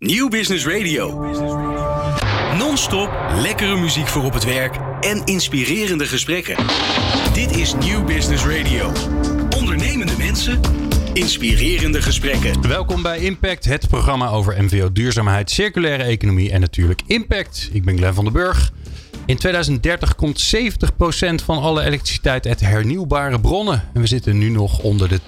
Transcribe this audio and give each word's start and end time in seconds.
Nieuw 0.00 0.28
Business 0.28 0.66
Radio. 0.66 1.20
Non-stop 2.56 3.10
lekkere 3.42 3.76
muziek 3.76 4.06
voor 4.06 4.24
op 4.24 4.32
het 4.32 4.44
werk 4.44 4.76
en 5.00 5.24
inspirerende 5.24 6.06
gesprekken. 6.06 6.56
Dit 7.32 7.56
is 7.56 7.74
Nieuw 7.74 8.04
Business 8.04 8.44
Radio. 8.44 8.92
Ondernemende 9.58 10.12
mensen, 10.18 10.60
inspirerende 11.12 12.02
gesprekken. 12.02 12.68
Welkom 12.68 13.02
bij 13.02 13.18
Impact, 13.18 13.64
het 13.64 13.88
programma 13.88 14.28
over 14.28 14.64
MVO 14.64 14.92
duurzaamheid, 14.92 15.50
circulaire 15.50 16.02
economie 16.02 16.50
en 16.50 16.60
natuurlijk 16.60 17.02
impact. 17.06 17.68
Ik 17.72 17.84
ben 17.84 17.96
Glenn 17.96 18.14
van 18.14 18.24
den 18.24 18.32
Burg. 18.32 18.72
In 19.26 19.36
2030 19.36 20.14
komt 20.14 20.54
70% 20.56 20.64
van 21.44 21.58
alle 21.58 21.82
elektriciteit 21.82 22.46
uit 22.46 22.60
hernieuwbare 22.60 23.40
bronnen. 23.40 23.82
En 23.94 24.00
we 24.00 24.06
zitten 24.06 24.38
nu 24.38 24.48
nog 24.48 24.78
onder 24.78 25.08
de 25.08 25.20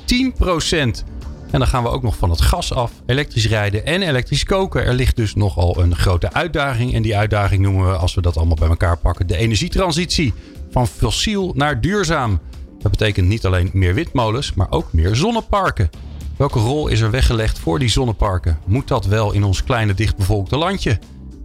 10%. 1.03 1.05
En 1.51 1.59
dan 1.59 1.69
gaan 1.69 1.83
we 1.83 1.89
ook 1.89 2.03
nog 2.03 2.17
van 2.17 2.31
het 2.31 2.41
gas 2.41 2.73
af, 2.75 2.93
elektrisch 3.07 3.49
rijden 3.49 3.87
en 3.87 4.03
elektrisch 4.03 4.45
koken. 4.45 4.85
Er 4.85 4.95
ligt 4.95 5.17
dus 5.17 5.35
nogal 5.35 5.81
een 5.83 5.97
grote 5.97 6.33
uitdaging. 6.33 6.95
En 6.95 7.03
die 7.03 7.17
uitdaging 7.17 7.63
noemen 7.63 7.91
we, 7.91 7.97
als 7.97 8.15
we 8.15 8.21
dat 8.21 8.37
allemaal 8.37 8.57
bij 8.57 8.69
elkaar 8.69 8.97
pakken, 8.97 9.27
de 9.27 9.37
energietransitie. 9.37 10.35
Van 10.71 10.87
fossiel 10.87 11.53
naar 11.55 11.81
duurzaam. 11.81 12.41
Dat 12.79 12.91
betekent 12.91 13.29
niet 13.29 13.47
alleen 13.47 13.71
meer 13.73 13.95
windmolens, 13.95 14.55
maar 14.55 14.71
ook 14.71 14.93
meer 14.93 15.17
zonneparken. 15.17 15.91
Welke 16.37 16.59
rol 16.59 16.89
is 16.89 17.01
er 17.01 17.11
weggelegd 17.11 17.59
voor 17.59 17.79
die 17.79 17.89
zonneparken? 17.89 18.59
Moet 18.67 18.89
dat 18.89 19.07
wel 19.07 19.33
in 19.33 19.45
ons 19.45 19.65
kleine 19.65 19.95
dichtbevolkte 19.95 20.57
landje? 20.57 20.99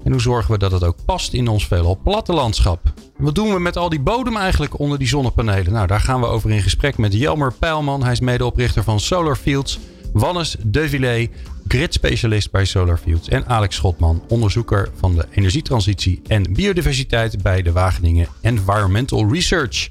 En 0.04 0.12
hoe 0.12 0.22
zorgen 0.22 0.52
we 0.52 0.58
dat 0.58 0.72
het 0.72 0.84
ook 0.84 0.98
past 1.06 1.34
in 1.34 1.48
ons 1.48 1.68
veelal 1.68 2.00
platte 2.04 2.34
landschap? 2.34 2.94
wat 3.18 3.36
doen 3.36 3.54
we 3.54 3.60
met 3.60 3.78
al 3.78 3.90
die 3.90 4.00
bodem 4.00 4.38
eigenlijk 4.38 4.80
onder 4.80 4.98
die 4.98 5.08
zonnepanelen? 5.08 5.74
Nou, 5.74 5.88
daar 5.88 6.00
gaan 6.00 6.20
we 6.20 6.26
over 6.26 6.52
in 6.52 6.62
gesprek 6.62 6.98
met 6.98 7.14
Jelmer 7.14 7.54
Pijlman. 7.54 8.04
Hij 8.04 8.12
is 8.12 8.20
medeoprichter 8.20 8.84
van 8.84 9.00
Solar 9.00 9.36
Fields. 9.36 9.80
Wannes 10.16 10.56
De 10.64 10.90
Villet, 10.90 11.30
grid-specialist 11.68 12.52
bij 12.52 12.66
Solarfields. 12.66 13.28
En 13.28 13.48
Alex 13.48 13.76
Schotman, 13.76 14.24
onderzoeker 14.28 14.90
van 14.96 15.16
de 15.16 15.26
energietransitie 15.32 16.22
en 16.28 16.54
biodiversiteit 16.54 17.44
bij 17.44 17.62
de 17.62 17.72
Wageningen 17.72 18.28
Environmental 18.42 19.32
Research. 19.34 19.90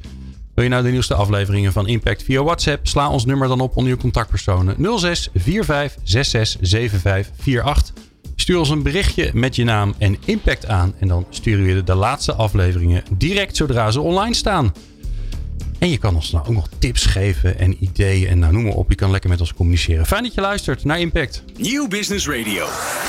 Wil 0.54 0.64
je 0.64 0.70
nou 0.70 0.82
de 0.82 0.90
nieuwste 0.90 1.14
afleveringen 1.14 1.72
van 1.72 1.86
Impact 1.86 2.22
via 2.22 2.42
WhatsApp? 2.42 2.86
Sla 2.86 3.10
ons 3.10 3.24
nummer 3.24 3.48
dan 3.48 3.60
op 3.60 3.76
onder 3.76 3.92
je 3.92 3.98
contactpersonen 3.98 4.98
06 4.98 5.28
45 5.34 6.00
66 6.02 6.70
75 6.70 7.62
48. 7.62 7.94
Stuur 8.36 8.58
ons 8.58 8.70
een 8.70 8.82
berichtje 8.82 9.30
met 9.34 9.56
je 9.56 9.64
naam 9.64 9.94
en 9.98 10.16
impact 10.24 10.66
aan. 10.66 10.94
En 10.98 11.08
dan 11.08 11.26
sturen 11.30 11.64
we 11.64 11.74
je 11.74 11.84
de 11.84 11.94
laatste 11.94 12.34
afleveringen 12.34 13.02
direct 13.16 13.56
zodra 13.56 13.90
ze 13.90 14.00
online 14.00 14.34
staan. 14.34 14.72
En 15.84 15.90
je 15.90 15.98
kan 15.98 16.14
ons 16.14 16.30
nou 16.30 16.46
ook 16.46 16.54
nog 16.54 16.68
tips 16.78 17.06
geven 17.06 17.58
en 17.58 17.84
ideeën 17.84 18.28
en 18.28 18.38
nou, 18.38 18.52
noem 18.52 18.62
maar 18.62 18.72
op. 18.72 18.90
Je 18.90 18.94
kan 18.94 19.10
lekker 19.10 19.30
met 19.30 19.40
ons 19.40 19.54
communiceren. 19.54 20.06
Fijn 20.06 20.22
dat 20.22 20.34
je 20.34 20.40
luistert 20.40 20.84
naar 20.84 21.00
Impact. 21.00 21.44
Nieuw 21.56 21.88
Business 21.88 22.28
Radio. 22.28 22.66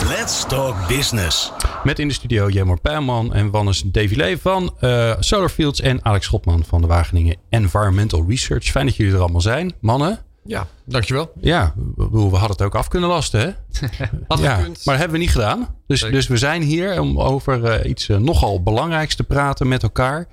Let's 0.07 0.45
talk 0.47 0.87
business. 0.87 1.51
Met 1.83 1.99
in 1.99 2.07
de 2.07 2.13
studio 2.13 2.49
Jemor 2.49 2.79
Pijlman 2.79 3.33
en 3.33 3.51
Wannes 3.51 3.81
Devilé 3.81 4.37
van 4.37 4.75
uh, 4.81 5.13
Solarfields 5.19 5.81
en 5.81 6.05
Alex 6.05 6.25
Schotman 6.25 6.63
van 6.65 6.81
de 6.81 6.87
Wageningen 6.87 7.35
Environmental 7.49 8.25
Research. 8.27 8.65
Fijn 8.65 8.85
dat 8.85 8.95
jullie 8.95 9.13
er 9.13 9.19
allemaal 9.19 9.41
zijn. 9.41 9.73
Mannen. 9.79 10.19
Ja, 10.43 10.67
dankjewel. 10.85 11.31
Ja, 11.41 11.73
we, 11.95 12.09
we 12.11 12.19
hadden 12.19 12.57
het 12.57 12.61
ook 12.61 12.75
af 12.75 12.87
kunnen 12.87 13.09
lasten, 13.09 13.39
hè? 13.39 13.47
ja, 14.41 14.57
maar 14.57 14.69
dat 14.83 14.95
hebben 14.95 15.11
we 15.11 15.17
niet 15.17 15.31
gedaan. 15.31 15.75
Dus, 15.87 16.01
dus 16.01 16.27
we 16.27 16.37
zijn 16.37 16.61
hier 16.61 17.01
om 17.01 17.19
over 17.19 17.79
uh, 17.83 17.89
iets 17.89 18.07
uh, 18.07 18.17
nogal 18.17 18.63
belangrijks 18.63 19.15
te 19.15 19.23
praten 19.23 19.67
met 19.67 19.83
elkaar. 19.83 20.27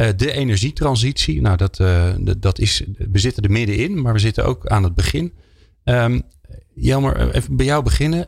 Uh, 0.00 0.08
de 0.16 0.32
energietransitie, 0.32 1.40
nou 1.40 1.56
dat, 1.56 1.78
uh, 1.78 2.14
dat 2.38 2.58
is, 2.58 2.82
we 2.96 3.18
zitten 3.18 3.42
er 3.42 3.50
middenin, 3.50 4.02
maar 4.02 4.12
we 4.12 4.18
zitten 4.18 4.44
ook 4.44 4.66
aan 4.66 4.82
het 4.82 4.94
begin. 4.94 5.32
Um, 5.84 6.22
Jelmer, 6.74 7.34
even 7.34 7.56
bij 7.56 7.66
jou 7.66 7.82
beginnen. 7.82 8.26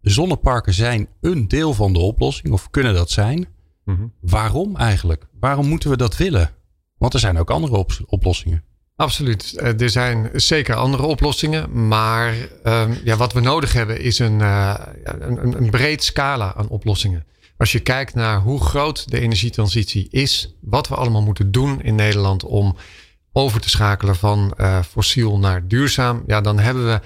Zonneparken 0.00 0.74
zijn 0.74 1.08
een 1.20 1.48
deel 1.48 1.74
van 1.74 1.92
de 1.92 1.98
oplossing, 1.98 2.52
of 2.52 2.70
kunnen 2.70 2.94
dat 2.94 3.10
zijn. 3.10 3.48
Mm 3.84 3.96
-hmm. 3.96 4.12
Waarom 4.20 4.76
eigenlijk? 4.76 5.26
Waarom 5.40 5.68
moeten 5.68 5.90
we 5.90 5.96
dat 5.96 6.16
willen? 6.16 6.50
Want 6.98 7.14
er 7.14 7.20
zijn 7.20 7.38
ook 7.38 7.50
andere 7.50 7.76
op 7.76 7.92
oplossingen. 8.06 8.64
Absoluut. 8.96 9.60
Er 9.80 9.90
zijn 9.90 10.30
zeker 10.32 10.74
andere 10.74 11.02
oplossingen. 11.02 11.88
Maar 11.88 12.34
um, 12.64 12.98
ja, 13.04 13.16
wat 13.16 13.32
we 13.32 13.40
nodig 13.40 13.72
hebben 13.72 14.00
is 14.00 14.18
een, 14.18 14.40
uh, 14.40 14.74
een, 15.04 15.56
een 15.56 15.70
breed 15.70 16.04
scala 16.04 16.54
aan 16.54 16.68
oplossingen. 16.68 17.26
Als 17.60 17.72
je 17.72 17.80
kijkt 17.80 18.14
naar 18.14 18.40
hoe 18.40 18.60
groot 18.60 19.10
de 19.10 19.20
energietransitie 19.20 20.08
is, 20.10 20.54
wat 20.60 20.88
we 20.88 20.94
allemaal 20.94 21.22
moeten 21.22 21.52
doen 21.52 21.82
in 21.82 21.94
Nederland 21.94 22.44
om 22.44 22.76
over 23.32 23.60
te 23.60 23.68
schakelen 23.68 24.16
van 24.16 24.54
uh, 24.56 24.82
fossiel 24.82 25.38
naar 25.38 25.68
duurzaam, 25.68 26.22
ja, 26.26 26.40
dan 26.40 26.58
hebben 26.58 26.86
we 26.86 27.00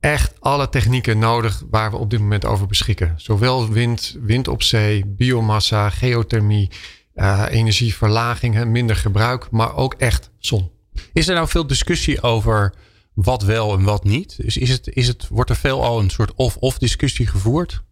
echt 0.00 0.40
alle 0.40 0.68
technieken 0.68 1.18
nodig 1.18 1.62
waar 1.70 1.90
we 1.90 1.96
op 1.96 2.10
dit 2.10 2.20
moment 2.20 2.44
over 2.44 2.66
beschikken. 2.66 3.14
Zowel 3.16 3.68
wind, 3.68 4.16
wind 4.20 4.48
op 4.48 4.62
zee, 4.62 5.06
biomassa, 5.06 5.90
geothermie, 5.90 6.70
uh, 7.14 7.44
energieverlaging, 7.50 8.64
minder 8.64 8.96
gebruik, 8.96 9.50
maar 9.50 9.76
ook 9.76 9.94
echt 9.94 10.30
zon. 10.38 10.70
Is 11.12 11.28
er 11.28 11.34
nou 11.34 11.48
veel 11.48 11.66
discussie 11.66 12.22
over 12.22 12.74
wat 13.14 13.42
wel 13.42 13.72
en 13.78 13.84
wat 13.84 14.04
niet? 14.04 14.36
Is, 14.38 14.56
is 14.56 14.70
het, 14.70 14.88
is 14.88 15.08
het, 15.08 15.28
wordt 15.28 15.50
er 15.50 15.56
veel 15.56 15.84
al 15.84 16.00
een 16.00 16.10
soort 16.10 16.34
of-of 16.34 16.78
discussie 16.78 17.26
gevoerd? 17.26 17.84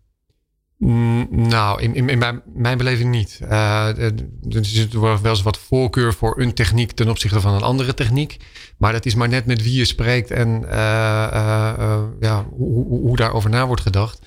Mm, 0.79 1.29
nou, 1.31 1.83
in, 1.83 1.95
in, 1.95 2.09
in 2.09 2.19
mijn, 2.19 2.43
mijn, 2.55 2.79
beleving 2.79 3.11
niet. 3.11 3.41
Uh, 3.43 3.99
er 3.99 4.15
zit 4.61 4.93
wel 4.93 5.19
eens 5.23 5.43
wat 5.43 5.59
voorkeur 5.59 6.15
voor 6.15 6.41
een 6.41 6.55
techniek 6.55 6.93
ten 6.93 7.09
opzichte 7.09 7.41
van 7.41 7.55
een 7.55 7.63
andere 7.63 7.95
techniek. 7.95 8.37
Maar 8.79 8.93
dat 8.93 9.07
is 9.07 9.15
maar 9.15 9.29
net 9.29 9.47
met 9.47 9.63
wie 9.63 9.77
je 9.77 9.85
spreekt 9.85 10.31
en 10.31 10.63
uh, 10.63 10.71
uh, 10.71 12.03
ja, 12.21 12.45
hoe, 12.51 12.87
hoe 12.87 13.17
daarover 13.17 13.51
na 13.51 13.67
wordt 13.67 13.83
gedacht. 13.83 14.19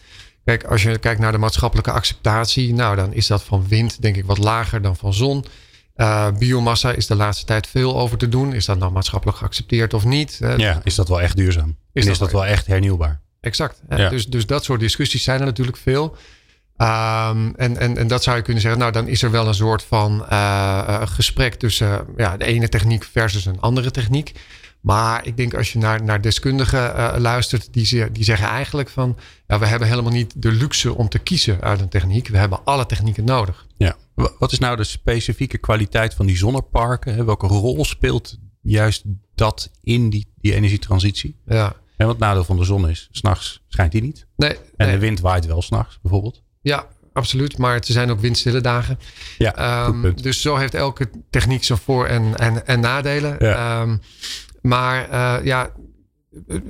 Kijk, 0.44 0.64
als 0.64 0.84
je 0.84 1.00
kijkt 1.00 1.20
naar 1.20 1.32
de 1.32 1.38
maatschappelijke 1.38 1.92
acceptatie, 1.92 2.74
nou 2.74 2.96
dan 2.96 3.14
is 3.14 3.28
dat 3.28 3.44
van 3.44 3.68
wind 3.68 4.02
denk 4.02 4.16
ik 4.16 4.26
wat 4.26 4.38
lager 4.38 4.82
dan 4.82 4.96
van 4.96 5.14
zon. 5.14 5.46
biomassa 6.38 6.92
is 6.92 7.08
de 7.08 7.16
laatste 7.16 7.46
tijd 7.46 7.68
veel 7.68 8.00
over 8.00 8.18
te 8.18 8.30
doen. 8.30 8.54
Is 8.54 8.66
dat 8.66 8.80
nou 8.80 8.92
maatschappelijk 8.92 9.38
geaccepteerd 9.38 9.94
of 9.94 10.06
niet? 10.06 10.40
Ja, 10.58 10.82
is 10.84 10.96
dat 10.96 11.08
wel 11.08 11.22
echt 11.22 11.36
duurzaam? 11.36 11.78
Is, 11.94 12.06
en 12.06 12.12
is 12.12 12.18
dat, 12.18 12.32
dat 12.32 12.32
wel 12.32 12.46
echt 12.46 12.68
hernieuwbaar? 12.68 13.22
Exact. 13.42 13.82
Ja. 13.90 14.10
Dus, 14.10 14.28
dus 14.28 14.46
dat 14.46 14.64
soort 14.64 14.80
discussies 14.80 15.24
zijn 15.24 15.40
er 15.40 15.46
natuurlijk 15.46 15.78
veel. 15.78 16.16
Um, 16.82 17.56
en, 17.56 17.78
en, 17.78 17.98
en 17.98 18.08
dat 18.08 18.24
zou 18.24 18.38
je 18.38 18.44
kunnen 18.44 18.62
zeggen, 18.62 18.80
nou 18.80 18.92
dan 18.92 19.08
is 19.08 19.24
er 19.24 19.32
wel 19.32 19.48
een 19.48 19.54
soort 19.54 19.84
van 19.84 20.26
uh, 20.32 21.02
gesprek 21.08 21.54
tussen 21.56 21.88
uh, 21.88 22.00
ja, 22.18 22.38
de 22.38 22.46
ene 22.46 22.70
techniek 22.70 23.04
versus 23.04 23.46
een 23.46 23.60
andere 23.60 23.92
techniek. 23.92 24.32
Maar 24.82 25.26
ik 25.26 25.38
denk 25.38 25.54
als 25.54 25.74
je 25.74 25.80
naar, 25.80 26.04
naar 26.04 26.22
deskundigen 26.22 26.96
uh, 26.96 27.16
luistert, 27.18 27.74
die, 27.74 28.12
die 28.12 28.24
zeggen 28.24 28.48
eigenlijk 28.48 28.90
van 28.90 29.18
ja, 29.48 29.60
we 29.60 29.66
hebben 29.66 29.88
helemaal 29.88 30.12
niet 30.12 30.42
de 30.42 30.52
luxe 30.52 30.96
om 30.96 31.10
te 31.10 31.20
kiezen 31.20 31.62
uit 31.62 31.82
een 31.82 31.90
techniek. 31.90 32.28
We 32.28 32.38
hebben 32.38 32.64
alle 32.64 32.86
technieken 32.86 33.26
nodig. 33.26 33.66
Ja. 33.78 33.96
Wat 34.40 34.52
is 34.52 34.60
nou 34.60 34.78
de 34.78 34.84
specifieke 34.84 35.58
kwaliteit 35.58 36.14
van 36.14 36.26
die 36.26 36.38
zonneparken? 36.38 37.26
Welke 37.26 37.48
rol 37.48 37.86
speelt 37.86 38.38
juist 38.62 39.04
dat 39.36 39.72
in 39.84 40.10
die, 40.10 40.28
die 40.36 40.54
energietransitie? 40.54 41.36
Ja. 41.46 41.76
En 41.98 42.06
wat 42.06 42.16
het 42.16 42.24
nadeel 42.24 42.44
van 42.44 42.58
de 42.58 42.64
zon 42.64 42.90
is, 42.90 43.08
s'nachts 43.12 43.64
schijnt 43.68 43.92
die 43.92 44.02
niet. 44.02 44.28
Nee, 44.36 44.56
en 44.56 44.88
nee. 44.88 44.92
de 44.92 44.98
wind 44.98 45.20
waait 45.20 45.46
wel 45.46 45.62
s'nachts 45.62 46.00
bijvoorbeeld. 46.02 46.46
Ja, 46.68 46.88
absoluut. 47.14 47.58
Maar 47.58 47.76
er 47.76 47.84
zijn 47.84 48.12
ook 48.12 48.20
windstille 48.20 48.62
dagen. 48.62 49.00
Ja, 49.38 49.86
um, 49.88 50.22
dus 50.22 50.42
zo 50.42 50.56
heeft 50.56 50.74
elke 50.74 51.10
techniek 51.30 51.64
zijn 51.64 51.80
voor- 51.80 52.06
en, 52.06 52.36
en, 52.36 52.68
en 52.68 52.80
nadelen. 52.80 53.36
Ja. 53.40 53.82
Um, 53.82 54.02
maar 54.62 55.10
uh, 55.12 55.46
ja, 55.46 55.72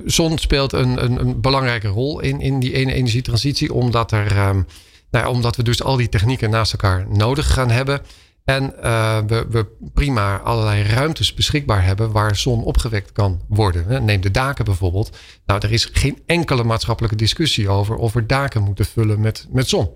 zon 0.04 0.38
speelt 0.38 0.72
een, 0.72 1.04
een, 1.04 1.20
een, 1.20 1.40
belangrijke 1.40 1.88
rol 1.88 2.20
in, 2.20 2.40
in 2.40 2.60
die 2.60 2.72
ene 2.72 2.92
energietransitie. 2.92 3.72
Omdat, 3.72 4.12
er, 4.12 4.48
um, 4.48 4.66
nou 5.10 5.24
ja, 5.24 5.28
omdat 5.28 5.56
we 5.56 5.62
dus 5.62 5.82
al 5.82 5.96
die 5.96 6.08
technieken 6.08 6.50
naast 6.50 6.72
elkaar 6.72 7.06
nodig 7.08 7.52
gaan 7.52 7.70
hebben. 7.70 8.00
En 8.48 8.74
uh, 8.82 9.18
we, 9.26 9.46
we 9.50 9.66
prima 9.94 10.38
allerlei 10.38 10.82
ruimtes 10.82 11.34
beschikbaar 11.34 11.84
hebben 11.84 12.12
waar 12.12 12.36
zon 12.36 12.64
opgewekt 12.64 13.12
kan 13.12 13.40
worden. 13.48 14.04
Neem 14.04 14.20
de 14.20 14.30
daken 14.30 14.64
bijvoorbeeld. 14.64 15.16
Nou, 15.46 15.60
er 15.60 15.72
is 15.72 15.88
geen 15.92 16.18
enkele 16.26 16.64
maatschappelijke 16.64 17.16
discussie 17.16 17.68
over 17.68 17.96
of 17.96 18.12
we 18.12 18.26
daken 18.26 18.62
moeten 18.62 18.84
vullen 18.84 19.20
met, 19.20 19.46
met 19.50 19.68
zon. 19.68 19.90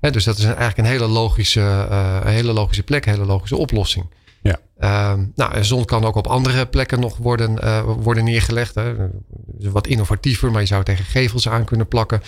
He, 0.00 0.10
dus 0.10 0.24
dat 0.24 0.38
is 0.38 0.44
eigenlijk 0.44 0.78
een 0.78 0.84
hele 0.84 1.06
logische, 1.06 1.60
uh, 1.60 2.18
een 2.22 2.32
hele 2.32 2.52
logische 2.52 2.82
plek, 2.82 3.06
een 3.06 3.12
hele 3.12 3.24
logische 3.24 3.56
oplossing. 3.56 4.06
Ja. 4.42 4.58
Uh, 4.78 5.22
nou, 5.34 5.64
zon 5.64 5.84
kan 5.84 6.04
ook 6.04 6.16
op 6.16 6.26
andere 6.26 6.66
plekken 6.66 7.00
nog 7.00 7.16
worden, 7.16 7.58
uh, 7.64 7.82
worden 7.82 8.24
neergelegd. 8.24 8.74
Hè. 8.74 8.94
Wat 9.58 9.86
innovatiever, 9.86 10.50
maar 10.50 10.60
je 10.60 10.66
zou 10.66 10.84
tegen 10.84 11.04
gevels 11.04 11.48
aan 11.48 11.64
kunnen 11.64 11.88
plakken. 11.88 12.22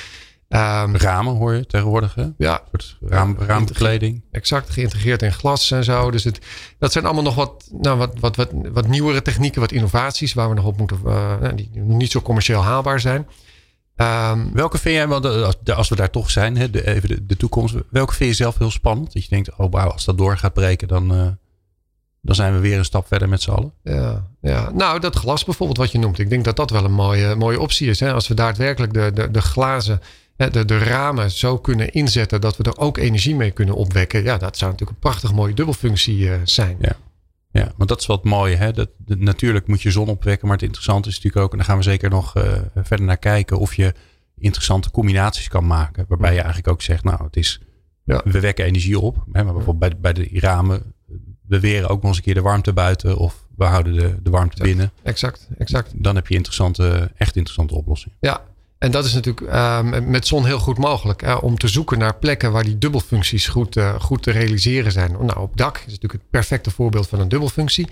Um, 0.55 0.97
Ramen 0.97 1.37
hoor 1.37 1.55
je 1.55 1.67
tegenwoordig, 1.67 2.15
hè? 2.15 2.27
Ja. 2.39 2.63
Een 2.73 2.81
soort 2.81 2.97
raam, 3.01 3.37
raambekleding. 3.39 4.23
Exact, 4.31 4.71
geïntegreerd 4.71 5.23
in 5.23 5.33
glas 5.33 5.71
en 5.71 5.85
zo. 5.85 6.11
Dus 6.11 6.25
het, 6.25 6.39
dat 6.79 6.93
zijn 6.93 7.05
allemaal 7.05 7.23
nog 7.23 7.35
wat, 7.35 7.69
nou, 7.73 7.99
wat, 7.99 8.19
wat, 8.21 8.37
wat, 8.37 8.51
wat 8.73 8.89
nieuwere 8.89 9.23
technieken, 9.23 9.61
wat 9.61 9.73
innovaties 9.73 10.35
waar 10.35 10.49
we 10.49 10.55
nog 10.55 10.65
op 10.65 10.79
moeten, 10.79 11.01
uh, 11.07 11.35
die 11.55 11.71
nog 11.75 11.97
niet 11.97 12.11
zo 12.11 12.21
commercieel 12.21 12.63
haalbaar 12.63 13.01
zijn. 13.01 13.27
Um, 13.97 14.53
welke 14.53 14.79
vind 14.79 14.95
jij, 14.95 15.09
want 15.09 15.25
als 15.75 15.89
we 15.89 15.97
daar 15.97 16.11
toch 16.11 16.31
zijn, 16.31 16.57
hè, 16.57 16.71
de, 16.71 16.87
even 16.87 17.09
de, 17.09 17.27
de, 17.27 17.37
toekomst, 17.37 17.75
welke 17.91 18.15
vind 18.15 18.31
je 18.31 18.37
zelf 18.37 18.59
heel 18.59 18.71
spannend? 18.71 19.13
Dat 19.13 19.23
je 19.23 19.29
denkt, 19.29 19.57
oh 19.57 19.73
wauw, 19.73 19.91
als 19.91 20.05
dat 20.05 20.19
door 20.19 20.37
gaat 20.37 20.53
breken, 20.53 20.89
dan, 20.89 21.15
uh, 21.15 21.27
dan 22.21 22.35
zijn 22.35 22.53
we 22.53 22.59
weer 22.59 22.79
een 22.79 22.85
stap 22.85 23.07
verder 23.07 23.29
met 23.29 23.43
z'n 23.43 23.51
allen. 23.51 23.73
Ja, 23.83 24.27
ja, 24.41 24.71
nou 24.71 25.01
dat 25.01 25.17
glas 25.17 25.45
bijvoorbeeld 25.45 25.79
wat 25.79 25.93
je 25.93 25.99
noemt. 25.99 26.19
Ik 26.19 26.31
denk 26.31 26.45
dat 26.45 26.57
dat 26.57 26.71
wel 26.71 26.85
een 26.85 26.93
mooie, 26.93 27.35
mooie 27.35 27.61
optie 27.61 27.89
is. 27.89 28.01
Hè? 28.01 28.13
Als 28.13 28.29
we 28.29 28.35
daadwerkelijk 28.35 28.93
de, 28.93 29.11
de, 29.15 29.31
de 29.31 29.43
glazen 29.43 30.01
de, 30.49 30.65
de 30.65 30.79
ramen 30.79 31.31
zo 31.31 31.59
kunnen 31.59 31.93
inzetten 31.93 32.41
dat 32.41 32.57
we 32.57 32.63
er 32.63 32.79
ook 32.79 32.97
energie 32.99 33.35
mee 33.35 33.51
kunnen 33.51 33.75
opwekken. 33.75 34.23
Ja, 34.23 34.39
dat 34.39 34.57
zou 34.57 34.71
natuurlijk 34.71 34.99
een 34.99 35.11
prachtig 35.11 35.33
mooie 35.33 35.55
dubbelfunctie 35.55 36.31
zijn. 36.45 36.77
Ja. 36.81 36.97
Ja, 37.53 37.73
want 37.77 37.89
dat 37.89 38.01
is 38.01 38.07
wat 38.07 38.25
mooi. 38.25 38.55
Hè? 38.55 38.73
Dat, 38.73 38.89
natuurlijk 39.07 39.67
moet 39.67 39.83
je 39.83 39.91
zon 39.91 40.09
opwekken, 40.09 40.47
maar 40.47 40.57
het 40.57 40.67
interessante 40.67 41.09
is 41.09 41.15
natuurlijk 41.15 41.45
ook, 41.45 41.51
en 41.51 41.59
daar 41.59 41.67
gaan 41.67 41.77
we 41.77 41.83
zeker 41.83 42.11
nog 42.11 42.33
verder 42.75 43.07
naar 43.07 43.17
kijken, 43.17 43.59
of 43.59 43.75
je 43.75 43.95
interessante 44.39 44.91
combinaties 44.91 45.49
kan 45.49 45.67
maken. 45.67 46.05
Waarbij 46.09 46.31
je 46.31 46.39
eigenlijk 46.39 46.69
ook 46.69 46.83
zegt, 46.83 47.05
nou, 47.05 47.25
het 47.25 47.37
is, 47.37 47.61
ja. 48.05 48.21
we 48.25 48.41
wekken 48.41 48.65
energie 48.65 48.99
op. 48.99 49.25
Hè, 49.33 49.45
maar 49.45 49.55
bijvoorbeeld 49.55 50.01
bij, 50.01 50.13
bij 50.13 50.25
de 50.25 50.41
ramen, 50.41 50.95
we 51.47 51.61
weren 51.61 51.89
ook 51.89 52.01
nog 52.01 52.09
eens 52.09 52.17
een 52.17 52.23
keer 52.23 52.35
de 52.35 52.41
warmte 52.41 52.73
buiten 52.73 53.17
of 53.17 53.47
we 53.57 53.65
houden 53.65 53.93
de, 53.95 54.23
de 54.23 54.31
warmte 54.31 54.63
binnen. 54.63 54.93
Exact, 55.03 55.49
exact. 55.59 55.93
Dan 55.95 56.15
heb 56.15 56.27
je 56.27 56.35
interessante, 56.35 57.11
echt 57.17 57.37
interessante 57.37 57.75
oplossingen. 57.75 58.17
Ja, 58.21 58.45
en 58.81 58.91
dat 58.91 59.05
is 59.05 59.15
natuurlijk 59.15 59.47
ehm, 59.47 60.11
met 60.11 60.27
zon 60.27 60.47
heel 60.47 60.59
goed 60.59 60.79
mogelijk. 60.79 61.21
Hè, 61.21 61.35
om 61.35 61.59
te 61.59 61.69
zoeken 61.69 61.99
naar 61.99 62.17
plekken 62.17 62.53
waar 62.53 62.65
die 62.65 62.79
dubbelfuncties 62.79 63.49
goed, 63.49 63.77
uh, 63.77 64.01
goed 64.01 64.23
te 64.23 64.31
realiseren 64.31 64.93
zijn. 64.93 65.13
Nou, 65.13 65.39
op 65.39 65.57
dak 65.57 65.77
is 65.77 65.85
natuurlijk 65.85 66.13
het 66.13 66.31
perfecte 66.31 66.71
voorbeeld 66.71 67.09
van 67.09 67.21
een 67.21 67.29
dubbelfunctie. 67.29 67.89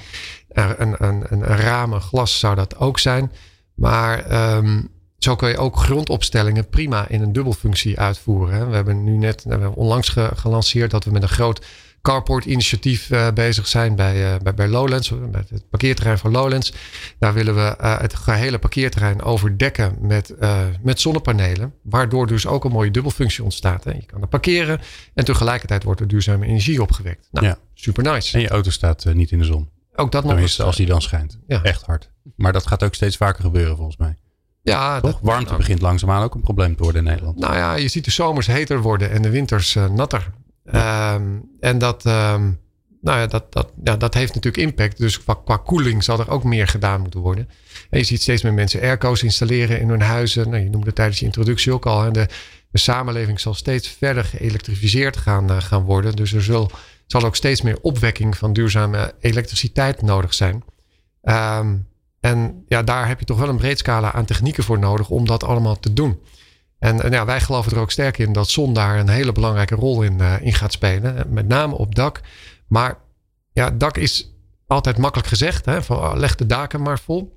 Een, 0.49 1.05
een, 1.05 1.25
een, 1.29 1.45
ramen, 1.45 2.01
glas 2.01 2.39
zou 2.39 2.55
dat 2.55 2.79
ook 2.79 2.99
zijn. 2.99 3.33
Maar 3.75 4.53
um, 4.57 4.91
zo 5.19 5.37
kun 5.37 5.49
je 5.49 5.59
ook 5.59 5.77
grondopstellingen 5.77 6.69
prima 6.69 7.09
in 7.09 7.23
een 7.23 7.33
dubbelfunctie 7.33 8.01
uitvoeren. 8.01 8.69
We 8.69 8.75
hebben 8.75 9.05
nu 9.05 9.17
net 9.17 9.43
we 9.45 9.51
hebben 9.51 9.75
onlangs 9.75 10.17
gelanceerd 10.35 10.91
dat 10.91 11.05
we 11.05 11.11
met 11.11 11.23
een 11.23 11.29
groot 11.29 11.65
carport 12.09 12.45
initiatief 12.45 13.11
uh, 13.11 13.31
bezig 13.31 13.67
zijn 13.67 13.95
bij, 13.95 14.35
uh, 14.35 14.41
bij, 14.43 14.55
bij, 14.55 14.69
Lowlands, 14.69 15.13
bij 15.31 15.45
het 15.49 15.69
parkeerterrein 15.71 16.19
van 16.19 16.31
Lowlands. 16.31 16.73
Daar 17.19 17.35
willen 17.35 17.55
we 17.55 17.77
uh, 17.81 18.01
het 18.01 18.15
gehele 18.15 18.59
parkeerterrein 18.59 19.23
overdekken 19.23 19.97
met, 20.01 20.35
met 20.83 21.01
zonnepanelen. 21.01 21.75
Waardoor 21.83 22.27
dus 22.27 22.47
ook 22.47 22.65
een 22.65 22.73
mooie 22.73 22.91
dubbelfunctie 22.91 23.45
ontstaat. 23.45 23.85
Hè. 23.85 23.91
Je 23.91 24.07
kan 24.07 24.23
er 24.23 24.29
parkeren 24.29 24.81
en 25.15 25.25
tegelijkertijd 25.25 25.83
wordt 25.83 26.01
er 26.01 26.09
duurzame 26.09 26.47
energie 26.47 26.83
opgewekt. 26.83 27.29
Nou, 27.31 27.47
ja. 27.47 27.59
super 27.75 28.03
nice. 28.03 28.37
En 28.37 28.41
je 28.41 28.49
auto 28.49 28.71
staat 28.71 29.05
niet 29.05 29.31
in 29.31 29.39
de 29.39 29.45
zon. 29.45 29.69
Ook 29.95 30.13
dat 30.13 30.25
nog 30.25 30.39
eens. 30.39 30.61
als 30.61 30.77
die 30.77 30.87
dan 30.87 31.03
schijnt. 31.03 31.39
Ja. 31.47 31.63
Echt 31.63 31.83
hard. 31.83 32.11
Maar 32.37 32.53
dat 32.53 32.67
gaat 32.67 32.83
ook 32.83 32.95
steeds 32.95 33.17
vaker 33.17 33.43
gebeuren 33.43 33.77
volgens 33.77 33.97
mij. 33.97 34.17
Ja, 34.63 35.01
Toch? 35.01 35.19
Warmte 35.23 35.45
nou, 35.45 35.57
begint 35.57 35.81
langzaamaan 35.81 36.23
ook 36.23 36.35
een 36.35 36.41
probleem 36.41 36.77
te 36.77 36.83
worden 36.83 37.05
in 37.05 37.09
Nederland. 37.09 37.39
Nou 37.39 37.55
ja, 37.55 37.75
je 37.75 37.89
ziet 37.89 38.05
de 38.05 38.11
zomers 38.11 38.47
heter 38.47 38.81
worden 38.81 39.11
en 39.11 39.23
de 39.23 39.31
winters 39.31 39.75
uh, 39.75 39.89
natter. 39.89 40.31
Ehm, 40.73 41.39
en 41.61 41.79
dat, 41.79 42.07
um, 42.07 42.61
nou 43.01 43.19
ja, 43.19 43.27
dat, 43.27 43.53
dat, 43.53 43.73
ja, 43.85 43.97
dat 43.97 44.15
heeft 44.15 44.35
natuurlijk 44.35 44.65
impact. 44.65 44.99
Dus 44.99 45.23
qua, 45.23 45.41
qua 45.45 45.57
koeling 45.57 46.05
zal 46.05 46.21
er 46.21 46.31
ook 46.31 46.45
meer 46.45 46.67
gedaan 46.67 47.01
moeten 47.01 47.21
worden. 47.21 47.49
En 47.91 47.99
je 47.99 48.05
ziet 48.05 48.23
steeds 48.23 48.43
meer 48.43 48.53
mensen 48.53 48.81
airco's 48.81 49.23
installeren 49.23 49.81
in 49.81 49.89
hun 49.89 50.03
huizen. 50.03 50.51
Nou, 50.51 50.63
je 50.63 50.71
noemde 50.71 50.93
tijdens 50.93 51.19
je 51.19 51.25
introductie 51.25 51.73
ook 51.73 51.87
al. 51.87 52.05
En 52.05 52.13
de, 52.13 52.27
de 52.71 52.79
samenleving 52.79 53.41
zal 53.41 53.55
steeds 53.55 53.89
verder 53.89 54.25
geëlektrificeerd 54.25 55.17
gaan, 55.17 55.51
uh, 55.51 55.61
gaan 55.61 55.83
worden. 55.83 56.17
Dus 56.17 56.33
er 56.33 56.43
zal, 56.43 56.71
zal 57.07 57.25
ook 57.25 57.37
steeds 57.37 57.63
meer 57.63 57.81
opwekking 57.81 58.37
van 58.37 58.53
duurzame 58.53 59.15
elektriciteit 59.21 60.03
nodig 60.03 60.35
zijn. 60.35 60.65
Um, 61.23 61.87
en 62.21 62.65
ja, 62.69 62.83
daar 62.83 63.09
heb 63.09 63.19
je 63.19 63.25
toch 63.25 63.39
wel 63.39 63.49
een 63.49 63.57
breed 63.57 63.79
scala 63.79 64.13
aan 64.13 64.25
technieken 64.25 64.65
voor 64.65 64.79
nodig 64.79 65.11
om 65.11 65.27
dat 65.27 65.45
allemaal 65.45 65.81
te 65.81 65.93
doen. 65.93 66.19
En, 66.79 67.03
en 67.03 67.11
ja, 67.11 67.25
wij 67.25 67.41
geloven 67.41 67.73
er 67.73 67.79
ook 67.79 67.91
sterk 67.91 68.19
in 68.19 68.33
dat 68.33 68.49
zon 68.49 68.75
daar 68.75 68.99
een 68.99 69.09
hele 69.09 69.33
belangrijke 69.33 69.75
rol 69.75 70.03
in, 70.03 70.19
uh, 70.21 70.35
in 70.41 70.53
gaat 70.53 70.73
spelen. 70.73 71.27
Met 71.29 71.49
name 71.49 71.75
op 71.75 71.95
dak. 71.95 72.21
Maar 72.69 72.99
ja, 73.53 73.71
dak 73.71 73.97
is 73.97 74.35
altijd 74.67 74.99
makkelijk 74.99 75.29
gezegd. 75.29 75.65
Hè, 75.65 75.83
van, 75.83 75.97
oh, 75.97 76.13
leg 76.15 76.35
de 76.35 76.47
daken 76.47 76.83
maar 76.83 76.99
vol. 76.99 77.37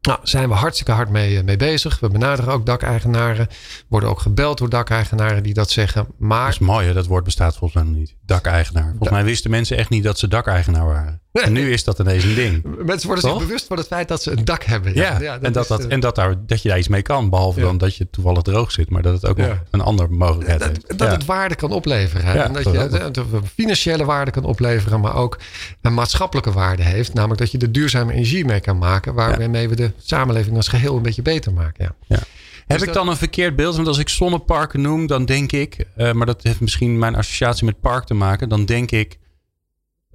Nou, 0.00 0.18
zijn 0.22 0.48
we 0.48 0.54
hartstikke 0.54 0.92
hard 0.92 1.08
mee, 1.08 1.38
eh, 1.38 1.44
mee 1.44 1.56
bezig. 1.56 2.00
We 2.00 2.08
benaderen 2.08 2.52
ook 2.52 2.66
dakeigenaren. 2.66 3.48
Worden 3.88 4.08
ook 4.08 4.20
gebeld 4.20 4.58
door 4.58 4.68
dakeigenaren 4.68 5.42
die 5.42 5.54
dat 5.54 5.70
zeggen. 5.70 6.06
Maar... 6.18 6.44
Dat 6.44 6.52
is 6.52 6.58
mooi, 6.58 6.86
hè? 6.86 6.92
dat 6.92 7.06
woord 7.06 7.24
bestaat 7.24 7.56
volgens 7.56 7.82
mij 7.82 7.92
nog 7.92 8.00
niet. 8.00 8.14
Dakeigenaar. 8.24 8.88
Volgens 8.88 9.10
mij 9.10 9.24
wisten 9.24 9.50
mensen 9.50 9.76
echt 9.76 9.90
niet 9.90 10.02
dat 10.02 10.18
ze 10.18 10.28
dakeigenaar 10.28 10.86
waren. 10.86 11.20
En 11.32 11.52
nu 11.52 11.72
is 11.72 11.84
dat 11.84 11.98
ineens 11.98 12.24
een 12.24 12.34
ding. 12.34 12.62
Mensen 12.84 13.06
worden 13.06 13.30
zich 13.30 13.38
bewust 13.38 13.66
van 13.66 13.76
het 13.76 13.86
feit 13.86 14.08
dat 14.08 14.22
ze 14.22 14.30
een 14.30 14.44
dak 14.44 14.64
hebben. 14.64 14.94
Ja, 14.94 15.20
ja, 15.20 15.38
en, 15.40 15.52
dat, 15.52 15.68
dat, 15.68 15.84
eh, 15.84 15.92
en 15.92 16.00
dat, 16.00 16.14
daar, 16.14 16.46
dat 16.46 16.62
je 16.62 16.68
daar 16.68 16.78
iets 16.78 16.88
mee 16.88 17.02
kan. 17.02 17.30
Behalve 17.30 17.60
dan 17.60 17.78
dat 17.78 17.96
je 17.96 18.10
toevallig 18.10 18.42
droog 18.42 18.72
zit. 18.72 18.90
Maar 18.90 19.02
dat 19.02 19.12
het 19.12 19.26
ook 19.26 19.36
nog 19.36 19.62
een 19.70 19.80
andere 19.80 20.08
mogelijkheid 20.08 20.60
dat, 20.60 20.68
heeft. 20.68 20.98
Dat 20.98 21.10
het 21.10 21.24
waarde 21.24 21.54
kan 21.54 21.70
opleveren. 21.70 22.44
en 22.44 22.52
dat 22.52 22.64
je 22.64 23.24
financiële 23.54 24.04
waarde 24.04 24.30
kan 24.30 24.44
opleveren. 24.44 25.00
Maar 25.00 25.14
ook 25.14 25.38
een 25.80 25.94
maatschappelijke 25.94 26.52
waarde 26.52 26.82
heeft. 26.82 27.14
Namelijk 27.14 27.40
dat 27.40 27.50
je 27.50 27.58
er 27.58 27.72
duurzame 27.72 28.12
energie 28.12 28.44
mee 28.44 28.60
kan 28.60 28.78
maken. 28.78 29.14
Waarmee 29.14 29.68
we 29.68 29.76
de 29.76 29.92
samenleving 29.96 30.56
als 30.56 30.68
geheel 30.68 30.96
een 30.96 31.02
beetje 31.02 31.22
beter 31.22 31.52
maken. 31.52 31.94
Ja. 32.06 32.18
Heb 32.66 32.82
ik 32.82 32.92
dan 32.92 33.08
een 33.08 33.16
verkeerd 33.16 33.56
beeld? 33.56 33.76
Want 33.76 33.88
als 33.88 33.98
ik 33.98 34.08
zonneparken 34.08 34.80
noem, 34.80 35.06
dan 35.06 35.24
denk 35.24 35.52
ik, 35.52 35.86
uh, 35.96 36.12
maar 36.12 36.26
dat 36.26 36.42
heeft 36.42 36.60
misschien 36.60 36.98
mijn 36.98 37.14
associatie 37.14 37.64
met 37.64 37.80
park 37.80 38.04
te 38.04 38.14
maken, 38.14 38.48
dan 38.48 38.64
denk 38.64 38.90
ik 38.90 39.18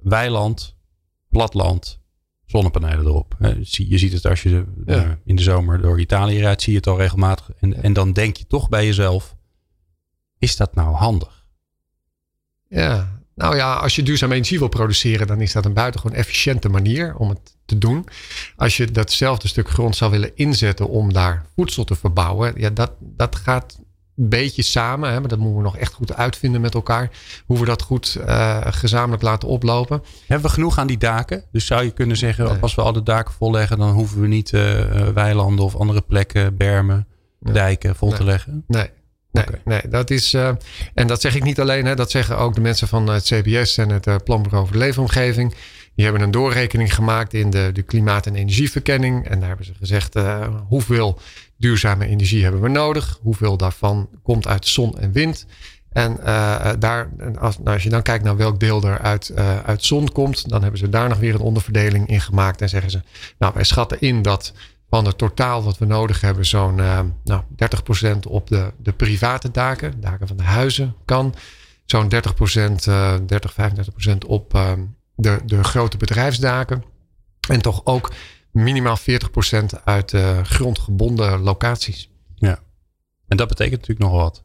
weiland, 0.00 0.73
platland, 1.34 2.00
zonnepanelen 2.46 3.06
erop. 3.06 3.36
Je 3.66 3.98
ziet 3.98 4.12
het 4.12 4.26
als 4.26 4.42
je 4.42 4.64
eh, 4.86 5.10
in 5.24 5.36
de 5.36 5.42
zomer 5.42 5.82
door 5.82 6.00
Italië 6.00 6.38
rijdt, 6.38 6.62
zie 6.62 6.72
je 6.72 6.78
het 6.78 6.86
al 6.86 6.98
regelmatig. 6.98 7.50
En, 7.60 7.82
en 7.82 7.92
dan 7.92 8.12
denk 8.12 8.36
je 8.36 8.46
toch 8.46 8.68
bij 8.68 8.86
jezelf, 8.86 9.36
is 10.38 10.56
dat 10.56 10.74
nou 10.74 10.94
handig? 10.94 11.46
Ja, 12.68 13.20
nou 13.34 13.56
ja, 13.56 13.74
als 13.74 13.96
je 13.96 14.02
duurzame 14.02 14.34
energie 14.34 14.58
wil 14.58 14.68
produceren, 14.68 15.26
dan 15.26 15.40
is 15.40 15.52
dat 15.52 15.64
een 15.64 15.72
buitengewoon 15.72 16.16
efficiënte 16.16 16.68
manier 16.68 17.16
om 17.16 17.28
het 17.28 17.56
te 17.64 17.78
doen. 17.78 18.06
Als 18.56 18.76
je 18.76 18.90
datzelfde 18.90 19.48
stuk 19.48 19.68
grond 19.68 19.96
zou 19.96 20.10
willen 20.10 20.36
inzetten 20.36 20.88
om 20.88 21.12
daar 21.12 21.46
voedsel 21.54 21.84
te 21.84 21.94
verbouwen, 21.94 22.54
ja, 22.56 22.70
dat, 22.70 22.92
dat 23.00 23.36
gaat 23.36 23.80
beetje 24.14 24.62
samen. 24.62 25.12
Hè, 25.12 25.20
maar 25.20 25.28
dat 25.28 25.38
moeten 25.38 25.56
we 25.56 25.62
nog 25.62 25.76
echt 25.76 25.92
goed 25.92 26.14
uitvinden 26.14 26.60
met 26.60 26.74
elkaar. 26.74 27.10
Hoe 27.46 27.58
we 27.58 27.64
dat 27.64 27.82
goed 27.82 28.16
uh, 28.20 28.60
gezamenlijk 28.60 29.22
laten 29.22 29.48
oplopen. 29.48 30.02
Hebben 30.26 30.46
we 30.46 30.54
genoeg 30.54 30.78
aan 30.78 30.86
die 30.86 30.98
daken? 30.98 31.44
Dus 31.52 31.66
zou 31.66 31.84
je 31.84 31.90
kunnen 31.90 32.16
zeggen, 32.16 32.60
als 32.60 32.74
we 32.74 32.82
al 32.82 32.92
de 32.92 33.02
daken 33.02 33.34
volleggen, 33.34 33.78
dan 33.78 33.90
hoeven 33.90 34.20
we 34.20 34.26
niet 34.26 34.52
uh, 34.52 35.08
weilanden 35.08 35.64
of 35.64 35.76
andere 35.76 36.00
plekken, 36.00 36.56
bermen, 36.56 37.06
dijken 37.40 37.96
vol 37.96 38.12
te 38.12 38.24
leggen? 38.24 38.64
Nee. 38.66 38.90
Nee, 39.32 39.44
nee, 39.64 39.80
dat 39.88 40.10
is. 40.10 40.34
Uh, 40.34 40.50
en 40.94 41.06
dat 41.06 41.20
zeg 41.20 41.34
ik 41.34 41.42
niet 41.42 41.60
alleen, 41.60 41.84
hè, 41.84 41.94
dat 41.94 42.10
zeggen 42.10 42.38
ook 42.38 42.54
de 42.54 42.60
mensen 42.60 42.88
van 42.88 43.08
het 43.08 43.24
CBS 43.24 43.78
en 43.78 43.88
het 43.88 44.24
Planbureau 44.24 44.64
voor 44.64 44.72
de 44.72 44.78
Leefomgeving. 44.78 45.54
Die 45.94 46.04
hebben 46.04 46.22
een 46.22 46.30
doorrekening 46.30 46.94
gemaakt 46.94 47.34
in 47.34 47.50
de, 47.50 47.70
de 47.72 47.82
klimaat- 47.82 48.26
en 48.26 48.34
energieverkenning. 48.34 49.28
En 49.28 49.38
daar 49.38 49.48
hebben 49.48 49.66
ze 49.66 49.74
gezegd 49.74 50.16
uh, 50.16 50.46
hoeveel 50.68 51.18
duurzame 51.64 52.06
energie 52.06 52.42
hebben 52.42 52.60
we 52.60 52.68
nodig. 52.68 53.18
Hoeveel 53.22 53.56
daarvan 53.56 54.08
komt 54.22 54.46
uit 54.46 54.66
zon 54.66 54.98
en 54.98 55.12
wind. 55.12 55.46
En 55.92 56.18
daar, 56.78 57.10
als, 57.38 57.58
nou, 57.58 57.74
als 57.74 57.82
je 57.82 57.88
dan 57.88 58.02
kijkt 58.02 58.24
naar 58.24 58.36
welk 58.36 58.60
deel 58.60 58.82
er 58.82 58.98
uit, 58.98 59.32
uit 59.64 59.84
zon 59.84 60.12
komt, 60.12 60.48
dan 60.48 60.62
hebben 60.62 60.80
ze 60.80 60.88
daar 60.88 61.08
nog 61.08 61.18
weer 61.18 61.34
een 61.34 61.40
onderverdeling 61.40 62.08
in 62.08 62.20
gemaakt. 62.20 62.60
En 62.60 62.68
zeggen 62.68 62.90
ze, 62.90 63.02
nou 63.38 63.52
wij 63.54 63.64
schatten 63.64 64.00
in 64.00 64.22
dat 64.22 64.52
van 64.94 65.04
het 65.04 65.18
totaal 65.18 65.62
wat 65.62 65.78
we 65.78 65.84
nodig 65.84 66.20
hebben, 66.20 66.46
zo'n 66.46 66.78
uh, 66.78 67.00
nou, 67.24 67.42
30% 68.14 68.18
op 68.28 68.48
de, 68.48 68.72
de 68.78 68.92
private 68.92 69.50
daken, 69.50 70.00
daken 70.00 70.26
van 70.26 70.36
de 70.36 70.42
huizen 70.42 70.94
kan. 71.04 71.34
Zo'n 71.84 72.12
30%, 72.14 72.16
uh, 72.88 73.14
30, 73.26 73.54
35% 73.54 74.18
op 74.26 74.50
de, 75.14 75.40
de 75.44 75.64
grote 75.64 75.96
bedrijfsdaken. 75.96 76.84
En 77.48 77.62
toch 77.62 77.80
ook 77.84 78.10
minimaal 78.54 78.98
40% 78.98 79.02
uit 79.84 80.12
uh, 80.12 80.42
grondgebonden 80.42 81.40
locaties. 81.40 82.10
Ja, 82.34 82.58
en 83.28 83.36
dat 83.36 83.48
betekent 83.48 83.80
natuurlijk 83.80 84.10
nog 84.10 84.20
wat. 84.20 84.44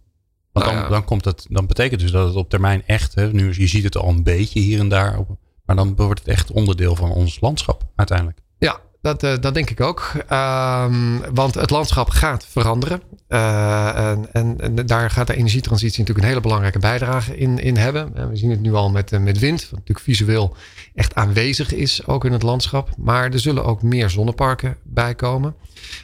Want 0.51 0.65
dan, 0.65 0.75
nou 0.75 0.89
dan, 0.89 1.05
komt 1.05 1.25
het, 1.25 1.45
dan 1.49 1.67
betekent 1.67 2.01
dus 2.01 2.11
dat 2.11 2.27
het 2.27 2.35
op 2.35 2.49
termijn 2.49 2.83
echt, 2.85 3.15
hè, 3.15 3.31
nu, 3.31 3.53
je 3.53 3.67
ziet 3.67 3.83
het 3.83 3.97
al 3.97 4.09
een 4.09 4.23
beetje 4.23 4.59
hier 4.59 4.79
en 4.79 4.89
daar, 4.89 5.19
maar 5.65 5.75
dan 5.75 5.95
wordt 5.95 6.19
het 6.19 6.29
echt 6.29 6.51
onderdeel 6.51 6.95
van 6.95 7.11
ons 7.11 7.39
landschap 7.39 7.83
uiteindelijk. 7.95 8.39
Ja, 8.57 8.81
dat, 9.01 9.23
uh, 9.23 9.33
dat 9.39 9.53
denk 9.53 9.69
ik 9.69 9.81
ook. 9.81 10.11
Um, 10.31 11.21
want 11.33 11.55
het 11.55 11.69
landschap 11.69 12.09
gaat 12.09 12.45
veranderen. 12.49 13.01
Uh, 13.29 14.09
en, 14.09 14.27
en, 14.31 14.85
daar 14.85 15.09
gaat 15.09 15.27
de 15.27 15.35
energietransitie 15.35 15.99
natuurlijk 15.99 16.25
een 16.25 16.31
hele 16.31 16.41
belangrijke 16.41 16.79
bijdrage 16.79 17.37
in, 17.37 17.59
in 17.59 17.77
hebben. 17.77 18.15
En 18.15 18.29
we 18.29 18.35
zien 18.35 18.49
het 18.49 18.61
nu 18.61 18.73
al 18.73 18.89
met, 18.89 19.19
met 19.19 19.39
wind, 19.39 19.61
wat 19.61 19.71
natuurlijk 19.71 19.99
visueel 19.99 20.55
echt 20.95 21.15
aanwezig 21.15 21.73
is, 21.73 22.07
ook 22.07 22.25
in 22.25 22.31
het 22.31 22.43
landschap. 22.43 22.89
Maar 22.97 23.31
er 23.31 23.39
zullen 23.39 23.65
ook 23.65 23.81
meer 23.81 24.09
zonneparken 24.09 24.77
bij 24.83 25.15
komen. 25.15 25.55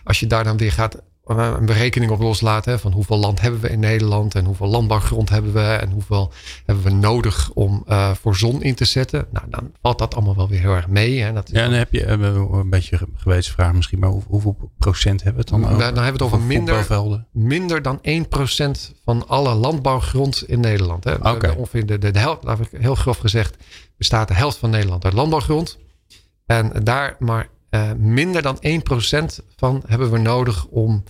Als 0.04 0.20
je 0.20 0.28
daar 0.28 0.44
dan 0.44 0.58
weer 0.58 0.72
gaat 0.72 1.02
een 1.26 1.66
berekening 1.66 2.12
op 2.12 2.20
loslaten. 2.20 2.80
van 2.80 2.92
hoeveel 2.92 3.18
land 3.18 3.42
hebben 3.42 3.60
we 3.60 3.70
in 3.70 3.80
Nederland 3.80 4.36
en 4.36 4.46
hoeveel 4.46 4.68
landbouwgrond 4.68 5.30
hebben 5.30 5.54
we 5.54 5.60
en 5.60 5.92
hoeveel 5.92 6.32
hebben 6.66 6.84
we 6.84 6.90
nodig 6.90 7.52
om 7.54 7.84
uh, 7.88 8.12
voor 8.12 8.36
zon 8.36 8.64
in 8.64 8.76
te 8.76 8.86
zetten. 8.86 9.28
Nou, 9.32 9.46
dan 9.50 9.72
valt 9.82 10.00
dat 10.00 10.16
allemaal 10.16 10.36
wel 10.36 10.50
weer 10.50 10.60
heel 10.60 10.74
erg 10.74 10.88
mee. 10.88 11.22
Hè. 11.22 11.34
Dat 11.34 11.50
ja, 11.52 11.64
en 11.64 11.70
dan 11.70 11.80
heb 11.80 11.92
je 11.92 12.08
een 12.08 12.70
beetje 12.70 13.00
een 13.24 13.44
vraag 13.44 13.74
misschien, 13.74 14.00
maar 14.00 14.10
hoeveel 14.10 14.72
procent 14.78 15.24
hebben 15.24 15.46
we 15.46 15.52
het 15.52 15.62
dan 15.62 15.72
over? 15.72 15.94
Dan 15.94 16.04
hebben 16.04 16.04
we 16.04 16.26
het 16.26 16.34
over 16.34 16.40
minder, 16.40 17.26
minder 17.32 17.82
dan 17.82 18.00
1% 18.02 18.94
van 19.04 19.28
alle 19.28 19.54
landbouwgrond 19.54 20.44
in 20.48 20.60
Nederland. 20.60 21.04
Hè. 21.04 21.14
Okay. 21.14 21.56
Ongeveer 21.56 21.86
de, 21.86 21.98
de, 21.98 22.12
de 22.12 22.20
helft, 22.20 22.44
heel 22.72 22.96
grof 22.96 23.18
gezegd, 23.18 23.58
bestaat 23.98 24.28
de 24.28 24.34
helft 24.34 24.58
van 24.58 24.70
Nederland 24.70 25.06
uit 25.06 25.14
landbouwgrond. 25.14 25.78
En 26.46 26.72
daar 26.84 27.16
maar 27.20 27.50
uh, 27.76 27.92
minder 27.98 28.42
dan 28.42 28.58
1% 28.58 29.46
van 29.56 29.84
hebben 29.88 30.12
we 30.12 30.18
nodig 30.18 30.66
om 30.66 31.04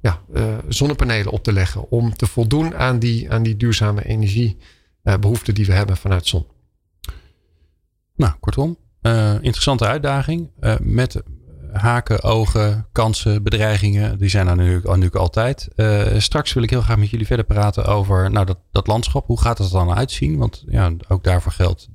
ja, 0.00 0.20
zonnepanelen 0.68 1.32
op 1.32 1.42
te 1.42 1.52
leggen. 1.52 1.90
Om 1.90 2.16
te 2.16 2.26
voldoen 2.26 2.76
aan 2.76 2.98
die, 2.98 3.30
aan 3.30 3.42
die 3.42 3.56
duurzame 3.56 4.04
energiebehoeften 4.04 5.54
die 5.54 5.66
we 5.66 5.72
hebben 5.72 5.96
vanuit 5.96 6.26
zon. 6.26 6.46
Nou, 8.16 8.32
kortom, 8.40 8.76
interessante 9.40 9.86
uitdaging. 9.86 10.50
met 10.80 11.22
haken, 11.72 12.22
ogen, 12.22 12.86
kansen, 12.92 13.42
bedreigingen. 13.42 14.18
Die 14.18 14.28
zijn 14.28 14.48
er 14.48 14.56
natuurlijk, 14.56 14.86
natuurlijk 14.86 15.14
altijd. 15.14 15.68
Straks 16.16 16.52
wil 16.52 16.62
ik 16.62 16.70
heel 16.70 16.82
graag 16.82 16.98
met 16.98 17.10
jullie 17.10 17.26
verder 17.26 17.46
praten 17.46 17.84
over 17.84 18.30
nou, 18.30 18.46
dat, 18.46 18.58
dat 18.70 18.86
landschap. 18.86 19.26
Hoe 19.26 19.40
gaat 19.40 19.58
het 19.58 19.66
er 19.66 19.72
dan 19.72 19.94
uitzien? 19.94 20.38
Want 20.38 20.64
ja, 20.68 20.92
ook 21.08 21.24
daarvoor 21.24 21.52
geldt, 21.52 21.88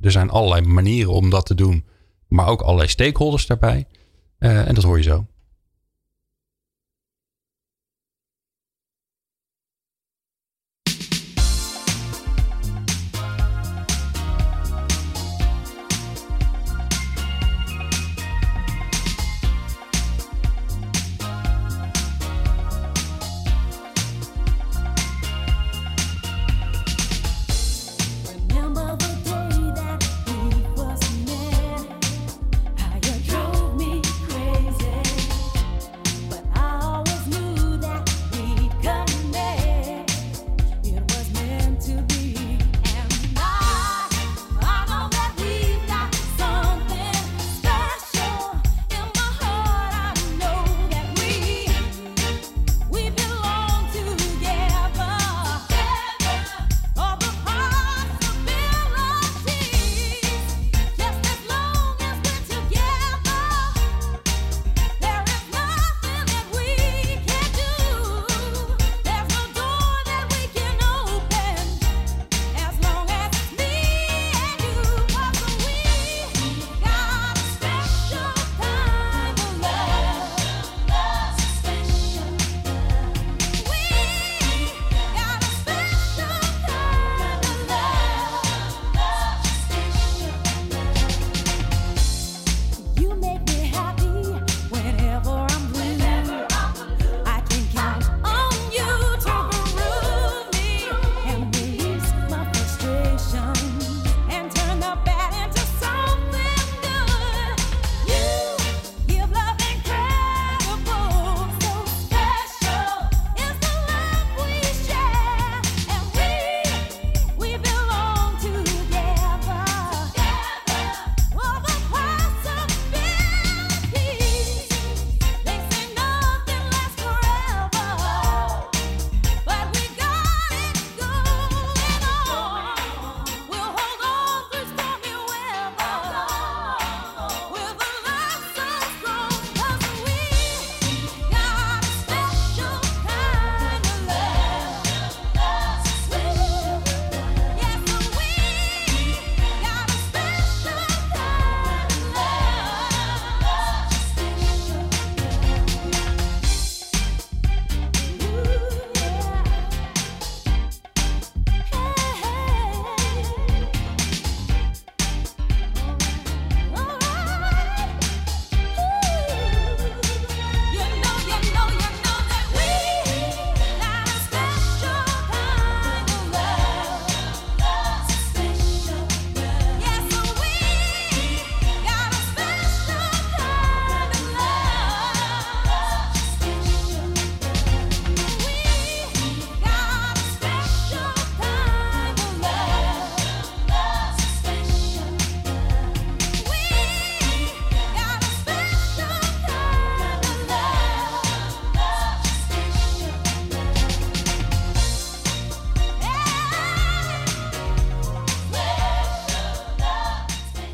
er 0.00 0.10
zijn 0.10 0.30
allerlei 0.30 0.66
manieren 0.66 1.12
om 1.12 1.30
dat 1.30 1.46
te 1.46 1.54
doen. 1.54 1.84
Maar 2.28 2.46
ook 2.46 2.60
allerlei 2.60 2.88
stakeholders 2.88 3.46
daarbij. 3.46 3.86
Uh, 4.38 4.68
en 4.68 4.74
dat 4.74 4.84
hoor 4.84 4.96
je 4.96 5.02
zo. 5.02 5.26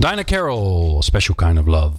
Dinah 0.04 0.24
Carroll, 0.24 1.02
Special 1.02 1.34
Kind 1.34 1.58
of 1.58 1.66
Love. 1.66 1.96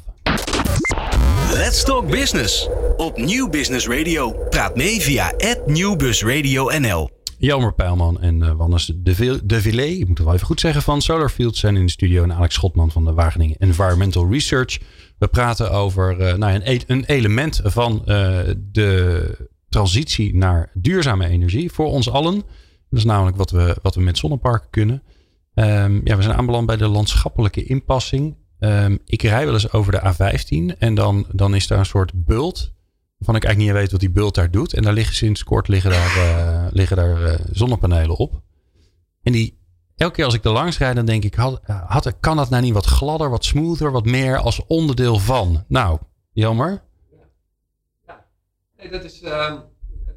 Let's 1.53 1.83
Talk 1.83 2.09
Business 2.09 2.69
op 2.97 3.17
Nieuw 3.17 3.50
Business 3.50 3.88
Radio. 3.88 4.31
Praat 4.50 4.75
mee 4.75 5.01
via 5.01 5.33
@nieuwbusradio_nl. 5.65 7.09
Jelmer 7.38 7.74
Pijlman 7.74 8.21
en 8.21 8.35
uh, 8.35 8.51
Wannes 8.51 8.85
de, 8.85 9.45
de 9.45 9.62
Villet, 9.62 9.89
ik 9.89 10.07
moet 10.07 10.17
het 10.17 10.25
wel 10.25 10.35
even 10.35 10.45
goed 10.45 10.59
zeggen, 10.59 10.81
van 10.81 11.01
Solarfield 11.01 11.57
zijn 11.57 11.75
in 11.75 11.85
de 11.85 11.91
studio. 11.91 12.24
En 12.24 12.33
Alex 12.33 12.53
Schotman 12.53 12.91
van 12.91 13.05
de 13.05 13.13
Wageningen 13.13 13.57
Environmental 13.57 14.31
Research. 14.31 14.79
We 15.17 15.27
praten 15.27 15.71
over 15.71 16.19
uh, 16.19 16.33
nou, 16.33 16.62
een, 16.63 16.81
een, 16.88 17.05
element 17.05 17.62
van 17.63 18.01
uh, 18.05 18.39
de 18.57 19.38
transitie 19.69 20.35
naar 20.35 20.69
duurzame 20.74 21.27
energie 21.27 21.71
voor 21.71 21.88
ons 21.88 22.09
allen. 22.09 22.35
Dat 22.89 23.00
is 23.00 23.05
namelijk 23.05 23.38
wat 23.38 23.51
we, 23.51 23.75
wat 23.81 23.95
we 23.95 24.01
met 24.01 24.17
zonneparken 24.17 24.69
kunnen. 24.69 25.03
Um, 25.55 26.01
ja, 26.03 26.15
we 26.15 26.21
zijn 26.21 26.35
aanbeland 26.35 26.65
bij 26.65 26.77
de 26.77 26.88
landschappelijke 26.88 27.63
inpassing. 27.63 28.38
Um, 28.59 29.00
ik 29.05 29.21
rij 29.21 29.45
wel 29.45 29.53
eens 29.53 29.71
over 29.71 29.91
de 29.91 30.13
A15 30.13 30.77
en 30.77 30.95
dan, 30.95 31.25
dan 31.31 31.55
is 31.55 31.67
daar 31.67 31.79
een 31.79 31.85
soort 31.85 32.25
bult. 32.25 32.74
Waarvan 33.17 33.35
ik 33.35 33.43
eigenlijk 33.43 33.57
niet 33.57 33.81
weet 33.81 33.91
wat 33.91 34.00
die 34.00 34.09
bult 34.09 34.35
daar 34.35 34.51
doet. 34.51 34.74
En 34.74 34.83
daar 34.83 34.93
liggen 34.93 35.15
sinds 35.15 35.43
kort 35.43 35.67
liggen 35.67 35.91
daar, 35.91 36.17
uh, 36.17 36.67
liggen 36.71 36.97
daar 36.97 37.21
uh, 37.21 37.33
zonnepanelen 37.51 38.17
op. 38.17 38.41
En 39.24 39.31
die, 39.31 39.59
elke 39.95 40.15
keer 40.15 40.25
als 40.25 40.33
ik 40.33 40.43
er 40.43 40.51
langs 40.51 40.77
rijd, 40.77 40.95
dan 40.95 41.05
denk 41.05 41.24
ik, 41.24 41.35
had, 41.35 41.62
had, 41.65 42.19
kan 42.19 42.38
dat 42.38 42.50
nou 42.50 42.63
niet 42.63 42.74
wat 42.74 42.85
gladder, 42.85 43.29
wat 43.29 43.45
smoother, 43.45 43.91
wat 43.91 44.05
meer 44.05 44.38
als 44.38 44.65
onderdeel 44.65 45.19
van? 45.19 45.63
Nou, 45.67 46.00
jammer. 46.31 46.83
Ja. 48.07 48.25
Nee, 48.77 48.89
dat 48.89 49.03
is, 49.03 49.21
uh, 49.21 49.55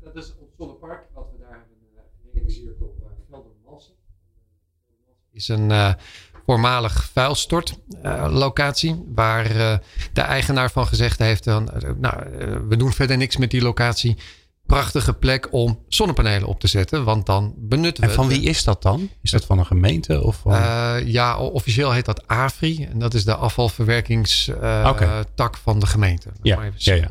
dat 0.02 0.16
is 0.16 0.34
zonnepark 0.58 1.06
wat 1.14 1.28
we 1.32 1.38
daar 1.38 1.50
hebben 1.50 1.76
gerealiseerd 2.32 2.80
op 2.80 2.97
is 5.38 5.48
een 5.48 5.70
uh, 5.70 5.92
voormalig 6.46 7.10
vuilstortlocatie. 7.12 9.04
waar 9.14 9.48
de 10.12 10.20
eigenaar 10.20 10.70
van 10.70 10.86
gezegd 10.86 11.18
heeft: 11.18 11.44
dan, 11.44 11.70
nou, 12.00 12.16
we 12.68 12.76
doen 12.76 12.92
verder 12.92 13.16
niks 13.16 13.36
met 13.36 13.50
die 13.50 13.62
locatie 13.62 14.16
prachtige 14.66 15.12
plek 15.12 15.52
om 15.52 15.84
zonnepanelen 15.88 16.48
op 16.48 16.60
te 16.60 16.66
zetten. 16.66 17.04
Want 17.04 17.26
dan 17.26 17.54
benutten 17.56 18.04
we. 18.04 18.10
En 18.10 18.16
van 18.16 18.28
wie 18.28 18.42
is 18.42 18.64
dat 18.64 18.82
dan? 18.82 19.10
Is 19.22 19.30
dat 19.30 19.44
van 19.44 19.58
een 19.58 19.66
gemeente? 19.66 20.22
Of 20.22 20.36
van... 20.36 20.52
Ja, 21.06 21.38
officieel 21.38 21.92
heet 21.92 22.04
dat 22.04 22.26
AFRI. 22.26 22.84
En 22.84 22.98
dat 22.98 23.14
is 23.14 23.24
de 23.24 23.34
afvalverwerkingstak 23.34 25.56
van 25.62 25.80
de 25.80 25.86
gemeente. 25.86 26.30
Ja, 26.42 26.60
ja, 26.76 26.94
ja. 26.94 27.10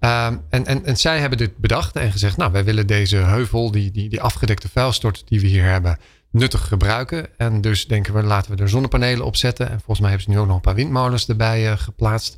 Uh, 0.00 0.26
en, 0.48 0.66
en, 0.66 0.84
en 0.84 0.96
zij 0.96 1.20
hebben 1.20 1.38
dit 1.38 1.56
bedacht 1.56 1.96
en 1.96 2.12
gezegd: 2.12 2.36
Nou, 2.36 2.52
wij 2.52 2.64
willen 2.64 2.86
deze 2.86 3.16
heuvel, 3.16 3.70
die, 3.70 3.90
die, 3.90 4.08
die 4.08 4.20
afgedekte 4.20 4.68
vuilstort 4.68 5.22
die 5.26 5.40
we 5.40 5.46
hier 5.46 5.64
hebben, 5.64 5.98
nuttig 6.30 6.68
gebruiken. 6.68 7.38
En 7.38 7.60
dus 7.60 7.86
denken 7.86 8.14
we, 8.14 8.22
laten 8.22 8.56
we 8.56 8.62
er 8.62 8.68
zonnepanelen 8.68 9.26
op 9.26 9.36
zetten. 9.36 9.70
En 9.70 9.76
volgens 9.76 10.00
mij 10.00 10.08
hebben 10.08 10.26
ze 10.26 10.32
nu 10.32 10.38
ook 10.38 10.46
nog 10.46 10.56
een 10.56 10.62
paar 10.62 10.74
windmolens 10.74 11.28
erbij 11.28 11.70
uh, 11.70 11.78
geplaatst. 11.78 12.36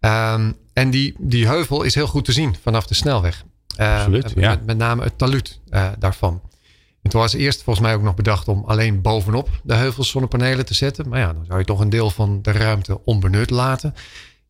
Um, 0.00 0.56
en 0.72 0.90
die, 0.90 1.14
die 1.18 1.46
heuvel 1.46 1.82
is 1.82 1.94
heel 1.94 2.06
goed 2.06 2.24
te 2.24 2.32
zien 2.32 2.56
vanaf 2.62 2.86
de 2.86 2.94
snelweg. 2.94 3.44
Uh, 3.80 3.94
Absoluut, 3.94 4.32
ja. 4.36 4.50
met, 4.50 4.66
met, 4.66 4.76
name 4.76 5.02
het 5.02 5.18
talud 5.18 5.60
uh, 5.70 5.88
daarvan. 5.98 6.40
En 7.02 7.10
toen 7.10 7.20
was 7.20 7.32
eerst 7.32 7.62
volgens 7.62 7.86
mij 7.86 7.94
ook 7.94 8.02
nog 8.02 8.14
bedacht 8.14 8.48
om 8.48 8.64
alleen 8.66 9.00
bovenop 9.00 9.48
de 9.62 9.74
heuvels 9.74 10.10
zonnepanelen 10.10 10.66
te 10.66 10.74
zetten. 10.74 11.08
Maar 11.08 11.18
ja, 11.18 11.32
dan 11.32 11.44
zou 11.44 11.58
je 11.58 11.64
toch 11.64 11.80
een 11.80 11.90
deel 11.90 12.10
van 12.10 12.42
de 12.42 12.52
ruimte 12.52 13.04
onbenut 13.04 13.50
laten. 13.50 13.94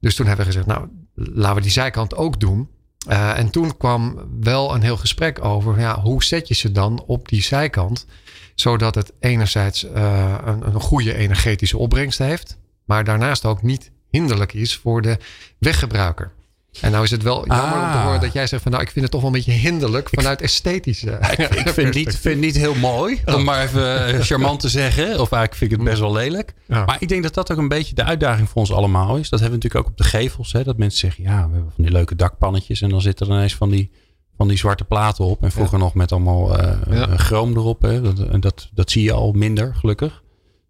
Dus 0.00 0.14
toen 0.14 0.26
hebben 0.26 0.46
we 0.46 0.52
gezegd, 0.52 0.70
nou, 0.70 0.88
laten 1.14 1.56
we 1.56 1.62
die 1.62 1.70
zijkant 1.70 2.16
ook 2.16 2.40
doen. 2.40 2.68
Uh, 3.08 3.38
en 3.38 3.50
toen 3.50 3.76
kwam 3.76 4.18
wel 4.40 4.74
een 4.74 4.82
heel 4.82 4.96
gesprek 4.96 5.44
over, 5.44 5.80
ja, 5.80 6.00
hoe 6.00 6.24
zet 6.24 6.48
je 6.48 6.54
ze 6.54 6.72
dan 6.72 7.02
op 7.06 7.28
die 7.28 7.42
zijkant? 7.42 8.06
Zodat 8.54 8.94
het 8.94 9.12
enerzijds 9.20 9.82
een, 9.82 10.66
een 10.66 10.80
goede 10.80 11.14
energetische 11.14 11.78
opbrengst 11.78 12.18
heeft. 12.18 12.58
Maar 12.84 13.04
daarnaast 13.04 13.44
ook 13.44 13.62
niet 13.62 13.90
hinderlijk 14.10 14.52
is 14.52 14.76
voor 14.76 15.02
de 15.02 15.18
weggebruiker. 15.58 16.32
En 16.80 16.90
nou 16.90 17.04
is 17.04 17.10
het 17.10 17.22
wel 17.22 17.46
jammer 17.46 17.74
om 17.74 17.90
te 17.90 17.96
ah. 17.96 18.04
horen 18.04 18.20
dat 18.20 18.32
jij 18.32 18.46
zegt 18.46 18.62
van 18.62 18.72
nou, 18.72 18.82
ik 18.82 18.90
vind 18.90 19.04
het 19.04 19.10
toch 19.10 19.20
wel 19.20 19.30
een 19.30 19.36
beetje 19.36 19.52
hinderlijk 19.52 20.08
vanuit 20.12 20.40
esthetische. 20.40 21.10
ik, 21.36 21.38
ik 21.38 21.68
vind, 21.68 21.94
niet, 21.94 22.16
vind 22.16 22.40
niet 22.40 22.56
heel 22.56 22.74
mooi, 22.74 23.20
om 23.24 23.34
oh. 23.34 23.44
maar 23.44 23.64
even 23.64 24.06
eh, 24.06 24.20
charmant 24.28 24.60
te 24.60 24.68
zeggen. 24.68 25.04
Of 25.04 25.32
eigenlijk 25.32 25.54
vind 25.54 25.70
ik 25.70 25.76
het 25.76 25.86
best 25.86 26.00
wel 26.00 26.12
lelijk. 26.12 26.54
Maar 26.66 26.96
ik 26.98 27.08
denk 27.08 27.22
dat 27.22 27.34
dat 27.34 27.52
ook 27.52 27.58
een 27.58 27.68
beetje 27.68 27.94
de 27.94 28.04
uitdaging 28.04 28.48
voor 28.48 28.60
ons 28.60 28.72
allemaal 28.72 29.16
is. 29.16 29.28
Dat 29.28 29.40
hebben 29.40 29.58
we 29.58 29.64
natuurlijk 29.64 29.84
ook 29.84 29.90
op 29.90 29.96
de 29.96 30.18
gevels. 30.18 30.52
Hè, 30.52 30.64
dat 30.64 30.76
mensen 30.76 30.98
zeggen, 30.98 31.24
ja, 31.24 31.46
we 31.48 31.54
hebben 31.54 31.72
van 31.74 31.84
die 31.84 31.92
leuke 31.92 32.16
dakpannetjes. 32.16 32.80
En 32.80 32.88
dan 32.88 33.00
zitten 33.00 33.26
er 33.26 33.32
ineens 33.32 33.54
van 33.54 33.70
die, 33.70 33.90
van 34.36 34.48
die 34.48 34.56
zwarte 34.56 34.84
platen 34.84 35.24
op. 35.24 35.42
En 35.42 35.52
vroeger 35.52 35.78
nog 35.78 35.94
met 35.94 36.12
allemaal 36.12 36.60
uh, 36.60 37.12
chroom 37.16 37.56
erop. 37.56 37.82
Hè. 37.82 38.00
Dat, 38.00 38.42
dat, 38.42 38.70
dat 38.74 38.90
zie 38.90 39.02
je 39.02 39.12
al 39.12 39.32
minder, 39.32 39.74
gelukkig. 39.74 40.22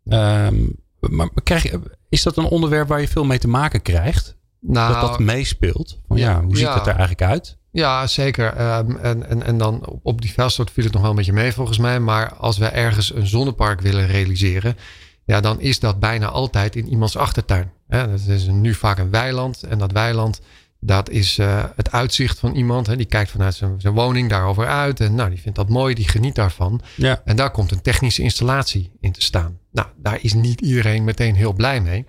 Um, 0.09 0.77
maar 1.01 1.29
krijg 1.43 1.63
je, 1.63 1.81
is 2.09 2.23
dat 2.23 2.37
een 2.37 2.45
onderwerp 2.45 2.89
waar 2.89 3.01
je 3.01 3.09
veel 3.09 3.25
mee 3.25 3.39
te 3.39 3.49
maken 3.49 3.83
krijgt? 3.83 4.37
Nou, 4.61 4.93
dat 4.93 5.01
dat 5.01 5.19
meespeelt? 5.19 6.01
Van, 6.09 6.17
ja, 6.17 6.43
hoe 6.43 6.57
ziet 6.57 6.75
het 6.75 6.87
er 6.87 6.87
eigenlijk 6.87 7.23
uit? 7.23 7.59
Ja, 7.71 8.07
zeker. 8.07 8.77
Um, 8.77 8.97
en, 8.97 9.29
en, 9.29 9.43
en 9.43 9.59
dan 9.59 10.01
op 10.03 10.21
die 10.21 10.33
vuilstort 10.33 10.71
viel 10.71 10.85
het 10.85 10.93
nog 10.93 11.03
wel 11.03 11.11
een 11.11 11.17
beetje 11.17 11.33
mee 11.33 11.53
volgens 11.53 11.79
mij. 11.79 12.01
Maar 12.01 12.35
als 12.35 12.59
we 12.59 12.67
ergens 12.67 13.15
een 13.15 13.27
zonnepark 13.27 13.81
willen 13.81 14.07
realiseren, 14.07 14.77
ja, 15.25 15.41
dan 15.41 15.61
is 15.61 15.81
dat 15.81 16.01
bijna 16.01 16.27
altijd 16.27 16.77
in 16.77 16.89
iemands 16.89 17.17
achtertuin. 17.17 17.73
Hè? 17.89 18.11
Dat 18.11 18.21
is 18.27 18.47
nu 18.47 18.75
vaak 18.75 18.99
een 18.99 19.11
weiland. 19.11 19.63
En 19.63 19.79
dat 19.79 19.93
weiland, 19.93 20.41
dat 20.87 21.11
is 21.11 21.39
uh, 21.39 21.65
het 21.77 21.93
uitzicht 21.93 22.39
van 22.39 22.55
iemand. 22.55 22.87
Hè? 22.87 22.97
Die 22.97 23.07
kijkt 23.07 23.31
vanuit 23.31 23.55
zijn, 23.55 23.81
zijn 23.81 23.95
woning 23.95 24.29
daarover 24.29 24.67
uit. 24.67 25.01
En 25.01 25.15
nou, 25.15 25.31
die 25.31 25.41
vindt 25.41 25.57
dat 25.59 25.69
mooi, 25.69 25.95
die 25.95 26.09
geniet 26.09 26.35
daarvan. 26.35 26.81
Ja. 26.97 27.23
En 27.25 27.37
daar 27.37 27.51
komt 27.51 27.71
een 27.71 27.83
technische 27.83 28.23
installatie 28.23 28.93
in 29.01 29.13
te 29.13 29.23
staan. 29.23 29.59
Nou, 29.73 29.89
daar 29.97 30.19
is 30.21 30.35
niet 30.35 30.61
iedereen 30.61 31.05
meteen 31.05 31.35
heel 31.35 31.53
blij 31.53 31.81
mee. 31.81 32.05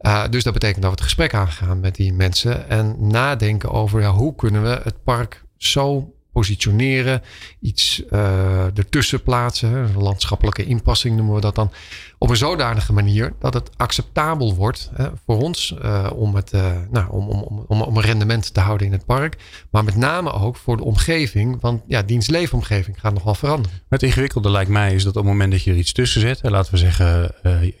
Uh, 0.00 0.24
dus 0.30 0.44
dat 0.44 0.52
betekent 0.52 0.82
dat 0.82 0.90
we 0.90 0.96
het 0.96 1.04
gesprek 1.04 1.34
aangaan 1.34 1.80
met 1.80 1.94
die 1.94 2.12
mensen. 2.12 2.68
En 2.68 2.96
nadenken 2.98 3.70
over 3.70 4.00
ja, 4.00 4.10
hoe 4.10 4.34
kunnen 4.34 4.62
we 4.62 4.80
het 4.82 5.02
park 5.02 5.44
zo 5.56 6.14
positioneren. 6.32 7.22
Iets 7.60 8.02
uh, 8.10 8.78
ertussen 8.78 9.22
plaatsen. 9.22 9.74
Een 9.74 10.02
landschappelijke 10.02 10.64
inpassing 10.64 11.16
noemen 11.16 11.34
we 11.34 11.40
dat 11.40 11.54
dan. 11.54 11.70
Op 12.18 12.30
een 12.30 12.36
zodanige 12.36 12.92
manier 12.92 13.32
dat 13.38 13.54
het 13.54 13.70
acceptabel 13.76 14.54
wordt 14.54 14.90
hè, 14.94 15.08
voor 15.26 15.42
ons. 15.42 15.74
Uh, 15.82 16.10
om, 16.14 16.34
het, 16.34 16.52
uh, 16.52 16.76
nou, 16.90 17.10
om, 17.10 17.28
om, 17.28 17.64
om, 17.68 17.82
om 17.82 17.96
een 17.96 18.02
rendement 18.02 18.54
te 18.54 18.60
houden 18.60 18.86
in 18.86 18.92
het 18.92 19.06
park. 19.06 19.36
Maar 19.70 19.84
met 19.84 19.96
name 19.96 20.32
ook 20.32 20.56
voor 20.56 20.76
de 20.76 20.84
omgeving. 20.84 21.60
Want 21.60 21.82
ja, 21.86 22.02
dienstleefomgeving 22.02 23.00
gaat 23.00 23.14
nogal 23.14 23.34
veranderen. 23.34 23.78
Het 23.88 24.02
ingewikkelde 24.02 24.50
lijkt 24.50 24.70
mij 24.70 24.94
is 24.94 25.04
dat 25.04 25.16
op 25.16 25.22
het 25.22 25.32
moment 25.32 25.52
dat 25.52 25.62
je 25.62 25.70
er 25.70 25.76
iets 25.76 25.92
tussen 25.92 26.20
zet. 26.20 26.40
Laten 26.42 26.72
we 26.72 26.78
zeggen, 26.78 27.34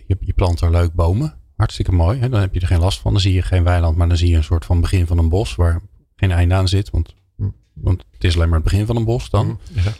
je, 0.06 0.16
je 0.20 0.32
plant 0.32 0.60
er 0.60 0.70
leuk 0.70 0.92
bomen. 0.92 1.34
Hartstikke 1.56 1.92
mooi. 1.92 2.20
Hè? 2.20 2.28
Dan 2.28 2.40
heb 2.40 2.54
je 2.54 2.60
er 2.60 2.66
geen 2.66 2.80
last 2.80 3.00
van. 3.00 3.12
Dan 3.12 3.20
zie 3.20 3.32
je 3.32 3.42
geen 3.42 3.64
weiland, 3.64 3.96
maar 3.96 4.08
dan 4.08 4.16
zie 4.16 4.30
je 4.30 4.36
een 4.36 4.44
soort 4.44 4.64
van 4.64 4.80
begin 4.80 5.06
van 5.06 5.18
een 5.18 5.28
bos 5.28 5.54
waar 5.54 5.80
geen 6.16 6.30
einde 6.30 6.54
aan 6.54 6.68
zit. 6.68 6.90
Want 6.90 7.14
want 7.80 8.04
het 8.12 8.24
is 8.24 8.34
alleen 8.34 8.48
maar 8.48 8.60
het 8.60 8.68
begin 8.68 8.86
van 8.86 8.96
een 8.96 9.04
bos 9.04 9.30
dan. 9.30 9.46
Mhm, 9.46 9.84
ja. 9.84 9.92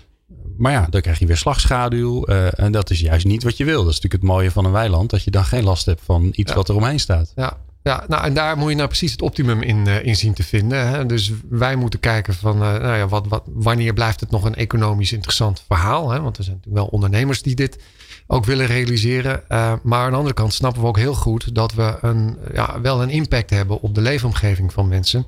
Maar 0.57 0.73
ja, 0.73 0.87
dan 0.91 1.01
krijg 1.01 1.19
je 1.19 1.27
weer 1.27 1.37
slagschaduw. 1.37 2.29
Uh, 2.29 2.59
en 2.59 2.73
dat 2.73 2.91
is 2.91 3.01
juist 3.01 3.27
niet 3.27 3.43
wat 3.43 3.57
je 3.57 3.65
wil. 3.65 3.85
Dat 3.85 3.93
is 3.93 4.01
natuurlijk 4.01 4.23
het 4.23 4.33
mooie 4.33 4.51
van 4.51 4.65
een 4.65 4.73
weiland. 4.73 5.11
Dat 5.11 5.23
je 5.23 5.31
dan 5.31 5.45
geen 5.45 5.65
last 5.65 5.87
hebt 5.87 6.01
van 6.05 6.29
iets 6.33 6.53
wat 6.53 6.69
er 6.69 6.75
omheen 6.75 7.01
staat. 7.01 7.33
Ja, 7.37 7.59
ja, 7.83 8.05
nou, 8.09 8.25
en 8.25 8.35
daar 8.35 8.57
moet 8.57 8.71
je 8.71 8.77
nou 8.77 8.89
precies 8.89 9.13
het 9.13 9.23
optimum 9.23 9.63
in, 9.63 9.87
uh, 9.87 10.05
in 10.05 10.17
zien 10.17 10.35
te 10.35 10.43
vinden. 10.43 10.89
Hè? 10.89 11.07
Dus 11.07 11.33
wij 11.49 11.77
moeten 11.77 12.01
kijken 12.01 12.35
van, 12.35 12.55
uh, 12.55 12.61
nou 12.61 12.97
ja, 12.97 13.09
wat, 13.09 13.27
wat, 13.29 13.43
wanneer 13.47 13.93
blijft 13.93 14.21
het 14.21 14.31
nog 14.31 14.45
een 14.45 14.55
economisch 14.55 15.13
interessant 15.13 15.65
verhaal? 15.67 16.11
Hè? 16.11 16.21
Want 16.21 16.39
er 16.39 16.45
zijn 16.45 16.57
natuurlijk 16.57 16.83
wel 16.83 16.93
ondernemers 16.93 17.43
die 17.43 17.55
dit 17.55 17.79
ook 18.27 18.45
willen 18.45 18.67
realiseren. 18.67 19.43
Uh, 19.49 19.73
maar 19.83 20.05
aan 20.05 20.11
de 20.11 20.17
andere 20.17 20.35
kant 20.35 20.55
snappen 20.55 20.83
we 20.83 20.89
ook 20.89 20.97
heel 20.97 21.15
goed 21.15 21.55
dat 21.55 21.75
we 21.75 21.99
een, 22.01 22.39
ja, 22.53 22.81
wel 22.81 23.03
een 23.03 23.11
impact 23.11 23.51
hebben 23.51 23.81
op 23.81 23.95
de 23.95 24.01
leefomgeving 24.01 24.73
van 24.73 24.89
mensen. 24.89 25.27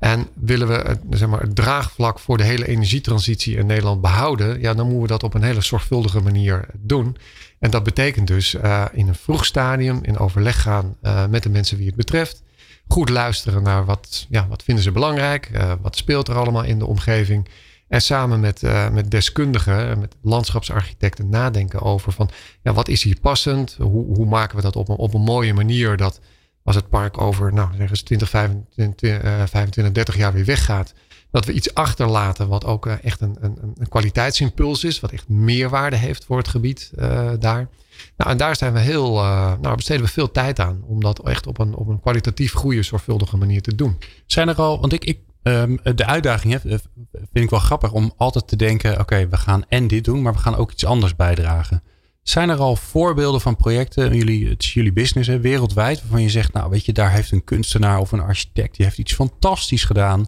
En 0.00 0.28
willen 0.34 0.68
we 0.68 0.74
het, 0.74 1.00
zeg 1.10 1.28
maar, 1.28 1.40
het 1.40 1.56
draagvlak 1.56 2.18
voor 2.18 2.36
de 2.36 2.44
hele 2.44 2.66
energietransitie 2.66 3.56
in 3.56 3.66
Nederland 3.66 4.00
behouden, 4.00 4.60
ja, 4.60 4.74
dan 4.74 4.84
moeten 4.84 5.02
we 5.02 5.08
dat 5.08 5.22
op 5.22 5.34
een 5.34 5.42
hele 5.42 5.60
zorgvuldige 5.60 6.20
manier 6.20 6.66
doen. 6.78 7.16
En 7.58 7.70
dat 7.70 7.82
betekent 7.82 8.26
dus 8.26 8.54
uh, 8.54 8.84
in 8.92 9.08
een 9.08 9.14
vroeg 9.14 9.44
stadium 9.44 9.98
in 10.02 10.18
overleg 10.18 10.62
gaan 10.62 10.96
uh, 11.02 11.26
met 11.26 11.42
de 11.42 11.48
mensen 11.48 11.76
wie 11.76 11.86
het 11.86 11.96
betreft. 11.96 12.42
Goed 12.88 13.08
luisteren 13.08 13.62
naar 13.62 13.84
wat, 13.84 14.26
ja, 14.28 14.46
wat 14.48 14.62
vinden 14.62 14.84
ze 14.84 14.92
belangrijk, 14.92 15.50
uh, 15.52 15.72
wat 15.82 15.96
speelt 15.96 16.28
er 16.28 16.36
allemaal 16.36 16.64
in 16.64 16.78
de 16.78 16.86
omgeving. 16.86 17.48
En 17.88 18.02
samen 18.02 18.40
met, 18.40 18.62
met 18.92 19.10
deskundigen, 19.10 19.98
met 19.98 20.16
landschapsarchitecten 20.22 21.28
nadenken 21.28 21.80
over 21.80 22.12
van 22.12 22.30
ja, 22.62 22.72
wat 22.72 22.88
is 22.88 23.02
hier 23.02 23.20
passend? 23.20 23.76
Hoe, 23.78 24.16
hoe 24.16 24.26
maken 24.26 24.56
we 24.56 24.62
dat 24.62 24.76
op 24.76 24.88
een, 24.88 24.96
op 24.96 25.14
een 25.14 25.20
mooie 25.20 25.54
manier 25.54 25.96
dat 25.96 26.20
als 26.64 26.76
het 26.76 26.88
park 26.88 27.20
over, 27.20 27.52
nou 27.52 27.68
zeggen 27.76 27.96
ze 27.96 28.04
20, 28.04 28.28
25, 28.28 29.20
25 29.48 29.92
30 29.92 30.16
jaar 30.16 30.32
weer 30.32 30.44
weggaat. 30.44 30.94
Dat 31.30 31.44
we 31.44 31.52
iets 31.52 31.74
achterlaten 31.74 32.48
wat 32.48 32.64
ook 32.64 32.86
uh, 32.86 33.04
echt 33.04 33.20
een, 33.20 33.36
een, 33.40 33.58
een, 33.78 33.88
kwaliteitsimpuls 33.88 34.84
is. 34.84 35.00
Wat 35.00 35.12
echt 35.12 35.28
meerwaarde 35.28 35.96
heeft 35.96 36.24
voor 36.24 36.36
het 36.36 36.48
gebied 36.48 36.92
uh, 36.98 37.30
daar. 37.38 37.68
Nou, 38.16 38.30
en 38.30 38.36
daar 38.36 38.56
zijn 38.56 38.72
we 38.72 38.78
heel, 38.78 39.16
uh, 39.16 39.52
nou, 39.60 39.76
besteden 39.76 40.04
we 40.04 40.10
veel 40.10 40.30
tijd 40.30 40.60
aan. 40.60 40.82
Om 40.86 41.00
dat 41.00 41.18
echt 41.18 41.46
op 41.46 41.58
een, 41.58 41.74
op 41.74 41.88
een 41.88 42.00
kwalitatief 42.00 42.52
goede, 42.52 42.82
zorgvuldige 42.82 43.36
manier 43.36 43.62
te 43.62 43.74
doen. 43.74 43.98
Zijn 44.26 44.48
er 44.48 44.54
al, 44.54 44.80
want 44.80 44.92
ik, 44.92 45.04
ik 45.04 45.18
um, 45.42 45.78
de 45.82 46.06
uitdaging 46.06 46.52
hè, 46.52 46.58
vind 46.60 47.44
ik 47.44 47.50
wel 47.50 47.58
grappig 47.58 47.92
om 47.92 48.12
altijd 48.16 48.48
te 48.48 48.56
denken: 48.56 49.00
oké, 49.00 49.28
we 49.28 49.36
gaan 49.36 49.64
en 49.68 49.88
dit 49.88 50.04
doen, 50.04 50.22
maar 50.22 50.32
we 50.32 50.38
gaan 50.38 50.56
ook 50.56 50.72
iets 50.72 50.84
anders 50.84 51.16
bijdragen. 51.16 51.82
Zijn 52.22 52.48
er 52.48 52.58
al 52.58 52.76
voorbeelden 52.76 53.40
van 53.40 53.56
projecten, 53.56 54.16
jullie, 54.16 54.48
het 54.48 54.62
is 54.62 54.74
jullie 54.74 54.92
business 54.92 55.28
hè, 55.28 55.40
wereldwijd, 55.40 56.00
waarvan 56.00 56.22
je 56.22 56.30
zegt, 56.30 56.52
nou 56.52 56.70
weet 56.70 56.84
je, 56.84 56.92
daar 56.92 57.12
heeft 57.12 57.30
een 57.30 57.44
kunstenaar 57.44 57.98
of 57.98 58.12
een 58.12 58.20
architect, 58.20 58.76
die 58.76 58.84
heeft 58.84 58.98
iets 58.98 59.14
fantastisch 59.14 59.84
gedaan. 59.84 60.26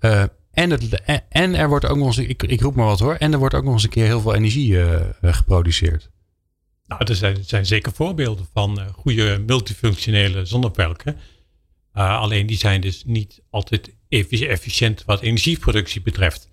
Uh, 0.00 0.22
en, 0.50 0.70
het, 0.70 1.02
en 1.28 1.54
er 1.54 1.68
wordt 1.68 1.86
ook 1.86 1.96
nog 1.96 2.06
eens, 2.06 2.18
ik, 2.18 2.42
ik 2.42 2.60
roep 2.60 2.74
maar 2.74 2.86
wat 2.86 3.00
hoor, 3.00 3.14
en 3.14 3.32
er 3.32 3.38
wordt 3.38 3.54
ook 3.54 3.64
nog 3.64 3.72
eens 3.72 3.82
een 3.82 3.88
keer 3.88 4.04
heel 4.04 4.20
veel 4.20 4.34
energie 4.34 4.68
uh, 4.68 5.00
geproduceerd. 5.22 6.10
Nou, 6.86 7.04
er 7.04 7.16
zijn, 7.16 7.36
zijn 7.44 7.66
zeker 7.66 7.92
voorbeelden 7.92 8.46
van 8.52 8.80
goede 8.92 9.42
multifunctionele 9.46 10.44
zonneparken. 10.44 11.16
alleen 11.92 12.46
die 12.46 12.58
zijn 12.58 12.80
dus 12.80 13.02
niet 13.04 13.42
altijd 13.50 13.94
efficiënt 14.08 15.04
wat 15.04 15.20
energieproductie 15.20 16.02
betreft. 16.02 16.50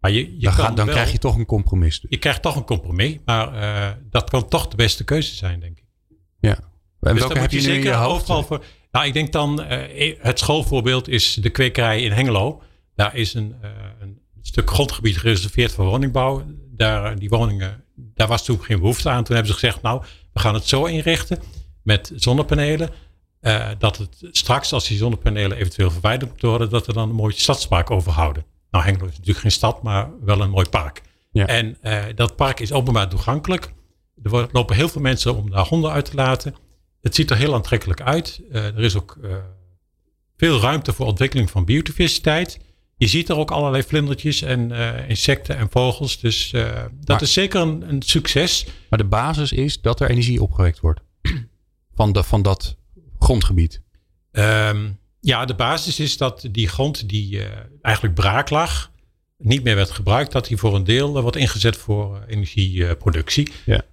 Maar 0.00 0.10
je, 0.10 0.38
je 0.38 0.52
dan, 0.56 0.74
dan 0.74 0.86
krijg 0.86 1.12
je 1.12 1.18
toch 1.18 1.36
een 1.36 1.46
compromis. 1.46 2.04
Je 2.08 2.16
krijgt 2.16 2.42
toch 2.42 2.56
een 2.56 2.64
compromis, 2.64 3.16
maar 3.24 3.54
uh, 3.54 3.88
dat 4.10 4.30
kan 4.30 4.48
toch 4.48 4.68
de 4.68 4.76
beste 4.76 5.04
keuze 5.04 5.34
zijn, 5.34 5.60
denk 5.60 5.78
ik. 5.78 5.84
Ja. 6.40 6.58
En 7.00 7.14
dus 7.14 7.18
welke 7.18 7.38
heb 7.38 7.50
je, 7.50 7.60
nu 7.60 7.72
in 7.72 7.82
je 7.82 7.92
hoofd? 7.92 8.26
Voor, 8.26 8.64
nou, 8.90 9.06
ik 9.06 9.12
denk 9.12 9.32
dan, 9.32 9.60
uh, 9.60 10.16
het 10.18 10.38
schoolvoorbeeld 10.38 11.08
is 11.08 11.34
de 11.34 11.50
kwekerij 11.50 12.02
in 12.02 12.12
Hengelo. 12.12 12.62
Daar 12.94 13.16
is 13.16 13.34
een, 13.34 13.54
uh, 13.62 13.70
een 14.00 14.18
stuk 14.42 14.70
grondgebied 14.70 15.18
gereserveerd 15.18 15.72
voor 15.72 15.84
woningbouw. 15.84 16.44
Daar, 16.76 17.18
die 17.18 17.28
woningen, 17.28 17.84
daar 17.94 18.28
was 18.28 18.44
toen 18.44 18.62
geen 18.62 18.80
behoefte 18.80 19.08
aan. 19.08 19.24
Toen 19.24 19.34
hebben 19.34 19.52
ze 19.54 19.58
gezegd, 19.58 19.82
nou, 19.82 20.02
we 20.32 20.40
gaan 20.40 20.54
het 20.54 20.66
zo 20.66 20.84
inrichten 20.84 21.38
met 21.82 22.12
zonnepanelen. 22.14 22.90
dat 23.78 23.96
het 23.96 24.16
straks, 24.30 24.72
als 24.72 24.88
die 24.88 24.96
zonnepanelen 24.96 25.56
eventueel 25.56 25.90
verwijderd 25.90 26.30
moeten 26.30 26.48
worden, 26.48 26.70
dat 26.70 26.86
we 26.86 26.92
dan 26.92 27.08
een 27.08 27.14
mooi 27.14 27.34
stadspark 27.34 27.90
overhouden. 27.90 28.44
Nou, 28.70 28.84
Hengelo 28.84 29.06
is 29.06 29.12
natuurlijk 29.12 29.38
geen 29.38 29.50
stad, 29.50 29.82
maar 29.82 30.10
wel 30.24 30.40
een 30.40 30.50
mooi 30.50 30.68
park. 30.68 31.02
Ja. 31.32 31.46
En 31.46 31.76
uh, 31.82 32.04
dat 32.14 32.36
park 32.36 32.60
is 32.60 32.72
openbaar 32.72 33.08
toegankelijk. 33.08 33.72
er 34.22 34.48
lopen 34.52 34.76
heel 34.76 34.88
veel 34.88 35.00
mensen 35.00 35.36
om 35.36 35.50
daar 35.50 35.66
honden 35.66 35.90
uit 35.90 36.04
te 36.04 36.14
laten. 36.14 36.54
Het 37.00 37.14
ziet 37.14 37.30
er 37.30 37.36
heel 37.36 37.54
aantrekkelijk 37.54 38.00
uit. 38.00 38.40
er 38.50 38.78
is 38.78 38.96
ook 38.96 39.18
veel 40.36 40.60
ruimte 40.60 40.92
voor 40.92 41.06
ontwikkeling 41.06 41.50
van 41.50 41.64
biodiversiteit. 41.64 42.60
Je 42.96 43.06
ziet 43.06 43.28
er 43.28 43.36
ook 43.36 43.50
allerlei 43.50 43.82
vlindertjes 43.82 44.42
en 44.42 44.70
insecten 45.08 45.56
en 45.56 45.70
vogels. 45.70 46.20
Dus 46.20 46.54
dat 47.00 47.22
is 47.22 47.32
zeker 47.32 47.60
een, 47.60 47.88
een, 47.88 48.02
succes. 48.02 48.66
Maar 48.88 48.98
de 48.98 49.04
basis 49.04 49.52
is 49.52 49.80
dat 49.80 50.00
er 50.00 50.10
energie 50.10 50.42
opgewekt 50.42 50.80
wordt 50.80 51.00
van, 51.96 52.12
de, 52.12 52.22
van 52.22 52.42
dat 52.42 52.76
grondgebied. 53.18 53.82
Um, 54.32 54.99
ja, 55.20 55.44
de 55.44 55.54
basis 55.54 56.00
is 56.00 56.16
dat 56.16 56.48
die 56.50 56.68
grond 56.68 57.08
die 57.08 57.42
eigenlijk 57.82 58.14
braak 58.14 58.50
lag, 58.50 58.90
niet 59.38 59.64
meer 59.64 59.74
werd 59.74 59.90
gebruikt, 59.90 60.32
dat 60.32 60.46
die 60.46 60.56
voor 60.56 60.74
een 60.74 60.84
deel 60.84 61.20
wordt 61.20 61.36
ingezet 61.36 61.76
voor 61.76 62.24
energieproductie. 62.26 63.52
Ja. 63.64 63.84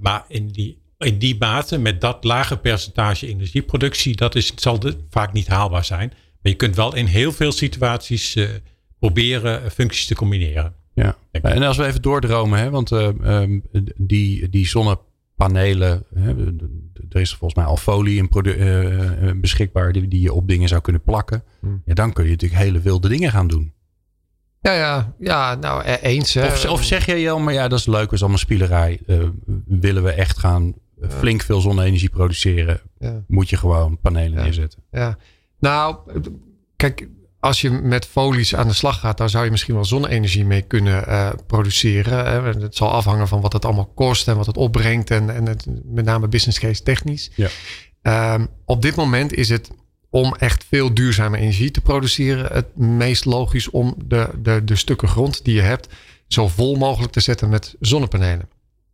maar 0.00 0.24
in 0.28 0.48
die 0.48 0.82
in 1.02 1.18
die 1.18 1.36
mate, 1.38 1.78
met 1.78 2.00
dat 2.00 2.24
lage 2.24 2.56
percentage 2.56 3.26
energieproductie, 3.26 4.16
dat 4.16 4.34
is, 4.34 4.52
zal 4.54 4.78
de, 4.78 4.96
vaak 5.10 5.32
niet 5.32 5.46
haalbaar 5.46 5.84
zijn. 5.84 6.08
Maar 6.08 6.52
je 6.52 6.54
kunt 6.54 6.76
wel 6.76 6.94
in 6.94 7.06
heel 7.06 7.32
veel 7.32 7.52
situaties 7.52 8.36
uh, 8.36 8.48
proberen 8.98 9.70
functies 9.70 10.06
te 10.06 10.14
combineren. 10.14 10.74
Ja. 10.94 11.16
En 11.30 11.62
als 11.62 11.76
we 11.76 11.86
even 11.86 12.02
doordromen, 12.02 12.58
hè, 12.58 12.70
want 12.70 12.90
uh, 12.90 13.08
um, 13.24 13.62
die, 13.96 14.48
die 14.48 14.66
zonnepanelen, 14.66 16.04
hè, 16.14 16.34
er 17.10 17.20
is 17.20 17.34
volgens 17.34 17.54
mij 17.54 17.64
al 17.64 17.76
folie 17.76 18.16
in 18.16 18.28
uh, 18.32 19.30
beschikbaar 19.36 19.92
die, 19.92 20.08
die 20.08 20.20
je 20.20 20.32
op 20.32 20.48
dingen 20.48 20.68
zou 20.68 20.80
kunnen 20.80 21.02
plakken. 21.02 21.42
Hmm. 21.60 21.82
Ja, 21.84 21.94
dan 21.94 22.12
kun 22.12 22.24
je 22.24 22.30
natuurlijk 22.30 22.62
hele 22.62 22.80
wilde 22.80 23.08
dingen 23.08 23.30
gaan 23.30 23.48
doen. 23.48 23.72
Ja, 24.60 24.72
ja, 24.72 25.14
ja 25.18 25.54
nou 25.54 25.82
e-, 25.84 25.98
eens. 26.00 26.36
Of, 26.36 26.68
of, 26.68 26.84
zeg 26.84 27.06
jij, 27.06 27.20
Jan, 27.20 27.44
maar 27.44 27.54
ja, 27.54 27.68
dat 27.68 27.78
is 27.78 27.86
leuk, 27.86 28.04
dat 28.04 28.12
is 28.12 28.20
allemaal 28.20 28.38
spielerij. 28.38 29.00
willen 29.66 30.02
we 30.02 30.12
echt 30.12 30.38
gaan 30.38 30.74
flink 31.08 31.42
veel 31.42 31.60
zonne-energie 31.60 32.10
produceren, 32.10 32.80
moet 33.26 33.50
je 33.50 33.56
gewoon 33.56 33.98
panelen 34.00 34.42
neerzetten. 34.42 34.82
Ja, 34.90 35.16
nou, 35.58 35.96
kijk, 36.76 37.08
als 37.42 37.60
je 37.60 37.70
met 37.70 38.06
folies 38.06 38.54
aan 38.54 38.68
de 38.68 38.74
slag 38.74 39.00
gaat, 39.00 39.18
dan 39.18 39.30
zou 39.30 39.44
je 39.44 39.50
misschien 39.50 39.74
wel 39.74 39.84
zonne-energie 39.84 40.44
mee 40.44 40.62
kunnen 40.62 41.04
uh, 41.08 41.30
produceren. 41.46 42.60
Het 42.60 42.76
zal 42.76 42.90
afhangen 42.90 43.28
van 43.28 43.40
wat 43.40 43.52
het 43.52 43.64
allemaal 43.64 43.92
kost 43.94 44.28
en 44.28 44.36
wat 44.36 44.46
het 44.46 44.56
opbrengt 44.56 45.10
en, 45.10 45.34
en 45.34 45.46
het, 45.46 45.66
met 45.84 46.04
name 46.04 46.28
business 46.28 46.58
case 46.58 46.82
technisch. 46.82 47.30
Ja. 47.34 48.34
Um, 48.34 48.48
op 48.64 48.82
dit 48.82 48.94
moment 48.94 49.34
is 49.34 49.48
het 49.48 49.70
om 50.10 50.34
echt 50.34 50.64
veel 50.68 50.94
duurzame 50.94 51.38
energie 51.38 51.70
te 51.70 51.80
produceren 51.80 52.52
het 52.52 52.76
meest 52.76 53.24
logisch 53.24 53.70
om 53.70 53.94
de, 54.04 54.28
de, 54.42 54.64
de 54.64 54.76
stukken 54.76 55.08
grond 55.08 55.44
die 55.44 55.54
je 55.54 55.60
hebt 55.60 55.88
zo 56.28 56.48
vol 56.48 56.74
mogelijk 56.76 57.12
te 57.12 57.20
zetten 57.20 57.48
met 57.48 57.74
zonnepanelen. 57.80 58.48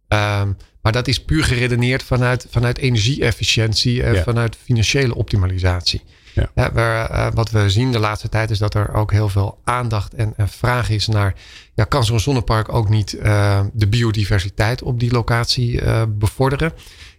Um, 0.08 0.56
maar 0.82 0.92
dat 0.92 1.08
is 1.08 1.24
puur 1.24 1.44
geredeneerd 1.44 2.02
vanuit, 2.02 2.46
vanuit 2.50 2.78
energie-efficiëntie 2.78 4.02
en 4.02 4.22
vanuit 4.22 4.56
financiële 4.64 5.14
optimalisatie. 5.14 6.02
Ja. 6.54 6.72
waar, 6.72 7.10
uh, 7.10 7.26
wat 7.34 7.50
we 7.50 7.70
zien 7.70 7.92
de 7.92 7.98
laatste 7.98 8.28
tijd 8.28 8.50
is 8.50 8.58
dat 8.58 8.74
er 8.74 8.94
ook 8.94 9.12
heel 9.12 9.28
veel 9.28 9.60
aandacht 9.64 10.14
en, 10.14 10.32
en 10.36 10.48
vraag 10.48 10.90
is 10.90 11.06
naar, 11.06 11.34
ja, 11.74 11.84
kan 11.84 12.04
zo'n 12.04 12.20
zonnepark 12.20 12.72
ook 12.72 12.88
niet 12.88 13.12
uh, 13.12 13.60
de 13.72 13.88
biodiversiteit 13.88 14.82
op 14.82 15.00
die 15.00 15.12
locatie 15.12 15.82
uh, 15.82 16.02
bevorderen? 16.08 16.72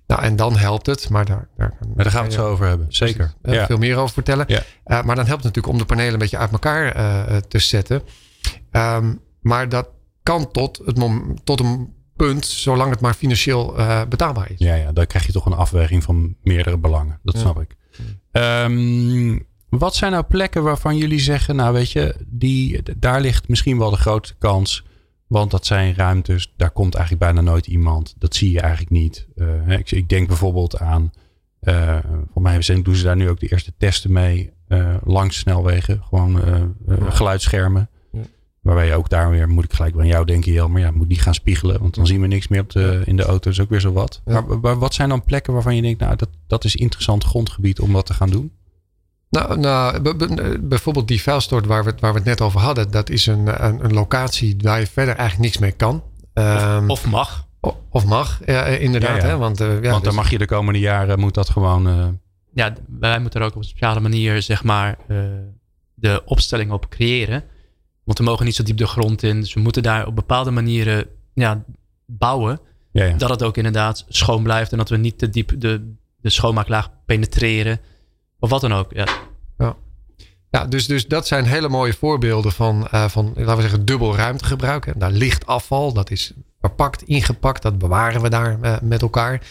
Nou, 0.08 0.22
en 0.22 0.36
dan 0.36 0.58
helpt 0.58 0.86
het, 0.86 1.10
maar 1.10 1.26
daar, 1.26 1.48
daar, 1.58 1.74
maar 1.96 2.04
daar 2.04 2.12
gaan 2.12 2.22
we 2.22 2.28
het 2.28 2.38
zo 2.38 2.48
over 2.48 2.68
hebben. 2.68 2.86
Zeker. 2.90 3.34
Ja. 3.42 3.66
Veel 3.66 3.78
meer 3.78 3.98
over 3.98 4.14
vertellen. 4.14 4.46
Maar 4.84 5.16
dan 5.16 5.26
helpt 5.26 5.44
het 5.44 5.56
natuurlijk 5.56 5.68
om 5.68 5.78
de 5.78 5.86
panelen 5.86 6.14
een 6.14 6.20
beetje 6.20 6.38
uit 6.38 6.52
elkaar 6.52 6.94
te 7.48 7.60
zetten. 7.60 8.02
Um, 8.72 9.22
maar 9.42 9.70
dat 9.70 9.90
kan 10.24 10.52
tot, 10.52 10.82
het 10.86 10.98
mom 10.98 11.44
tot 11.44 11.60
een 11.60 11.94
punt, 12.16 12.46
zolang 12.46 12.90
het 12.90 13.00
maar 13.00 13.14
financieel 13.14 13.80
uh, 13.80 14.02
betaalbaar 14.10 14.52
is. 14.52 14.60
Ja, 14.60 14.76
ja, 14.76 14.92
dan 14.92 15.08
krijg 15.08 15.26
je 15.26 15.32
toch 15.32 15.46
een 15.46 15.54
afweging 15.54 16.04
van 16.04 16.36
meerdere 16.44 16.78
belangen. 16.78 17.20
Dat 17.24 17.38
snap 17.38 17.62
ik. 17.62 17.76
Um, 18.40 19.48
wat 19.70 19.96
zijn 19.96 20.12
nou 20.12 20.24
plekken 20.24 20.64
waarvan 20.64 20.98
jullie 20.98 21.20
zeggen, 21.20 21.56
nou 21.56 21.74
weet 21.74 21.92
je, 21.92 22.16
die, 22.28 22.82
daar 22.98 23.22
ligt 23.22 23.48
misschien 23.48 23.78
wel 23.78 23.90
de 23.90 23.98
grootste 23.98 24.36
kans. 24.38 24.88
Want 25.28 25.52
dat 25.52 25.66
zijn 25.66 25.96
ruimtes, 25.96 26.54
daar 26.58 26.72
komt 26.72 26.96
eigenlijk 26.96 27.24
bijna 27.26 27.52
nooit 27.52 27.68
iemand. 27.68 28.16
Dat 28.18 28.36
zie 28.36 28.52
je 28.52 28.60
eigenlijk 28.60 28.92
niet. 28.92 29.28
Uh, 29.36 29.70
ik, 29.70 29.92
ik, 29.92 30.10
denk 30.10 30.28
bijvoorbeeld 30.28 30.80
aan, 30.80 31.12
uh, 31.62 31.98
voor 32.34 32.42
mij 32.42 32.82
doen 32.84 32.96
ze 32.96 33.04
daar 33.04 33.16
nu 33.16 33.30
ook 33.30 33.40
de 33.40 33.48
eerste 33.48 33.74
testen 33.78 34.12
mee. 34.12 34.54
langs 35.04 35.38
snelwegen, 35.38 36.04
gewoon 36.04 36.42
geluidsschermen. 37.10 37.90
Waarbij 38.70 38.88
je 38.88 38.96
ook 38.96 39.10
daar 39.10 39.30
weer, 39.30 39.50
moet 39.50 39.64
ik 39.64 39.74
gelijk 39.74 39.96
bij 39.96 40.08
jou 40.08 40.26
denken, 40.26 40.52
Jel, 40.52 40.70
maar 40.70 40.82
ja, 40.82 40.92
moet 40.92 41.08
niet 41.08 41.22
gaan 41.22 41.34
spiegelen, 41.34 41.80
want 41.80 41.96
dan 41.96 42.08
zien 42.08 42.22
we 42.22 42.28
niks 42.28 42.48
meer 42.48 42.62
op 42.62 42.70
de, 42.70 43.02
in 43.06 43.16
de 43.16 43.24
auto. 43.24 43.50
is 43.50 43.60
ook 43.60 43.70
weer 43.70 43.80
zo 43.80 43.92
wat. 43.92 44.22
Maar, 44.62 44.80
wat 44.80 44.94
zijn 44.94 45.10
dan 45.10 45.24
plekken 45.24 45.54
waarvan 45.54 45.76
je 45.76 45.82
denkt, 45.82 46.00
nou, 46.00 46.16
dat, 46.16 46.30
dat 46.48 46.64
is 46.64 46.76
interessant 46.76 47.24
grondgebied 47.24 47.80
om 47.80 47.92
wat 47.92 48.06
te 48.06 48.14
gaan 48.14 48.30
doen? 48.30 48.52
Nou, 49.30 49.60
nou 49.60 50.60
bijvoorbeeld 50.60 51.08
die 51.08 51.22
vuilstort 51.22 51.66
waar 51.66 51.84
we, 51.84 51.94
waar 52.00 52.12
we 52.12 52.18
het 52.18 52.28
net 52.28 52.42
over 52.42 52.60
hadden, 52.60 52.92
dat 52.92 53.10
is 53.10 53.26
een, 53.26 53.66
een, 53.66 53.84
een 53.84 53.94
locatie 53.94 54.56
waar 54.62 54.80
je 54.80 54.88
verder 54.88 55.16
eigenlijk 55.16 55.50
niks 55.50 55.58
mee 55.58 55.72
kan. 55.72 55.96
Of, 56.34 56.44
ehm, 56.44 56.90
of 56.90 57.06
mag. 57.06 57.48
Of 57.90 58.06
mag, 58.06 58.40
ja, 58.46 58.66
inderdaad. 58.66 59.22
Hè? 59.22 59.38
Want, 59.38 59.62
uh, 59.62 59.68
ja, 59.68 59.74
want 59.74 59.84
dan 59.84 60.02
dus- 60.02 60.14
mag 60.14 60.30
je 60.30 60.38
de 60.38 60.46
komende 60.46 60.80
jaren, 60.80 61.20
moet 61.20 61.34
dat 61.34 61.50
gewoon... 61.50 61.88
Uh... 61.88 62.08
Ja, 62.54 62.74
wij 63.00 63.20
moeten 63.20 63.40
er 63.40 63.46
ook 63.46 63.54
op 63.54 63.62
een 63.62 63.68
speciale 63.68 64.00
manier, 64.00 64.42
zeg 64.42 64.64
maar, 64.64 64.98
uh, 65.08 65.24
de 65.94 66.22
opstelling 66.26 66.72
op 66.72 66.90
creëren. 66.90 67.44
Want 68.10 68.22
we 68.22 68.28
mogen 68.28 68.46
niet 68.46 68.56
zo 68.56 68.64
diep 68.64 68.78
de 68.78 68.88
grond 68.88 69.24
in. 69.24 69.40
Dus 69.40 69.54
we 69.54 69.60
moeten 69.60 69.84
daar 69.84 70.08
op 70.08 70.16
bepaalde 70.16 70.52
manieren 70.52 71.06
ja, 71.34 71.64
bouwen. 72.06 72.60
Ja, 72.92 73.04
ja. 73.04 73.16
Dat 73.18 73.30
het 73.30 73.44
ook 73.44 73.58
inderdaad 73.58 74.06
schoon 74.08 74.44
blijft. 74.44 74.72
En 74.72 74.78
dat 74.78 74.90
we 74.90 74.98
niet 74.98 75.18
te 75.18 75.30
diep 75.30 75.52
de, 75.58 75.94
de 76.22 76.30
schoonmaaklaag 76.30 76.90
penetreren. 77.06 77.80
Of 78.40 78.50
wat 78.50 78.62
dan 78.62 78.74
ook. 78.74 78.94
Ja, 78.94 79.08
ja. 79.58 79.76
ja 80.50 80.66
dus, 80.66 80.88
dus 80.88 81.08
dat 81.08 81.28
zijn 81.28 81.46
hele 81.46 81.70
mooie 81.70 81.94
voorbeelden 81.94 82.52
van, 82.52 82.88
uh, 82.94 83.10
van 83.10 83.34
laten 83.36 83.56
we 83.56 83.62
zeggen, 83.62 83.86
dubbel 83.86 84.16
ruimtegebruik. 84.16 84.86
En 84.86 85.00
daar 85.00 85.12
ligt 85.12 85.46
afval. 85.46 85.94
Dat 85.94 86.12
is 86.12 86.34
verpakt, 86.60 87.02
ingepakt. 87.02 87.62
Dat 87.62 87.78
bewaren 87.78 88.22
we 88.22 88.30
daar 88.30 88.60
uh, 88.62 88.80
met 88.82 89.02
elkaar. 89.02 89.42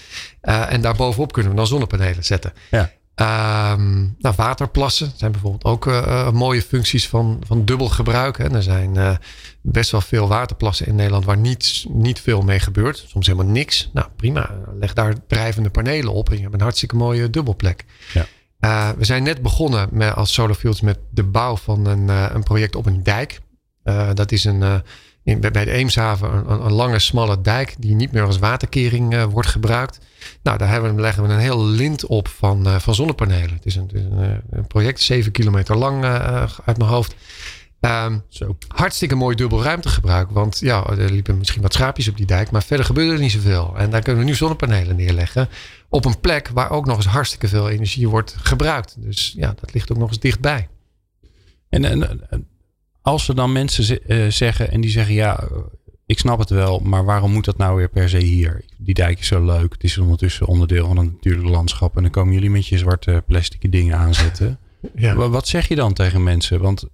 Uh, 0.42 0.72
en 0.72 0.80
daarbovenop 0.80 1.32
kunnen 1.32 1.50
we 1.50 1.58
dan 1.58 1.66
zonnepanelen 1.66 2.24
zetten. 2.24 2.52
Ja. 2.70 2.90
Um, 3.20 4.14
nou, 4.18 4.35
waterplassen 4.37 5.12
zijn 5.16 5.33
bijvoorbeeld 5.33 5.64
ook 5.64 5.87
uh, 5.87 6.31
mooie 6.31 6.62
functies 6.62 7.09
van, 7.09 7.40
van 7.46 7.64
dubbel 7.64 7.88
gebruik. 7.88 8.38
Hè. 8.38 8.54
Er 8.54 8.62
zijn 8.62 8.94
uh, 8.94 9.16
best 9.61 9.90
wel 9.90 10.00
veel 10.00 10.28
waterplassen 10.28 10.87
in 10.87 10.94
Nederland 10.94 11.24
waar 11.24 11.37
niet, 11.37 11.85
niet 11.88 12.20
veel 12.20 12.42
mee 12.42 12.59
gebeurt. 12.59 13.04
Soms 13.07 13.26
helemaal 13.26 13.52
niks. 13.52 13.90
Nou, 13.92 14.07
prima. 14.16 14.50
Leg 14.81 14.92
daar 14.92 15.14
drijvende 15.26 15.70
panelen 15.70 16.12
op 16.12 16.31
en 16.31 16.37
je 16.37 16.42
hebt 16.42 16.54
een 16.54 16.61
hartstikke 16.61 16.96
mooie 16.96 17.31
dubbelplek. 17.31 17.85
Ja. 18.12 18.26
Uh, 18.61 18.90
we 18.98 19.04
zijn 19.04 19.22
net 19.22 19.42
begonnen 19.42 19.88
met, 19.92 20.14
als 20.14 20.33
Solarfields 20.33 20.81
met 20.81 20.98
de 21.11 21.24
bouw 21.24 21.57
van 21.57 21.87
een, 21.87 22.09
een 22.09 22.42
project 22.42 22.76
op 22.76 22.87
een 22.87 23.02
dijk. 23.02 23.40
dat 24.14 24.33
is 24.33 24.44
een 24.44 24.83
in, 25.22 25.40
bij 25.40 25.64
de 25.64 25.70
Eemshaven 25.70 26.33
een, 26.33 26.64
een, 26.64 26.72
lange, 26.72 26.98
smalle 26.98 27.40
dijk 27.40 27.74
die 27.78 27.94
niet 27.94 28.12
meer 28.12 28.24
als 28.24 28.38
waterkering 28.38 29.24
wordt 29.24 29.48
gebruikt. 29.48 29.98
Nou, 30.42 30.59
daar 30.59 30.68
hebben 30.68 30.94
we, 30.94 31.00
leggen 31.00 31.22
we 31.22 31.33
een 31.33 31.38
heel 31.38 31.64
lint 31.64 32.07
op 32.07 32.28
van, 32.28 32.66
uh, 32.66 32.78
van 32.78 32.94
zonnepanelen. 32.94 33.54
Het 33.54 33.66
is 33.66 33.76
een, 33.76 33.90
een, 33.92 34.22
eh, 34.22 34.37
een 34.50 34.66
project, 34.66 35.00
7 35.00 35.33
kilometer 35.33 35.76
lang 35.76 36.04
uh, 36.04 36.42
uit 36.64 36.78
mijn 36.78 36.90
hoofd. 36.90 37.14
Um, 37.81 38.22
Zo. 38.28 38.57
Hartstikke 38.68 39.14
mooi 39.14 39.37
dubbel 39.37 39.62
ruimtegebruik. 39.62 40.31
Want 40.31 40.59
ja, 40.59 40.87
er 40.87 41.12
liepen 41.12 41.38
misschien 41.38 41.62
wat 41.62 41.72
schaapjes 41.72 42.09
op 42.09 42.16
die 42.16 42.26
dijk. 42.26 42.50
Maar 42.50 42.62
verder 42.62 42.87
gebeurde 42.87 43.12
er 43.12 43.18
niet 43.18 43.33
zoveel. 43.33 43.74
En 43.76 43.90
daar 43.90 44.02
kunnen 44.02 44.22
we 44.22 44.28
nu 44.28 44.37
zonnepanelen 44.37 44.96
neerleggen. 44.96 45.48
Op 45.88 46.04
een 46.04 46.20
plek 46.20 46.48
waar 46.48 46.70
ook 46.70 46.87
nog 46.87 46.96
eens 46.96 47.07
hartstikke 47.07 47.48
veel 47.48 47.68
energie 47.68 48.09
wordt 48.09 48.37
gebruikt. 48.38 48.94
Dus 48.98 49.35
ja, 49.37 49.54
dat 49.61 49.74
ligt 49.74 49.92
ook 49.92 49.98
nog 49.98 50.09
eens 50.09 50.18
dichtbij. 50.18 50.68
En, 51.68 51.85
en 51.85 52.20
als 53.02 53.28
er 53.28 53.35
dan 53.35 53.52
mensen 53.52 54.00
zeggen 54.33 54.70
en 54.70 54.81
die 54.81 54.90
zeggen 54.90 55.14
ja, 55.14 55.48
ik 56.08 56.18
snap 56.18 56.38
het 56.38 56.50
wel, 56.50 56.80
maar 56.80 57.04
waarom 57.04 57.32
moet 57.32 57.44
dat 57.44 57.56
nou 57.56 57.76
weer 57.76 57.88
per 57.88 58.08
se 58.08 58.18
hier? 58.18 58.64
Die 58.76 58.94
dijk 58.94 59.18
is 59.18 59.26
zo 59.26 59.44
leuk. 59.44 59.72
Het 59.72 59.84
is 59.84 59.98
ondertussen 59.98 60.46
onderdeel 60.46 60.86
van 60.86 60.96
het 60.96 61.12
natuurlijke 61.12 61.50
landschap. 61.50 61.96
En 61.96 62.02
dan 62.02 62.10
komen 62.10 62.34
jullie 62.34 62.50
met 62.50 62.66
je 62.66 62.78
zwarte 62.78 63.22
plastic 63.26 63.72
dingen 63.72 63.96
aanzetten. 63.96 64.58
Ja. 64.94 65.14
Wat 65.14 65.48
zeg 65.48 65.68
je 65.68 65.74
dan 65.74 65.92
tegen 65.92 66.22
mensen? 66.22 66.60
Want 66.60 66.84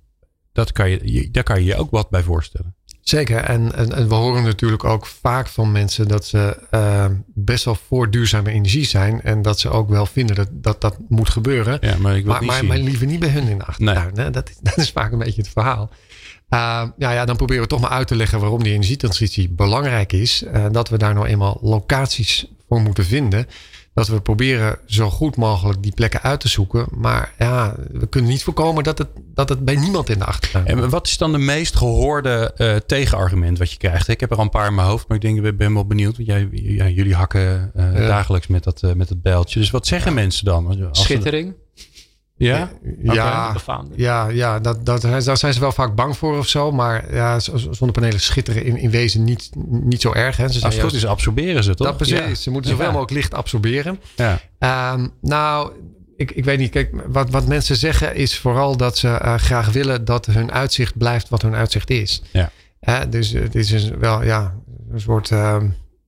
dat 0.52 0.72
kan 0.72 0.90
je, 0.90 1.28
daar 1.30 1.42
kan 1.42 1.58
je 1.58 1.64
je 1.64 1.76
ook 1.76 1.90
wat 1.90 2.10
bij 2.10 2.22
voorstellen. 2.22 2.74
Zeker. 3.00 3.36
En, 3.36 3.74
en, 3.74 4.08
we 4.08 4.14
horen 4.14 4.42
natuurlijk 4.42 4.84
ook 4.84 5.06
vaak 5.06 5.46
van 5.46 5.72
mensen 5.72 6.08
dat 6.08 6.26
ze 6.26 6.66
uh, 6.70 7.06
best 7.34 7.64
wel 7.64 7.74
voor 7.74 8.10
duurzame 8.10 8.50
energie 8.50 8.84
zijn. 8.84 9.22
En 9.22 9.42
dat 9.42 9.60
ze 9.60 9.70
ook 9.70 9.88
wel 9.88 10.06
vinden 10.06 10.36
dat 10.36 10.48
dat, 10.52 10.80
dat 10.80 10.96
moet 11.08 11.28
gebeuren. 11.28 11.78
Ja, 11.80 11.96
maar, 11.98 12.16
ik 12.16 12.24
wil 12.24 12.32
maar, 12.32 12.44
maar, 12.44 12.64
maar, 12.64 12.78
liever 12.78 13.06
niet 13.06 13.20
bij 13.20 13.28
hun 13.28 13.48
in 13.48 13.58
de 13.58 13.64
achtertuin. 13.64 14.14
Nee. 14.14 14.30
Dat, 14.30 14.48
is, 14.48 14.56
dat 14.70 14.76
is 14.76 14.90
vaak 14.90 15.12
een 15.12 15.18
beetje 15.18 15.42
het 15.42 15.50
verhaal. 15.50 15.90
Uh, 16.50 16.82
ja, 16.98 17.10
ja, 17.12 17.24
dan 17.24 17.36
proberen 17.36 17.62
we 17.62 17.68
toch 17.68 17.80
maar 17.80 17.90
uit 17.90 18.06
te 18.06 18.16
leggen 18.16 18.40
waarom 18.40 18.62
die 18.62 18.72
energietransitie 18.72 19.48
belangrijk 19.48 20.12
is. 20.12 20.42
Uh, 20.42 20.66
dat 20.70 20.88
we 20.88 20.98
daar 20.98 21.14
nou 21.14 21.26
eenmaal 21.26 21.58
locaties 21.60 22.46
voor 22.68 22.80
moeten 22.80 23.04
vinden. 23.04 23.46
dat 23.94 24.08
we 24.08 24.20
proberen 24.20 24.78
zo 24.86 25.10
goed 25.10 25.36
mogelijk 25.36 25.82
die 25.82 25.92
plekken 25.94 26.22
uit 26.22 26.40
te 26.40 26.48
zoeken. 26.48 26.86
Maar 26.90 27.32
ja, 27.38 27.74
we 27.92 28.06
kunnen 28.06 28.30
niet 28.30 28.42
voorkomen 28.42 28.84
dat 28.84 28.98
het, 28.98 29.08
dat 29.34 29.48
het 29.48 29.64
bij 29.64 29.76
niemand 29.76 30.08
in 30.08 30.18
de 30.18 30.24
achtertuin 30.24 30.66
En 30.66 30.90
wat 30.90 31.06
is 31.06 31.18
dan 31.18 31.32
de 31.32 31.38
meest 31.38 31.76
gehoorde 31.76 32.54
uh, 32.56 32.76
tegenargument 32.76 33.58
wat 33.58 33.70
je 33.70 33.78
krijgt? 33.78 34.08
Ik 34.08 34.20
heb 34.20 34.30
er 34.30 34.36
al 34.36 34.42
een 34.42 34.50
paar 34.50 34.66
in 34.66 34.74
mijn 34.74 34.88
hoofd, 34.88 35.08
maar 35.08 35.16
ik 35.16 35.22
denk, 35.22 35.44
ik 35.44 35.56
ben 35.56 35.74
wel 35.74 35.86
benieuwd. 35.86 36.16
Want 36.16 36.28
jij, 36.28 36.48
jullie 36.92 37.14
hakken 37.14 37.72
uh, 37.76 37.94
dagelijks 37.94 38.46
met 38.46 38.64
dat, 38.64 38.82
uh, 38.82 38.92
met 38.92 39.08
dat 39.08 39.22
bijltje. 39.22 39.60
Dus 39.60 39.70
wat 39.70 39.86
zeggen 39.86 40.14
mensen 40.14 40.44
dan? 40.44 40.88
Als 40.88 41.02
Schittering. 41.02 41.54
Ja? 42.36 42.70
Ja, 43.02 43.54
ja, 43.94 44.28
ja 44.28 44.60
dat, 44.60 44.86
dat, 44.86 45.00
daar 45.02 45.36
zijn 45.36 45.54
ze 45.54 45.60
wel 45.60 45.72
vaak 45.72 45.94
bang 45.94 46.16
voor 46.16 46.38
of 46.38 46.48
zo. 46.48 46.72
Maar 46.72 47.14
ja, 47.14 47.38
zonnepanelen 47.70 48.20
schitteren 48.20 48.64
in, 48.64 48.76
in 48.76 48.90
wezen 48.90 49.24
niet, 49.24 49.50
niet 49.66 50.00
zo 50.00 50.12
erg. 50.12 50.36
Hè. 50.36 50.48
Ze 50.48 50.64
Als 50.64 50.74
het 50.74 50.84
goed 50.84 50.92
is, 50.92 51.06
absorberen 51.06 51.64
ze 51.64 51.74
toch? 51.74 51.86
Dat 51.86 51.96
precies. 51.96 52.42
Ze 52.42 52.50
moeten 52.50 52.70
zoveel 52.70 52.86
mogelijk 52.86 53.10
licht 53.10 53.34
absorberen. 53.34 54.00
Ja. 54.16 54.40
Um, 54.94 55.10
nou, 55.20 55.72
ik, 56.16 56.30
ik 56.30 56.44
weet 56.44 56.58
niet. 56.58 56.70
Kijk, 56.70 56.94
wat, 57.06 57.30
wat 57.30 57.46
mensen 57.46 57.76
zeggen 57.76 58.14
is 58.14 58.38
vooral 58.38 58.76
dat 58.76 58.98
ze 58.98 59.08
uh, 59.08 59.34
graag 59.34 59.72
willen 59.72 60.04
dat 60.04 60.26
hun 60.26 60.52
uitzicht 60.52 60.98
blijft 60.98 61.28
wat 61.28 61.42
hun 61.42 61.54
uitzicht 61.54 61.90
is. 61.90 62.22
Ja. 62.32 62.50
Uh, 62.80 63.00
dus 63.10 63.30
het 63.30 63.54
is 63.54 63.68
dus 63.68 63.88
wel 63.88 64.22
ja, 64.22 64.54
een 64.90 65.00
soort... 65.00 65.30
Uh, 65.30 65.56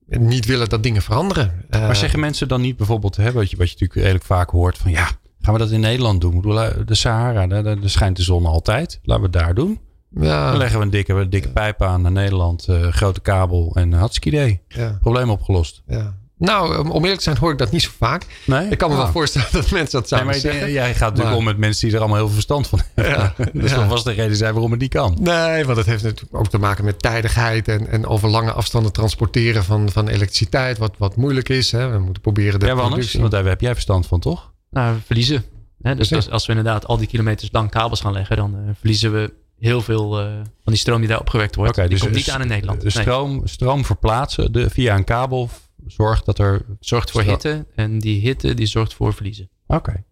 niet 0.07 0.45
willen 0.45 0.69
dat 0.69 0.83
dingen 0.83 1.01
veranderen. 1.01 1.65
maar 1.69 1.95
zeggen 1.95 2.19
mensen 2.19 2.47
dan 2.47 2.61
niet 2.61 2.77
bijvoorbeeld, 2.77 3.15
hè, 3.15 3.31
wat, 3.31 3.49
je, 3.49 3.57
wat 3.57 3.67
je 3.67 3.73
natuurlijk 3.73 3.99
redelijk 3.99 4.25
vaak 4.25 4.49
hoort, 4.49 4.77
van 4.77 4.91
ja, 4.91 5.09
Gaan 5.47 5.55
we 5.55 5.61
dat 5.61 5.71
in 5.71 5.79
Nederland 5.79 6.21
doen? 6.21 6.41
De 6.85 6.95
Sahara, 6.95 7.47
daar, 7.47 7.63
daar 7.63 7.77
schijnt 7.83 8.17
de 8.17 8.23
zon 8.23 8.45
altijd. 8.45 8.99
Laten 9.03 9.31
we 9.31 9.37
het 9.37 9.45
daar 9.45 9.55
doen. 9.55 9.79
Ja. 10.09 10.49
Dan 10.49 10.57
leggen 10.57 10.79
we 10.79 10.85
een 10.85 10.91
dikke, 10.91 11.13
een 11.13 11.29
dikke 11.29 11.49
pijp 11.49 11.81
aan 11.81 12.01
naar 12.01 12.11
Nederland. 12.11 12.67
Uh, 12.69 12.87
grote 12.87 13.19
kabel 13.19 13.71
en 13.73 13.91
uh, 13.91 14.03
idee. 14.19 14.61
Ja. 14.67 14.97
Probleem 15.01 15.29
opgelost. 15.29 15.81
Ja. 15.87 16.17
Nou, 16.37 16.89
om 16.89 17.01
eerlijk 17.01 17.17
te 17.17 17.23
zijn 17.23 17.37
hoor 17.37 17.51
ik 17.51 17.57
dat 17.57 17.71
niet 17.71 17.81
zo 17.81 17.89
vaak. 17.97 18.25
Nee? 18.45 18.69
Ik 18.69 18.77
kan 18.77 18.89
me 18.89 18.95
wel 18.95 19.05
ah. 19.05 19.11
voorstellen 19.11 19.47
dat 19.51 19.71
mensen 19.71 19.99
dat 19.99 20.07
zouden 20.07 20.31
nee, 20.31 20.41
maar 20.41 20.51
zeggen. 20.51 20.71
Jij 20.71 20.95
gaat 20.95 21.09
natuurlijk 21.09 21.37
om 21.37 21.43
met 21.43 21.57
mensen 21.57 21.85
die 21.85 21.95
er 21.95 22.01
allemaal 22.01 22.17
heel 22.17 22.27
veel 22.27 22.35
verstand 22.35 22.67
van 22.67 22.81
hebben. 22.95 23.33
Ja, 23.37 23.49
dus 23.53 23.73
dat 23.75 23.87
was 23.87 24.03
de 24.03 24.11
reden 24.11 24.37
zijn 24.37 24.53
waarom 24.53 24.71
het 24.71 24.79
niet 24.79 24.93
kan. 24.93 25.17
Nee, 25.19 25.65
want 25.65 25.77
het 25.77 25.85
heeft 25.85 26.03
natuurlijk 26.03 26.35
ook 26.35 26.49
te 26.49 26.57
maken 26.57 26.85
met 26.85 27.01
tijdigheid. 27.01 27.67
En, 27.67 27.87
en 27.87 28.07
over 28.07 28.29
lange 28.29 28.51
afstanden 28.51 28.91
transporteren 28.91 29.63
van, 29.63 29.89
van 29.91 30.07
elektriciteit. 30.07 30.77
Wat, 30.77 30.93
wat 30.97 31.15
moeilijk 31.15 31.49
is. 31.49 31.71
Hè. 31.71 31.89
We 31.89 31.99
moeten 31.99 32.21
proberen 32.21 32.59
de 32.59 32.65
Ja, 32.65 32.75
want 32.75 33.31
daar 33.31 33.45
heb 33.45 33.61
jij 33.61 33.73
verstand 33.73 34.07
van, 34.07 34.19
toch? 34.19 34.55
Nou, 34.69 34.99
verliezen. 35.05 35.43
dus 35.77 36.13
als, 36.13 36.29
als, 36.29 36.45
we 36.45 36.51
inderdaad 36.51 36.85
al 36.87 36.97
die 36.97 37.07
kilometers 37.07 37.51
lang 37.51 37.69
kabels 37.69 38.01
gaan 38.01 38.13
leggen, 38.13 38.35
dan 38.35 38.55
uh, 38.55 38.69
verliezen 38.73 39.13
we 39.13 39.33
heel 39.59 39.81
veel 39.81 40.21
uh, 40.21 40.35
van 40.35 40.45
die 40.73 40.75
stroom 40.75 40.99
die 40.99 41.09
daar 41.09 41.19
opgewekt 41.19 41.55
wordt. 41.55 41.71
Okay, 41.71 41.87
die 41.87 41.93
dus 41.93 42.03
komt 42.03 42.15
niet 42.15 42.29
aan 42.29 42.41
in 42.41 42.47
Nederland. 42.47 42.81
De 42.81 42.89
stroom, 42.89 43.47
stroom 43.47 43.85
verplaatsen 43.85 44.51
de, 44.51 44.69
via 44.69 44.95
een 44.95 45.03
kabel 45.03 45.49
zorgt 45.87 46.25
dat 46.25 46.39
er... 46.39 46.65
Zorgt 46.79 47.11
voor 47.11 47.21
hitte 47.21 47.65
en 47.75 47.99
die 47.99 48.19
hitte 48.19 48.53
die 48.53 48.65
zorgt 48.65 48.93
voor 48.93 49.13
verliezen. 49.13 49.49
Oké. 49.67 50.03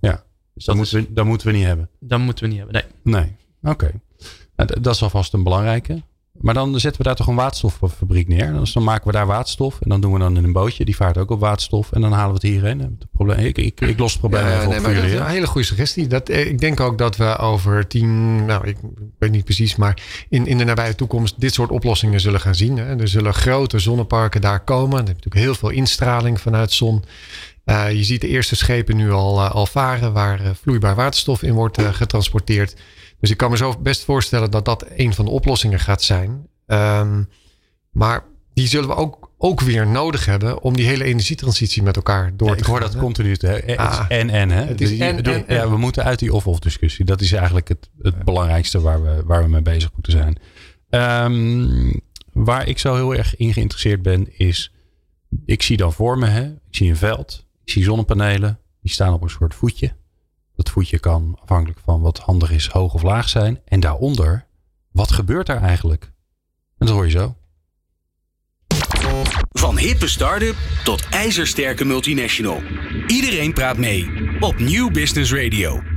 Ja, 0.00 0.24
dus 0.54 0.64
dat, 0.64 0.76
moeten 0.76 0.96
we, 0.96 1.12
dat 1.12 1.24
moeten 1.24 1.46
we 1.46 1.52
niet 1.52 1.64
hebben. 1.64 1.90
Dat 2.00 2.18
moeten 2.18 2.44
we 2.44 2.50
niet 2.50 2.58
hebben, 2.58 2.84
nee. 3.02 3.22
Nee, 3.22 3.36
oké. 3.72 4.00
Nou, 4.56 4.80
dat 4.80 4.94
is 4.94 5.02
alvast 5.02 5.32
een 5.32 5.42
belangrijke. 5.42 6.02
Maar 6.40 6.54
dan 6.54 6.80
zetten 6.80 7.02
we 7.02 7.08
daar 7.08 7.16
toch 7.16 7.26
een 7.26 7.34
waterstoffabriek 7.34 8.28
neer. 8.28 8.52
Dus 8.52 8.72
dan 8.72 8.84
maken 8.84 9.06
we 9.06 9.12
daar 9.12 9.26
waterstof. 9.26 9.80
En 9.80 9.88
dan 9.88 10.00
doen 10.00 10.12
we 10.12 10.18
dan 10.18 10.36
in 10.36 10.44
een 10.44 10.52
bootje. 10.52 10.84
Die 10.84 10.96
vaart 10.96 11.18
ook 11.18 11.30
op 11.30 11.40
waterstof. 11.40 11.92
En 11.92 12.00
dan 12.00 12.12
halen 12.12 12.28
we 12.28 12.34
het 12.34 12.42
hierheen. 12.42 12.78
Het 12.80 13.06
probleem, 13.12 13.38
ik, 13.38 13.58
ik, 13.58 13.80
ik 13.80 13.98
los 13.98 14.10
het 14.10 14.20
probleem 14.20 14.42
ja, 14.42 14.56
even 14.56 14.68
nee, 14.68 14.78
op 14.78 14.84
voor 14.84 14.92
jullie. 14.92 15.10
Dat 15.10 15.20
is 15.20 15.26
een 15.26 15.32
hele 15.32 15.46
goede 15.46 15.66
suggestie. 15.66 16.06
Dat, 16.06 16.28
eh, 16.28 16.46
ik 16.46 16.60
denk 16.60 16.80
ook 16.80 16.98
dat 16.98 17.16
we 17.16 17.36
over 17.36 17.86
tien... 17.86 18.44
Nou, 18.44 18.68
ik 18.68 18.76
weet 19.18 19.30
niet 19.30 19.44
precies. 19.44 19.76
Maar 19.76 20.02
in, 20.28 20.46
in 20.46 20.58
de 20.58 20.64
nabije 20.64 20.94
toekomst 20.94 21.40
dit 21.40 21.54
soort 21.54 21.70
oplossingen 21.70 22.20
zullen 22.20 22.40
gaan 22.40 22.54
zien. 22.54 22.76
Hè. 22.76 23.00
Er 23.00 23.08
zullen 23.08 23.34
grote 23.34 23.78
zonneparken 23.78 24.40
daar 24.40 24.64
komen. 24.64 24.98
Er 24.98 25.02
is 25.02 25.08
natuurlijk 25.08 25.44
heel 25.44 25.54
veel 25.54 25.70
instraling 25.70 26.40
vanuit 26.40 26.72
zon. 26.72 27.04
Uh, 27.64 27.92
je 27.92 28.04
ziet 28.04 28.20
de 28.20 28.28
eerste 28.28 28.56
schepen 28.56 28.96
nu 28.96 29.12
al, 29.12 29.38
uh, 29.38 29.50
al 29.50 29.66
varen. 29.66 30.12
Waar 30.12 30.40
uh, 30.40 30.48
vloeibaar 30.62 30.94
waterstof 30.94 31.42
in 31.42 31.52
wordt 31.52 31.82
getransporteerd. 31.82 32.74
Dus 33.24 33.32
ik 33.32 33.38
kan 33.38 33.50
me 33.50 33.56
zo 33.56 33.74
best 33.78 34.04
voorstellen 34.04 34.50
dat 34.50 34.64
dat 34.64 34.86
een 34.96 35.14
van 35.14 35.24
de 35.24 35.30
oplossingen 35.30 35.80
gaat 35.80 36.02
zijn. 36.02 36.48
Um, 36.66 37.28
maar 37.90 38.24
die 38.54 38.68
zullen 38.68 38.88
we 38.88 38.94
ook, 38.94 39.30
ook 39.38 39.60
weer 39.60 39.86
nodig 39.86 40.26
hebben 40.26 40.62
om 40.62 40.76
die 40.76 40.86
hele 40.86 41.04
energietransitie 41.04 41.82
met 41.82 41.96
elkaar 41.96 42.36
door 42.36 42.48
ja, 42.48 42.54
te 42.54 42.60
Ik 42.60 42.66
hoor 42.66 42.80
dat 42.80 42.96
continu. 42.96 43.36
Hè? 43.38 43.76
Ah, 43.76 44.04
en 44.08 44.30
en. 44.30 44.50
Hè? 44.50 44.64
Het 44.64 44.80
is 44.80 44.88
dus 44.88 44.98
en, 44.98 45.22
en, 45.22 45.44
ja, 45.48 45.70
we 45.70 45.76
moeten 45.76 46.04
uit 46.04 46.18
die 46.18 46.32
of-of 46.32 46.58
discussie. 46.58 47.04
Dat 47.04 47.20
is 47.20 47.32
eigenlijk 47.32 47.68
het, 47.68 47.90
het 48.02 48.24
belangrijkste 48.24 48.80
waar 48.80 49.02
we, 49.02 49.22
waar 49.24 49.42
we 49.42 49.48
mee 49.48 49.62
bezig 49.62 49.90
moeten 49.92 50.12
zijn. 50.12 50.38
Um, 51.24 52.00
waar 52.32 52.68
ik 52.68 52.78
zo 52.78 52.94
heel 52.94 53.14
erg 53.14 53.36
in 53.36 53.52
geïnteresseerd 53.52 54.02
ben 54.02 54.38
is... 54.38 54.72
Ik 55.44 55.62
zie 55.62 55.76
dan 55.76 55.92
voor 55.92 56.18
me, 56.18 56.26
hè? 56.26 56.44
ik 56.44 56.76
zie 56.76 56.90
een 56.90 56.96
veld. 56.96 57.46
Ik 57.64 57.72
zie 57.72 57.84
zonnepanelen. 57.84 58.58
Die 58.82 58.92
staan 58.92 59.12
op 59.12 59.22
een 59.22 59.30
soort 59.30 59.54
voetje. 59.54 59.92
Dat 60.56 60.70
voetje 60.70 60.98
kan 60.98 61.38
afhankelijk 61.42 61.78
van 61.84 62.00
wat 62.00 62.18
handig 62.18 62.50
is, 62.50 62.66
hoog 62.66 62.94
of 62.94 63.02
laag 63.02 63.28
zijn. 63.28 63.60
En 63.64 63.80
daaronder, 63.80 64.46
wat 64.92 65.12
gebeurt 65.12 65.46
daar 65.46 65.62
eigenlijk? 65.62 66.12
En 66.78 66.86
dat 66.86 66.94
hoor 66.94 67.04
je 67.04 67.10
zo. 67.10 67.34
Van 69.50 69.78
hippe 69.78 70.08
start-up 70.08 70.56
tot 70.84 71.08
ijzersterke 71.08 71.84
multinational. 71.84 72.62
Iedereen 73.06 73.52
praat 73.52 73.76
mee 73.76 74.10
op 74.40 74.58
New 74.58 74.92
Business 74.92 75.32
Radio. 75.32 75.93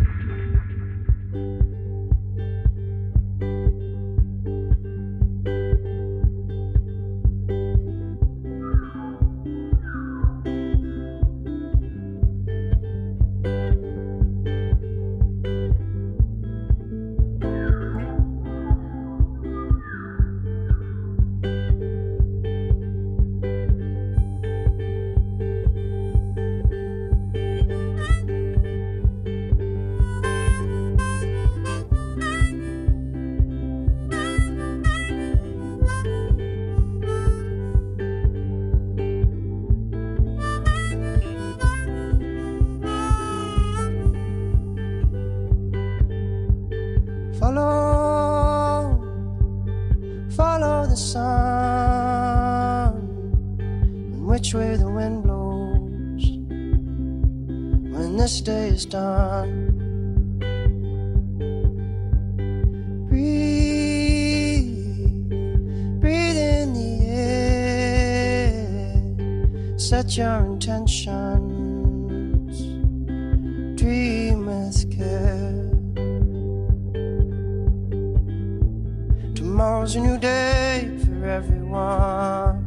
one. 81.70 82.67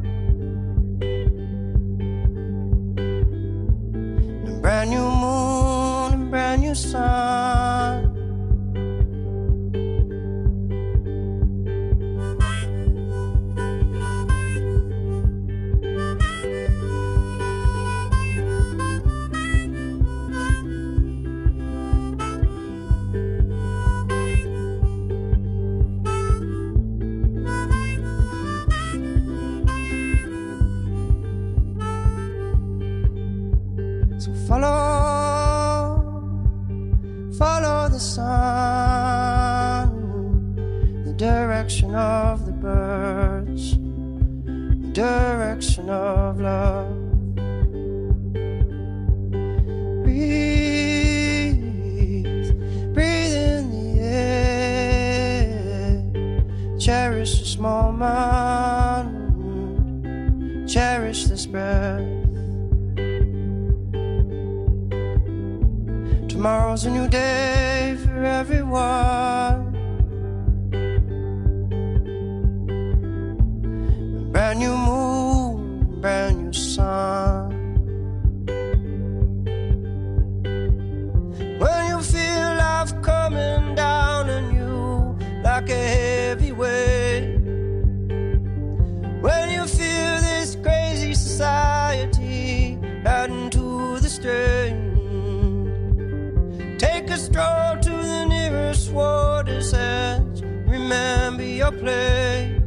Place. 101.79 102.59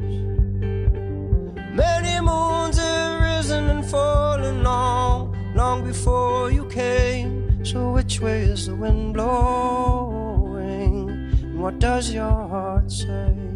Many 1.72 2.20
moons 2.20 2.78
have 2.78 3.20
risen 3.20 3.68
and 3.70 3.84
fallen 3.84 4.62
long, 4.62 5.36
long 5.54 5.84
before 5.84 6.50
you 6.50 6.64
came. 6.66 7.64
So 7.64 7.92
which 7.92 8.20
way 8.20 8.42
is 8.42 8.66
the 8.66 8.74
wind 8.74 9.14
blowing? 9.14 11.08
And 11.42 11.60
what 11.60 11.78
does 11.78 12.12
your 12.12 12.30
heart 12.48 12.90
say? 12.90 13.53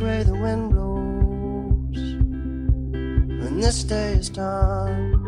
Which 0.00 0.08
way 0.08 0.24
the 0.24 0.38
wind 0.40 0.68
blows 0.70 2.14
when 3.42 3.60
this 3.60 3.86
day 3.86 4.12
is 4.18 4.30
done. 4.32 5.18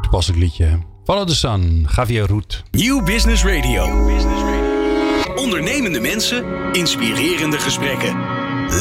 Toepasselijk 0.00 0.40
liedje. 0.42 0.78
Follow 1.04 1.26
the 1.26 1.34
Sun, 1.34 1.86
Javier 1.96 2.26
Roet. 2.26 2.62
Nieuw 2.70 3.02
Business 3.04 3.44
Radio. 3.44 3.84
Ondernemende 5.36 6.00
mensen, 6.00 6.44
inspirerende 6.72 7.58
gesprekken. 7.58 8.16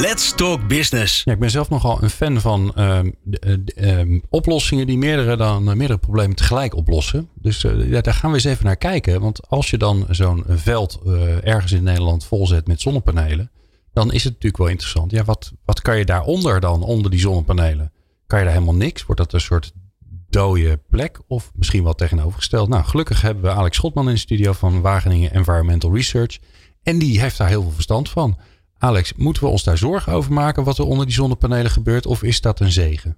Let's 0.02 0.36
talk 0.36 0.68
business. 0.68 1.22
Ja, 1.26 1.34
ik 1.34 1.40
ben 1.40 1.50
zelf 1.52 1.70
nogal 1.70 2.04
een 2.04 2.10
fan 2.10 2.40
van 2.42 2.72
ehm, 2.76 3.10
de- 3.24 3.40
eh, 3.40 3.54
de, 3.66 3.74
ehm, 3.74 4.20
oplossingen 4.30 4.88
die 4.88 4.98
meerdere, 4.98 5.36
dan, 5.38 5.70
eh, 5.70 5.76
meerdere 5.76 6.00
problemen 6.00 6.36
tegelijk 6.36 6.76
oplossen. 6.76 7.30
Dus 7.42 7.64
eh, 7.64 7.90
ja, 7.90 8.02
daar 8.02 8.14
gaan 8.14 8.30
we 8.30 8.36
eens 8.36 8.46
even 8.46 8.66
naar 8.66 8.76
kijken. 8.76 9.22
Want 9.22 9.48
als 9.50 9.70
je 9.70 9.78
dan 9.78 10.06
zo'n 10.10 10.44
veld 10.48 11.00
eh, 11.06 11.48
ergens 11.48 11.72
in 11.72 11.84
Nederland 11.84 12.26
volzet 12.26 12.68
met 12.68 12.82
zonnepanelen, 12.82 13.52
dan 14.00 14.12
is 14.14 14.24
het 14.24 14.34
natuurlijk 14.34 14.58
wel 14.58 14.68
interessant. 14.68 15.12
Ja, 15.12 15.24
wat, 15.24 15.52
wat 15.66 15.82
kan 15.82 15.98
je 15.98 16.06
daaronder 16.06 16.60
dan, 16.60 16.84
onder 16.84 17.12
die 17.12 17.20
zonnepanelen? 17.20 17.92
Kan 18.28 18.40
je 18.40 18.46
daar 18.46 18.54
helemaal 18.54 18.76
niks? 18.76 19.06
Wordt 19.06 19.22
dat 19.22 19.34
een 19.34 19.42
soort 19.42 19.74
dode 20.30 20.82
plek? 20.90 21.20
Of 21.28 21.52
misschien 21.56 21.84
wel 21.84 21.96
tegenovergesteld? 21.96 22.70
Nou, 22.70 22.84
gelukkig 22.84 23.22
hebben 23.22 23.44
we 23.44 23.50
Alex 23.50 23.76
Schotman 23.76 24.08
in 24.08 24.14
de 24.14 24.20
studio 24.20 24.54
van 24.54 24.82
Wageningen 24.82 25.32
Environmental 25.32 25.96
Research. 25.96 26.40
En 26.84 27.00
die 27.00 27.20
heeft 27.20 27.38
daar 27.38 27.48
heel 27.48 27.62
veel 27.62 27.72
verstand 27.72 28.10
van. 28.10 28.38
Alex, 28.78 29.14
moeten 29.14 29.44
we 29.44 29.50
ons 29.50 29.64
daar 29.64 29.78
zorgen 29.78 30.14
over 30.14 30.34
maken 30.34 30.64
wat 30.64 30.78
er 30.78 30.86
onder 30.86 31.06
die 31.06 31.16
zonnepanelen 31.16 31.72
gebeurt? 31.72 32.06
Of 32.06 32.24
is 32.24 32.42
dat 32.42 32.60
een 32.60 32.72
zegen? 32.72 33.18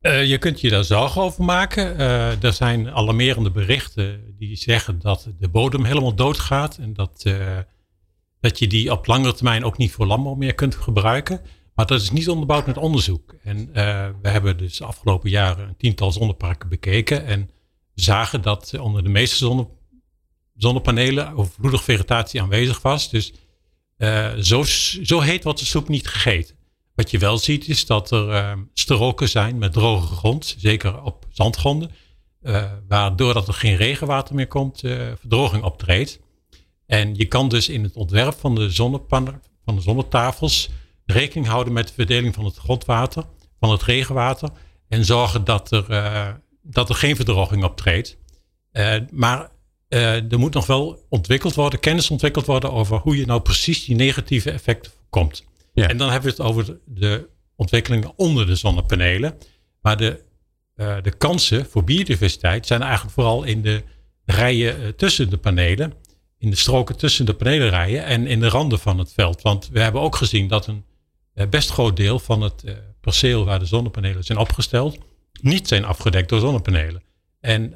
Eh, 0.00 0.24
je 0.24 0.38
kunt 0.38 0.60
je 0.60 0.70
daar 0.70 0.84
zorgen 0.84 1.22
over 1.22 1.44
maken. 1.44 1.98
Eh, 1.98 2.42
er 2.42 2.52
zijn 2.52 2.90
alarmerende 2.90 3.50
berichten 3.50 4.34
die 4.38 4.56
zeggen 4.56 4.98
dat 4.98 5.28
de 5.38 5.48
bodem 5.48 5.84
helemaal 5.84 6.14
doodgaat. 6.14 6.76
En 6.76 6.92
dat, 6.92 7.22
eh, 7.24 7.58
dat 8.40 8.58
je 8.58 8.66
die 8.66 8.92
op 8.92 9.06
langere 9.06 9.34
termijn 9.34 9.64
ook 9.64 9.78
niet 9.78 9.92
voor 9.92 10.06
landbouw 10.06 10.34
meer 10.34 10.54
kunt 10.54 10.74
gebruiken. 10.74 11.40
Maar 11.76 11.86
dat 11.86 12.00
is 12.00 12.10
niet 12.10 12.28
onderbouwd 12.28 12.66
met 12.66 12.76
onderzoek. 12.76 13.34
En 13.42 13.74
eh, 13.74 14.08
we 14.22 14.28
hebben 14.28 14.58
dus 14.58 14.76
de 14.76 14.84
afgelopen 14.84 15.30
jaren 15.30 15.68
een 15.68 15.76
tiental 15.76 16.12
zonneparken 16.12 16.68
bekeken. 16.68 17.24
En 17.24 17.50
zagen 17.94 18.42
dat 18.42 18.78
onder 18.78 19.02
de 19.02 19.08
meeste 19.08 19.36
zonne, 19.36 19.68
zonnepanelen 20.54 21.32
overvloedig 21.34 21.82
vegetatie 21.82 22.42
aanwezig 22.42 22.82
was. 22.82 23.10
Dus 23.10 23.32
eh, 23.96 24.34
zo, 24.34 24.62
zo 25.02 25.20
heet 25.20 25.44
wordt 25.44 25.58
de 25.58 25.64
soep 25.64 25.88
niet 25.88 26.08
gegeten. 26.08 26.56
Wat 26.94 27.10
je 27.10 27.18
wel 27.18 27.38
ziet 27.38 27.68
is 27.68 27.86
dat 27.86 28.10
er 28.10 28.28
uh, 28.28 28.52
stroken 28.74 29.28
zijn 29.28 29.58
met 29.58 29.72
droge 29.72 30.14
grond, 30.14 30.54
zeker 30.58 31.02
op 31.02 31.26
zandgronden, 31.30 31.90
waardoor 32.88 33.34
dat 33.34 33.48
er 33.48 33.54
geen 33.54 33.76
regenwater 33.76 34.34
meer 34.34 34.46
komt, 34.46 34.80
verdroging 35.18 35.62
optreedt. 35.62 36.20
En 36.86 37.14
je 37.14 37.24
kan 37.24 37.48
dus 37.48 37.68
in 37.68 37.82
het 37.82 37.96
ontwerp 37.96 38.34
van 38.34 38.54
de, 38.54 38.70
zonnepannen, 38.70 39.42
van 39.64 39.76
de 39.76 39.82
zonnetafels 39.82 40.70
rekening 41.06 41.46
houden 41.46 41.72
met 41.72 41.88
de 41.88 41.94
verdeling 41.94 42.34
van 42.34 42.44
het 42.44 42.56
grondwater, 42.56 43.24
van 43.60 43.70
het 43.70 43.82
regenwater, 43.82 44.50
en 44.88 45.04
zorgen 45.04 45.44
dat 45.44 45.72
er, 45.72 45.90
uh, 45.90 46.28
dat 46.62 46.88
er 46.88 46.94
geen 46.94 47.16
verdroging 47.16 47.64
optreedt. 47.64 48.16
maar 49.10 49.50
er 49.88 50.38
moet 50.38 50.54
nog 50.54 50.66
wel 50.66 51.06
ontwikkeld 51.08 51.54
worden, 51.54 51.80
kennis 51.80 52.10
ontwikkeld 52.10 52.46
worden 52.46 52.72
over 52.72 52.98
hoe 52.98 53.16
je 53.16 53.26
nou 53.26 53.40
precies 53.40 53.84
die 53.84 53.96
negatieve 53.96 54.50
effecten 54.50 54.92
voorkomt. 54.92 55.44
Ja. 55.72 55.88
En 55.88 55.96
dan 55.96 56.10
hebben 56.10 56.30
we 56.30 56.42
het 56.42 56.46
over 56.50 56.78
de 56.84 57.28
ontwikkelingen 57.56 58.12
onder 58.16 58.46
de 58.46 58.54
zonnepanelen. 58.54 59.38
Maar 59.80 59.96
de, 59.96 60.20
uh, 60.76 60.96
de 61.02 61.10
kansen 61.10 61.66
voor 61.66 61.84
biodiversiteit 61.84 62.66
zijn 62.66 62.82
eigenlijk 62.82 63.14
vooral 63.14 63.44
in 63.44 63.62
de 63.62 63.82
rijen 64.24 64.80
uh, 64.80 64.88
tussen 64.88 65.30
de 65.30 65.36
panelen. 65.36 65.92
In 66.38 66.50
de 66.50 66.56
stroken 66.56 66.96
tussen 66.96 67.26
de 67.26 67.34
panelenrijen 67.34 68.04
en 68.04 68.26
in 68.26 68.40
de 68.40 68.48
randen 68.48 68.78
van 68.78 68.98
het 68.98 69.12
veld. 69.12 69.42
Want 69.42 69.68
we 69.72 69.80
hebben 69.80 70.00
ook 70.00 70.16
gezien 70.16 70.48
dat 70.48 70.66
een 70.66 70.84
uh, 71.34 71.46
best 71.46 71.70
groot 71.70 71.96
deel 71.96 72.18
van 72.18 72.40
het 72.40 72.64
perceel 73.00 73.44
waar 73.44 73.58
de 73.58 73.66
zonnepanelen 73.66 74.24
zijn 74.24 74.38
opgesteld. 74.38 74.98
niet 75.40 75.68
zijn 75.68 75.84
afgedekt 75.84 76.28
door 76.28 76.40
zonnepanelen. 76.40 77.02
En 77.40 77.74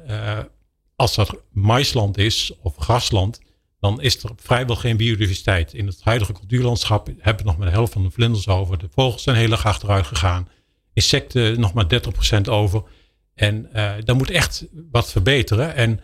als 0.95 1.15
dat 1.15 1.43
maisland 1.51 2.17
is 2.17 2.51
of 2.61 2.75
grasland 2.77 3.39
dan 3.81 4.01
is 4.01 4.23
er 4.23 4.29
vrijwel 4.35 4.75
geen 4.75 4.97
biodiversiteit. 4.97 5.73
In 5.73 5.87
het 5.87 6.01
huidige 6.03 6.33
cultuurlandschap 6.33 7.07
hebben 7.17 7.43
we 7.43 7.49
nog 7.49 7.57
maar 7.57 7.67
de 7.67 7.73
helft 7.73 7.93
van 7.93 8.03
de 8.03 8.11
vlinders 8.11 8.47
over. 8.47 8.77
De 8.77 8.89
vogels 8.91 9.23
zijn 9.23 9.35
heel 9.35 9.51
erg 9.51 9.65
achteruit 9.65 10.07
gegaan. 10.07 10.47
Insecten 10.93 11.59
nog 11.59 11.73
maar 11.73 11.85
30% 12.37 12.41
over. 12.49 12.83
En 13.35 13.69
uh, 13.73 13.93
daar 14.03 14.15
moet 14.15 14.29
echt 14.29 14.65
wat 14.91 15.11
verbeteren. 15.11 15.75
En 15.75 15.99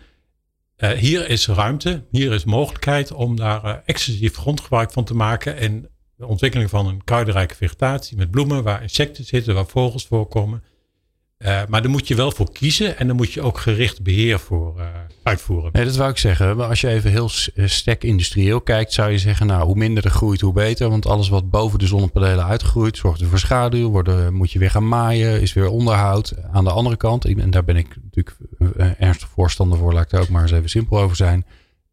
uh, 0.78 0.90
hier 0.90 1.30
is 1.30 1.48
ruimte, 1.48 2.04
hier 2.12 2.32
is 2.32 2.44
mogelijkheid 2.44 3.12
om 3.12 3.36
daar 3.36 3.66
uh, 3.66 3.76
excessief 3.86 4.36
grondgebruik 4.36 4.92
van 4.92 5.04
te 5.04 5.14
maken. 5.14 5.58
En 5.58 5.90
de 6.16 6.26
ontwikkeling 6.26 6.70
van 6.70 6.88
een 6.88 7.04
kruidenrijke 7.04 7.56
vegetatie 7.56 8.18
met 8.18 8.32
bloemen 8.32 8.64
waar 8.64 8.82
insecten 8.82 9.26
zitten, 9.26 9.54
waar 9.54 9.66
vogels 9.66 10.06
voorkomen. 10.06 10.64
Uh, 11.38 11.62
maar 11.68 11.82
daar 11.82 11.92
moet 11.92 12.08
je 12.08 12.16
wel 12.16 12.32
voor 12.32 12.52
kiezen 12.52 12.98
en 12.98 13.08
daar 13.08 13.16
moet 13.16 13.34
je 13.34 13.42
ook 13.42 13.58
gericht 13.58 14.02
beheer 14.02 14.40
voor 14.40 14.76
uh, 14.78 14.86
uitvoeren. 15.24 15.70
Nee, 15.74 15.86
dat 15.86 15.96
wou 15.96 16.10
ik 16.10 16.18
zeggen. 16.18 16.58
Maar 16.58 16.68
als 16.68 16.82
je 16.82 16.88
even 16.88 17.12
heel 17.12 17.30
stek 17.66 18.04
industrieel 18.04 18.62
kijkt, 18.62 18.94
zou 18.94 19.12
je 19.12 19.18
zeggen, 19.18 19.48
nou, 19.48 19.66
hoe 19.66 19.76
minder 19.76 20.06
er 20.06 20.10
groeit, 20.12 20.42
hoe 20.42 20.54
beter. 20.54 20.90
Want 20.90 21.06
alles 21.06 21.30
wat 21.30 21.50
boven 21.50 21.80
de 21.80 21.88
zonnepanelen 21.88 22.46
uitgroeit, 22.46 22.98
zorgt 22.98 23.22
er 23.22 23.28
voor 23.28 23.40
schaduw, 23.40 24.02
moet 24.32 24.52
je 24.52 24.60
weer 24.60 24.72
gaan 24.72 24.88
maaien, 24.88 25.42
is 25.42 25.54
weer 25.54 25.70
onderhoud. 25.70 26.34
Aan 26.52 26.64
de 26.64 26.72
andere 26.72 26.98
kant, 26.98 27.26
en 27.26 27.52
daar 27.52 27.64
ben 27.64 27.76
ik 27.76 27.98
natuurlijk 28.04 28.38
ernstig 29.00 29.30
voorstander 29.30 29.78
voor, 29.78 29.94
laat 29.94 30.06
ik 30.06 30.12
er 30.12 30.22
ook 30.22 30.30
maar 30.30 30.42
eens 30.42 30.52
even 30.52 30.70
simpel 30.70 31.00
over 31.00 31.16
zijn. 31.16 31.46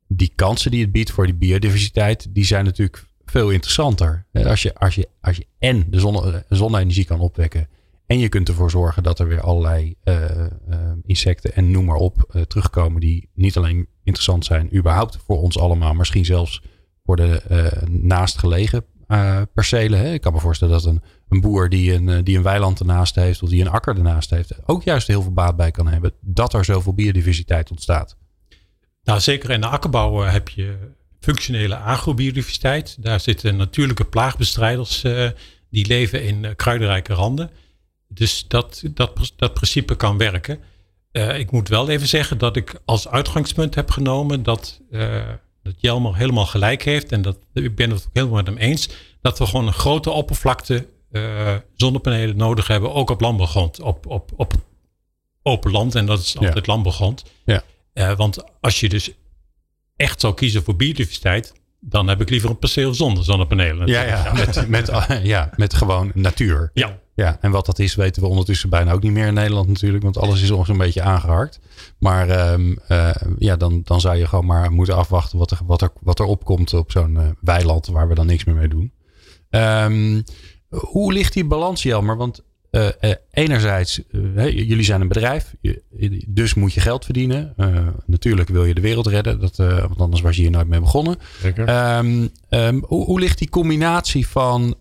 Die 0.09 0.33
kansen 0.35 0.71
die 0.71 0.83
het 0.83 0.93
biedt 0.93 1.11
voor 1.11 1.27
die 1.27 1.35
biodiversiteit, 1.35 2.27
die 2.35 2.45
zijn 2.45 2.65
natuurlijk 2.65 3.05
veel 3.25 3.51
interessanter. 3.51 4.27
Als 4.33 4.63
je, 4.63 4.75
als 4.75 4.95
je, 4.95 5.09
als 5.21 5.37
je 5.37 5.47
en 5.59 5.85
de 5.91 5.99
zonne, 5.99 6.45
zonne-energie 6.49 7.05
kan 7.05 7.21
opwekken 7.21 7.69
en 8.07 8.19
je 8.19 8.29
kunt 8.29 8.49
ervoor 8.49 8.71
zorgen 8.71 9.03
dat 9.03 9.19
er 9.19 9.29
weer 9.29 9.41
allerlei 9.41 9.95
uh, 10.05 10.25
uh, 10.71 10.93
insecten 11.03 11.55
en 11.55 11.71
noem 11.71 11.85
maar 11.85 11.97
op 11.97 12.33
uh, 12.33 12.43
terugkomen. 12.43 13.01
Die 13.01 13.31
niet 13.35 13.57
alleen 13.57 13.89
interessant 14.03 14.45
zijn, 14.45 14.77
überhaupt 14.77 15.19
voor 15.27 15.41
ons 15.41 15.59
allemaal. 15.59 15.95
Misschien 15.95 16.25
zelfs 16.25 16.63
voor 17.05 17.17
de 17.17 17.43
naastgelegen 17.89 18.85
percelen. 19.55 19.99
Hè? 19.99 20.13
Ik 20.13 20.21
kan 20.21 20.33
me 20.33 20.39
voorstellen 20.39 20.75
dat 20.75 20.85
een, 20.85 21.03
een 21.29 21.41
boer 21.41 21.69
die 21.69 21.93
een, 21.93 22.25
die 22.25 22.37
een 22.37 22.43
weiland 22.43 22.81
ernaast 22.81 23.15
heeft 23.15 23.43
of 23.43 23.49
die 23.49 23.61
een 23.61 23.71
akker 23.71 23.97
ernaast 23.97 24.31
heeft, 24.31 24.67
ook 24.67 24.83
juist 24.83 25.07
heel 25.07 25.23
veel 25.23 25.33
baat 25.33 25.57
bij 25.57 25.71
kan 25.71 25.87
hebben 25.87 26.13
dat 26.21 26.55
er 26.55 26.65
zoveel 26.65 26.95
biodiversiteit 26.95 27.71
ontstaat. 27.71 28.17
Nou, 29.03 29.21
zeker 29.21 29.51
in 29.51 29.61
de 29.61 29.67
akkerbouw 29.67 30.21
heb 30.21 30.49
je 30.49 30.77
functionele 31.21 31.77
agrobiodiversiteit. 31.77 33.03
Daar 33.03 33.21
zitten 33.21 33.57
natuurlijke 33.57 34.05
plaagbestrijders 34.05 35.01
die 35.71 35.87
leven 35.87 36.25
in 36.25 36.57
kruidenrijke 36.57 37.15
randen. 37.15 37.51
Dus 38.15 38.45
dat, 38.49 38.83
dat, 38.95 39.33
dat 39.37 39.55
principe 39.55 39.97
kan 39.97 40.19
werken. 40.19 40.61
Uh, 41.13 41.39
ik 41.39 41.51
moet 41.51 41.69
wel 41.69 41.89
even 41.89 42.09
zeggen 42.09 42.39
dat 42.39 42.57
ik 42.57 42.81
als 42.85 43.09
uitgangspunt 43.09 43.75
heb 43.75 43.91
genomen 43.91 44.43
dat, 44.43 44.81
uh, 44.91 45.29
dat 45.63 45.75
Jelmer 45.77 46.17
helemaal 46.17 46.47
gelijk 46.47 46.83
heeft. 46.83 47.13
En 47.13 47.23
dat, 47.23 47.39
ik 47.53 47.75
ben 47.75 47.91
het 47.91 48.05
ook 48.07 48.11
helemaal 48.13 48.37
met 48.37 48.47
hem 48.47 48.57
eens. 48.57 48.89
Dat 49.21 49.39
we 49.39 49.47
gewoon 49.47 49.67
een 49.67 49.73
grote 49.73 50.11
oppervlakte 50.11 50.87
uh, 51.11 51.55
zonnepanelen 51.75 52.37
nodig 52.37 52.67
hebben. 52.67 52.93
Ook 52.93 53.11
op 53.11 53.21
landbouwgrond. 53.21 53.81
Op, 53.81 54.07
op, 54.07 54.31
op 54.37 54.53
open 55.43 55.71
land. 55.71 55.95
En 55.95 56.07
dat 56.07 56.19
is 56.19 56.37
altijd 56.39 56.67
ja. 56.67 56.73
landbouwgrond. 56.73 57.25
Ja. 57.45 58.17
want 58.17 58.45
als 58.61 58.81
je 58.81 58.89
dus 58.89 59.11
echt 59.97 60.21
zou 60.21 60.35
kiezen 60.35 60.63
voor 60.63 60.77
biodiversiteit. 60.77 61.53
Dan 61.81 62.09
heb 62.09 62.21
ik 62.21 62.31
liever 62.31 62.51
een 62.51 62.59
perceel 62.59 62.95
zonder 62.95 63.25
zonnepanelen. 63.25 63.87
Ja, 63.87 64.03
ja, 64.03 64.33
met, 64.33 64.69
met, 64.69 64.91
ja, 65.23 65.51
met 65.57 65.75
gewoon 65.75 66.11
natuur. 66.15 66.71
Ja. 66.75 67.03
Ja, 67.15 67.39
en 67.41 67.51
wat 67.51 67.67
dat 67.67 67.79
is 67.79 67.95
weten 67.95 68.23
we 68.23 68.29
ondertussen 68.29 68.71
bijna 68.71 68.93
ook 68.93 69.03
niet 69.03 69.13
meer 69.13 69.27
in 69.27 69.35
Nederland 69.35 69.69
natuurlijk. 69.69 70.03
Want 70.03 70.19
alles 70.19 70.43
is 70.43 70.51
ons 70.51 70.69
een 70.69 70.77
beetje 70.77 71.03
aangeharkt. 71.03 71.61
Maar 71.99 72.53
um, 72.53 72.79
uh, 72.89 73.11
ja, 73.39 73.57
dan, 73.57 73.81
dan 73.85 74.01
zou 74.01 74.17
je 74.17 74.27
gewoon 74.27 74.47
maar 74.47 74.73
moeten 74.73 74.97
afwachten 74.97 75.39
wat 75.39 75.51
er, 75.51 75.59
wat 75.67 75.83
er, 75.83 75.91
wat 76.01 76.19
er 76.19 76.25
opkomt 76.25 76.75
op 76.75 76.91
zo'n 76.91 77.15
uh, 77.15 77.29
weiland 77.41 77.87
waar 77.87 78.09
we 78.09 78.15
dan 78.15 78.27
niks 78.27 78.45
meer 78.45 78.55
mee 78.55 78.69
doen. 78.69 78.93
Um, 79.51 80.25
hoe 80.69 81.13
ligt 81.13 81.33
die 81.33 81.45
balans, 81.45 81.83
Jelmer? 81.83 82.17
Want 82.17 82.43
uh, 82.75 82.89
uh, 83.01 83.13
enerzijds, 83.31 84.01
uh, 84.11 84.51
jullie 84.51 84.85
zijn 84.85 85.01
een 85.01 85.09
bedrijf, 85.09 85.55
dus 86.27 86.55
moet 86.55 86.73
je 86.73 86.81
geld 86.81 87.05
verdienen. 87.05 87.55
natuurlijk 88.07 88.49
wil 88.49 88.65
je 88.65 88.75
de 88.75 88.81
wereld 88.81 89.07
redden, 89.07 89.41
dat, 89.41 89.57
want 89.57 90.01
anders 90.01 90.23
was 90.23 90.37
je 90.37 90.43
hier 90.43 90.51
nooit 90.51 90.69
mee 90.69 90.81
begonnen. 90.81 91.19
Um, 91.57 92.31
um, 92.51 92.85
hoe, 92.87 93.05
hoe, 93.05 93.21
ligt 93.21 93.39
die 93.39 93.49
combinatie 93.49 94.29
van 94.29 94.75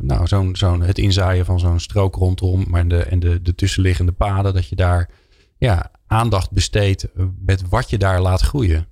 nou, 0.00 0.26
zo'n, 0.26 0.56
zo'n, 0.56 0.80
het 0.82 0.98
inzaaien 0.98 1.44
van 1.44 1.60
zo'n 1.60 1.80
strook 1.80 2.16
rondom 2.16 2.64
maar 2.68 2.80
en, 2.80 2.88
de, 2.88 3.02
en 3.02 3.20
de, 3.20 3.42
de 3.42 3.54
tussenliggende 3.54 4.12
paden, 4.12 4.54
dat 4.54 4.68
je 4.68 4.76
daar 4.76 5.10
ja, 5.58 5.90
aandacht 6.06 6.50
besteedt 6.50 7.06
met 7.44 7.68
wat 7.68 7.90
je 7.90 7.98
daar 7.98 8.20
laat 8.20 8.40
groeien? 8.40 8.86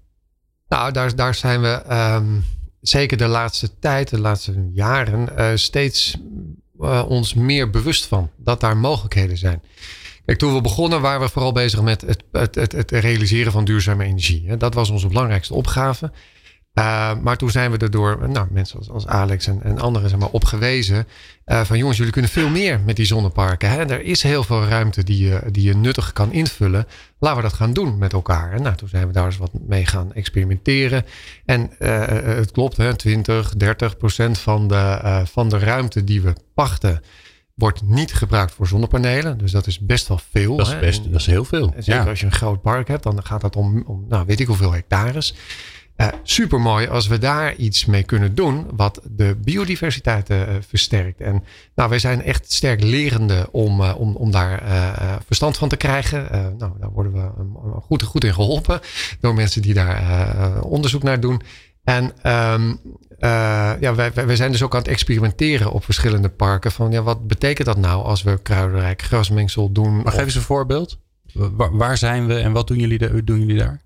Nou, 0.69 0.93
daar, 0.93 1.17
daar 1.17 1.35
zijn 1.35 1.61
we 1.61 1.83
um, 2.15 2.45
zeker 2.81 3.17
de 3.17 3.27
laatste 3.27 3.79
tijd, 3.79 4.11
de 4.11 4.21
laatste 4.21 4.71
jaren, 4.73 5.59
steeds 5.59 6.19
uh, 6.81 7.05
ons 7.09 7.35
meer 7.35 7.71
bewust 7.71 8.07
van. 8.07 8.31
Dat 8.37 8.61
daar 8.61 8.77
mogelijkheden 8.77 9.39
zijn. 9.39 9.63
Kijk, 10.25 10.39
toen 10.39 10.55
we 10.55 10.61
begonnen 10.61 11.01
waren 11.01 11.21
we 11.21 11.29
vooral 11.29 11.53
bezig 11.53 11.83
met 11.83 12.01
het, 12.01 12.23
het, 12.33 12.55
het, 12.55 12.73
het 12.73 12.91
realiseren 12.91 13.53
van 13.53 13.65
duurzame 13.65 14.05
energie. 14.05 14.57
Dat 14.57 14.75
was 14.75 14.91
onze 14.91 15.09
belangrijkste 15.09 15.55
opgave. 15.55 16.13
Uh, 16.79 17.13
maar 17.23 17.37
toen 17.37 17.51
zijn 17.51 17.71
we 17.71 17.79
er 17.79 17.91
door 17.91 18.29
nou, 18.29 18.47
mensen 18.51 18.79
als, 18.79 18.91
als 18.91 19.07
Alex 19.07 19.47
en, 19.47 19.63
en 19.63 19.79
anderen 19.79 20.11
zeg 20.11 20.19
maar, 20.19 20.29
op 20.29 20.45
gewezen. 20.45 21.07
Uh, 21.47 21.61
van 21.61 21.79
jongens, 21.79 21.97
jullie 21.97 22.13
kunnen 22.13 22.31
veel 22.31 22.49
meer 22.49 22.81
met 22.81 22.97
die 22.97 23.07
zonneparken. 23.07 23.71
Hè? 23.71 23.85
Er 23.85 24.03
is 24.03 24.23
heel 24.23 24.45
veel 24.45 24.65
ruimte 24.65 25.05
die 25.05 25.25
je, 25.25 25.43
die 25.51 25.63
je 25.63 25.77
nuttig 25.77 26.13
kan 26.13 26.33
invullen. 26.33 26.87
Laten 27.19 27.37
we 27.37 27.49
dat 27.49 27.57
gaan 27.57 27.73
doen 27.73 27.99
met 27.99 28.13
elkaar. 28.13 28.53
En 28.53 28.63
nou, 28.63 28.77
toen 28.77 28.89
zijn 28.89 29.07
we 29.07 29.13
daar 29.13 29.25
eens 29.25 29.37
wat 29.37 29.51
mee 29.67 29.87
gaan 29.87 30.13
experimenteren. 30.13 31.05
En 31.45 31.71
uh, 31.79 32.07
het 32.23 32.51
klopt, 32.51 32.77
hè, 32.77 32.97
20, 32.97 33.57
30 33.57 33.97
procent 33.97 34.39
van 34.39 34.69
de, 34.69 35.23
van 35.25 35.49
de 35.49 35.59
ruimte 35.59 36.05
die 36.05 36.23
we 36.23 36.33
pachten 36.55 37.03
wordt 37.57 37.83
niet 37.83 38.15
gebruikt 38.15 38.53
voor 38.53 38.67
zonnepanelen. 38.67 39.39
Dus 39.39 39.53
dat 39.53 39.67
is 39.67 39.79
best 39.79 40.09
wel 40.09 40.21
veel. 40.31 40.57
Dat 40.57 40.67
is, 40.67 40.79
best, 40.79 41.05
dat 41.05 41.21
is 41.21 41.27
heel 41.27 41.45
veel. 41.45 41.73
Zeker 41.77 42.03
ja. 42.03 42.09
als 42.09 42.21
je 42.21 42.27
een 42.27 42.33
groot 42.33 42.63
park 42.63 42.89
hebt, 42.89 43.03
dan 43.03 43.25
gaat 43.25 43.41
dat 43.41 43.57
om, 43.57 43.83
om 43.87 44.05
nou, 44.09 44.27
weet 44.27 44.41
ik 44.41 44.47
hoeveel 44.47 44.73
hectares. 44.73 45.35
Uh, 45.97 46.09
super 46.23 46.61
mooi 46.61 46.89
als 46.89 47.07
we 47.07 47.19
daar 47.19 47.55
iets 47.55 47.85
mee 47.85 48.03
kunnen 48.03 48.35
doen 48.35 48.67
wat 48.75 49.01
de 49.11 49.37
biodiversiteit 49.45 50.31
uh, 50.31 50.43
versterkt. 50.69 51.21
En 51.21 51.45
nou, 51.75 51.89
wij 51.89 51.99
zijn 51.99 52.23
echt 52.23 52.53
sterk 52.53 52.83
lerende 52.83 53.49
om, 53.51 53.81
uh, 53.81 53.95
om, 53.99 54.17
om 54.17 54.31
daar 54.31 54.63
verstand 55.27 55.57
van 55.57 55.69
te 55.69 55.77
krijgen. 55.77 56.29
nou, 56.59 56.73
daar 56.81 56.91
worden 56.91 57.13
we 57.13 57.31
goed, 57.81 58.03
goed 58.03 58.25
in 58.25 58.35
geholpen 58.35 58.81
door 59.21 59.35
mensen 59.35 59.63
die 59.63 59.75
daar 59.75 60.63
onderzoek 60.63 61.03
naar 61.03 61.21
doen. 61.21 61.41
En 61.85 62.05
um, 62.05 62.81
ja, 63.81 63.95
wij, 63.95 64.13
wij 64.13 64.37
zijn 64.37 64.53
dus 64.53 64.63
ook 64.63 64.75
aan 64.75 64.81
het 64.81 64.89
experimenteren 64.89 65.73
op 65.73 65.85
verschillende 65.85 66.29
parken. 66.29 66.73
Van 66.73 66.91
ja, 66.91 67.03
wat 67.03 67.27
betekent 67.27 67.67
dat 67.67 67.79
nou 67.79 68.05
als 68.05 68.23
we 68.23 68.43
kruidenrijk 68.43 69.03
grasmengsel 69.03 69.73
doen? 69.73 70.03
Maar 70.03 70.13
geef 70.13 70.25
eens 70.25 70.35
een 70.35 70.43
voorbeeld. 70.43 70.99
Waar, 71.33 71.77
waar 71.77 71.97
zijn 71.97 72.27
we 72.27 72.35
en 72.35 72.53
wat 72.53 72.67
doen 72.67 72.79
jullie, 72.79 73.25
doen 73.25 73.39
jullie 73.39 73.59
daar? 73.59 73.85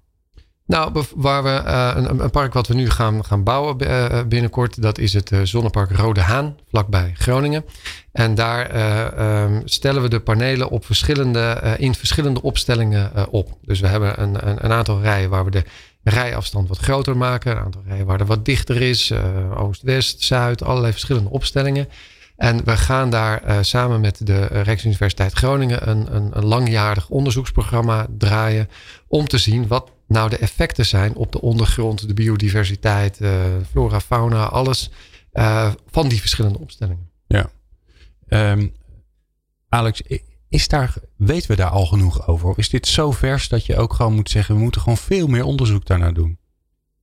Nou, 0.70 1.04
waar 1.14 1.42
we 1.42 1.62
uh, 1.66 1.92
een, 1.94 2.22
een, 2.22 2.30
park 2.30 2.52
wat 2.52 2.66
we 2.66 2.74
nu 2.74 2.90
gaan, 2.90 3.24
gaan 3.24 3.42
bouwen 3.42 3.76
uh, 3.82 4.22
binnenkort, 4.28 4.82
dat 4.82 4.98
is 4.98 5.12
het 5.12 5.30
uh, 5.30 5.40
zonnepark 5.42 5.90
Rode 5.90 6.20
Haan, 6.20 6.56
vlakbij 6.68 7.12
Groningen. 7.14 7.64
En 8.12 8.34
daar 8.34 9.42
um, 9.44 9.62
stellen 9.64 10.02
we 10.02 10.08
de 10.08 10.20
panelen 10.20 10.68
op 10.68 10.84
verschillende, 10.84 11.74
in 11.78 11.94
verschillende 11.94 12.42
opstellingen 12.42 13.30
op. 13.30 13.58
Dus 13.62 13.80
we 13.80 13.86
hebben 13.86 14.22
een, 14.22 14.48
een, 14.48 14.64
een, 14.64 14.72
aantal 14.72 15.00
rijen 15.00 15.30
waar 15.30 15.44
we 15.44 15.50
de 15.50 15.64
rijafstand 16.02 16.68
wat 16.68 16.78
groter 16.78 17.16
maken, 17.16 17.52
een 17.52 17.62
aantal 17.62 17.82
rijen 17.86 18.06
waar 18.06 18.20
er 18.20 18.26
wat 18.26 18.44
dichter 18.44 18.82
is, 18.82 19.12
oost, 19.56 19.82
west, 19.82 20.22
zuid, 20.22 20.64
allerlei 20.64 20.92
verschillende 20.92 21.30
opstellingen. 21.30 21.88
En 22.36 22.64
we 22.64 22.76
gaan 22.76 23.10
daar 23.10 23.64
samen 23.64 24.00
met 24.00 24.26
de 24.26 24.46
Rijksuniversiteit 24.46 25.32
Groningen 25.32 25.88
een, 25.88 26.14
een, 26.14 26.30
een 26.32 26.44
langjarig 26.44 27.08
onderzoeksprogramma 27.08 28.06
draaien 28.18 28.68
om 29.08 29.28
te 29.28 29.38
zien 29.38 29.66
wat 29.66 29.90
nou 30.10 30.30
de 30.30 30.36
effecten 30.36 30.86
zijn 30.86 31.14
op 31.14 31.32
de 31.32 31.40
ondergrond, 31.40 32.08
de 32.08 32.14
biodiversiteit, 32.14 33.20
uh, 33.20 33.44
flora, 33.70 34.00
fauna, 34.00 34.48
alles 34.48 34.90
uh, 35.32 35.72
van 35.86 36.08
die 36.08 36.20
verschillende 36.20 36.58
opstellingen. 36.58 37.10
Ja. 37.26 37.50
Um, 38.28 38.72
Alex, 39.68 40.02
is 40.48 40.68
daar, 40.68 40.94
weten 41.16 41.50
we 41.50 41.56
daar 41.56 41.70
al 41.70 41.86
genoeg 41.86 42.28
over? 42.28 42.48
Of 42.48 42.58
is 42.58 42.68
dit 42.68 42.86
zo 42.86 43.10
vers 43.10 43.48
dat 43.48 43.66
je 43.66 43.76
ook 43.76 43.92
gewoon 43.92 44.14
moet 44.14 44.30
zeggen, 44.30 44.54
we 44.54 44.60
moeten 44.60 44.80
gewoon 44.80 44.96
veel 44.96 45.26
meer 45.26 45.44
onderzoek 45.44 45.86
daarnaar 45.86 46.14
doen? 46.14 46.38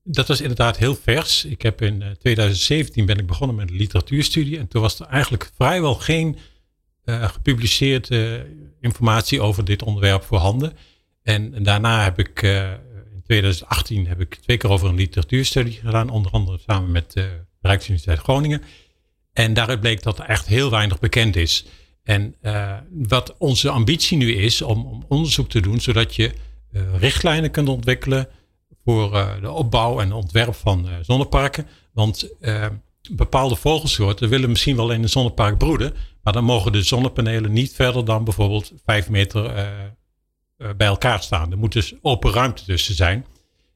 Dat 0.04 0.28
was 0.28 0.42
inderdaad 0.42 0.78
heel 0.78 0.96
vers. 0.96 1.46
Ik 1.46 1.62
heb 1.62 1.82
in 1.82 2.04
2017 2.20 3.06
ben 3.06 3.18
ik 3.18 3.28
begonnen 3.28 3.56
met 3.56 3.70
een 3.70 3.76
literatuurstudie. 3.76 4.58
En 4.58 4.68
toen 4.68 4.82
was 4.82 5.00
er 5.00 5.06
eigenlijk 5.06 5.52
vrijwel 5.56 5.96
geen 5.96 6.38
uh, 7.06 7.24
gepubliceerde 7.24 8.46
informatie 8.82 9.42
over 9.42 9.66
dit 9.66 9.84
onderwerp 9.84 10.24
voorhanden. 10.24 10.74
En 11.24 11.64
daarna 11.64 12.04
heb 12.04 12.20
ik 12.20 12.42
2018 13.28 14.08
heb 14.08 14.20
ik 14.20 14.36
twee 14.36 14.58
keer 14.58 14.70
over 14.70 14.90
een 14.90 14.96
literatuurstudie 14.96 15.80
gedaan. 15.84 16.10
Onder 16.10 16.32
andere 16.32 16.60
samen 16.68 16.92
met 16.92 17.12
de 17.12 17.30
Rijksuniversiteit 17.62 18.20
Groningen. 18.20 18.62
En 19.34 19.54
daaruit 19.54 19.80
bleek 19.80 20.04
dat 20.04 20.20
er 20.20 20.26
echt 20.26 20.46
heel 20.46 20.70
weinig 20.70 21.00
bekend 21.00 21.36
is. 21.36 21.66
En 22.04 22.36
uh, 22.42 22.74
wat 22.92 23.36
onze 23.38 23.70
ambitie 23.70 24.18
nu 24.18 24.34
is 24.34 24.62
om, 24.62 24.86
om, 24.86 25.06
onderzoek 25.08 25.50
te 25.50 25.60
doen, 25.60 25.80
zodat 25.80 26.16
je 26.16 26.34
uh, 26.72 26.82
richtlijnen 27.00 27.52
kunt 27.52 27.70
ontwikkelen 27.70 28.28
voor 28.84 29.38
de 29.42 29.52
opbouw 29.52 30.00
en 30.00 30.14
ontwerp 30.14 30.56
van 30.56 30.88
zonneparken. 31.02 31.68
Want 31.94 32.30
bepaalde 33.12 33.56
vogelsoorten 33.56 34.30
willen 34.30 34.50
misschien 34.50 34.76
wel 34.76 34.92
in 34.92 35.04
een 35.04 35.10
zonnepark 35.10 35.58
broeden, 35.58 35.94
maar 36.24 36.34
dan 36.34 36.44
mogen 36.44 36.72
de 36.72 36.82
zonnepanelen 36.82 37.54
niet 37.54 37.74
verder 37.74 38.06
dan 38.06 38.24
bijvoorbeeld 38.24 38.72
5 38.86 39.10
meter 39.10 39.54
bij 40.58 40.88
elkaar 40.88 41.24
staan. 41.24 41.52
Er 41.52 41.58
moet 41.58 41.74
dus 41.74 41.94
open 42.02 42.32
ruimte 42.32 42.64
tussen 42.64 42.96
zijn. 42.96 43.26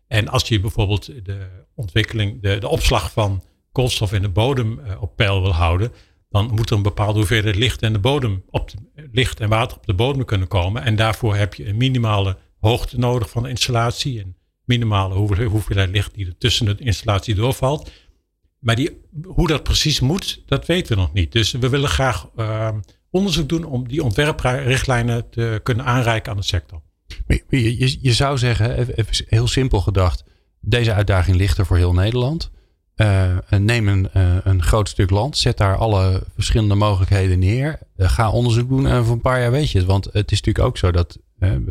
En 0.07 0.27
als 0.27 0.47
je 0.47 0.59
bijvoorbeeld 0.59 1.25
de 1.25 1.47
ontwikkeling, 1.75 2.41
de, 2.41 2.57
de 2.57 2.67
opslag 2.67 3.11
van 3.11 3.43
koolstof 3.71 4.13
in 4.13 4.21
de 4.21 4.29
bodem 4.29 4.79
uh, 4.79 5.01
op 5.01 5.15
peil 5.15 5.41
wil 5.41 5.53
houden, 5.53 5.91
dan 6.29 6.51
moet 6.53 6.69
er 6.69 6.75
een 6.75 6.83
bepaalde 6.83 7.17
hoeveelheid 7.17 7.55
licht 7.55 7.81
en, 7.81 7.93
de 7.93 7.99
bodem 7.99 8.43
op 8.49 8.71
licht 9.11 9.39
en 9.39 9.49
water 9.49 9.77
op 9.77 9.85
de 9.85 9.93
bodem 9.93 10.25
kunnen 10.25 10.47
komen. 10.47 10.83
En 10.83 10.95
daarvoor 10.95 11.35
heb 11.35 11.53
je 11.53 11.67
een 11.67 11.77
minimale 11.77 12.37
hoogte 12.59 12.99
nodig 12.99 13.29
van 13.29 13.43
de 13.43 13.49
installatie. 13.49 14.21
En 14.21 14.35
minimale 14.65 15.15
hoeveelheid 15.45 15.89
licht 15.89 16.13
die 16.13 16.25
er 16.25 16.37
tussen 16.37 16.65
de 16.65 16.75
installatie 16.77 17.35
doorvalt. 17.35 17.91
Maar 18.59 18.75
die, 18.75 19.01
hoe 19.23 19.47
dat 19.47 19.63
precies 19.63 19.99
moet, 19.99 20.43
dat 20.45 20.65
weten 20.65 20.95
we 20.95 21.01
nog 21.01 21.13
niet. 21.13 21.31
Dus 21.31 21.51
we 21.51 21.69
willen 21.69 21.89
graag 21.89 22.29
uh, 22.35 22.69
onderzoek 23.11 23.49
doen 23.49 23.63
om 23.63 23.87
die 23.87 24.03
ontwerprichtlijnen 24.03 25.29
te 25.29 25.59
kunnen 25.63 25.85
aanreiken 25.85 26.31
aan 26.31 26.37
de 26.37 26.43
sector. 26.43 26.81
Je, 27.27 27.77
je, 27.77 27.97
je 28.01 28.13
zou 28.13 28.37
zeggen, 28.37 28.77
even 28.77 29.25
heel 29.27 29.47
simpel 29.47 29.81
gedacht, 29.81 30.23
deze 30.59 30.93
uitdaging 30.93 31.37
ligt 31.37 31.57
er 31.57 31.65
voor 31.65 31.77
heel 31.77 31.93
Nederland. 31.93 32.51
Uh, 32.95 33.37
neem 33.49 33.87
een, 33.87 34.09
uh, 34.17 34.35
een 34.43 34.63
groot 34.63 34.89
stuk 34.89 35.09
land, 35.09 35.37
zet 35.37 35.57
daar 35.57 35.77
alle 35.77 36.23
verschillende 36.33 36.75
mogelijkheden 36.75 37.39
neer. 37.39 37.79
Uh, 37.97 38.09
ga 38.09 38.31
onderzoek 38.31 38.69
doen 38.69 38.87
en 38.87 39.05
voor 39.05 39.13
een 39.13 39.21
paar 39.21 39.41
jaar 39.41 39.51
weet 39.51 39.71
je 39.71 39.77
het. 39.77 39.87
Want 39.87 40.05
het 40.05 40.31
is 40.31 40.41
natuurlijk 40.41 40.65
ook 40.65 40.77
zo 40.77 40.91
dat 40.91 41.17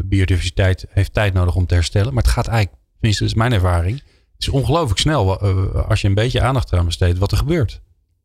biodiversiteit 0.04 0.86
heeft 0.90 1.12
tijd 1.12 1.34
nodig 1.34 1.54
om 1.54 1.66
te 1.66 1.74
herstellen. 1.74 2.14
Maar 2.14 2.22
het 2.22 2.32
gaat 2.32 2.46
eigenlijk, 2.46 2.82
tenminste 2.92 3.22
dat 3.22 3.32
is 3.32 3.38
mijn 3.38 3.52
ervaring, 3.52 3.98
het 3.98 4.42
is 4.42 4.48
ongelooflijk 4.48 5.00
snel 5.00 5.40
als 5.88 6.00
je 6.00 6.08
een 6.08 6.14
beetje 6.14 6.40
aandacht 6.40 6.72
eraan 6.72 6.84
besteedt 6.84 7.18
wat 7.18 7.32
er 7.32 7.38
gebeurt. 7.38 7.80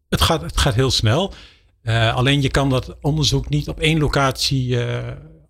het, 0.09 0.21
gaat, 0.21 0.41
het 0.41 0.57
gaat 0.57 0.73
heel 0.73 0.91
snel. 0.91 1.33
Alleen 1.93 2.41
je 2.41 2.49
kan 2.49 2.69
dat 2.69 2.97
onderzoek 3.01 3.49
niet 3.49 3.67
op 3.67 3.79
één 3.79 3.99
locatie 3.99 4.77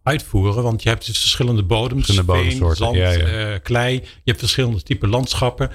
uitvoeren. 0.03 0.63
Want 0.63 0.83
je 0.83 0.89
hebt 0.89 1.05
dus 1.05 1.19
verschillende 1.19 1.63
bodems. 1.63 2.05
Verschillende 2.05 2.75
zand, 2.75 2.95
ja, 2.95 3.57
klei. 3.57 3.93
Je 3.93 4.01
hebt 4.23 4.39
verschillende 4.39 4.83
type 4.83 5.07
landschappen. 5.07 5.71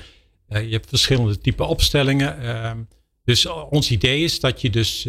je 0.49 0.71
hebt 0.71 0.89
verschillende 0.89 1.39
type 1.39 1.65
opstellingen. 1.65 2.41
Ehm, 2.43 2.79
dus 3.25 3.47
ons 3.47 3.91
idee 3.91 4.25
is 4.25 4.41
dat 4.41 4.61
je 4.61 4.71
dus 4.71 5.09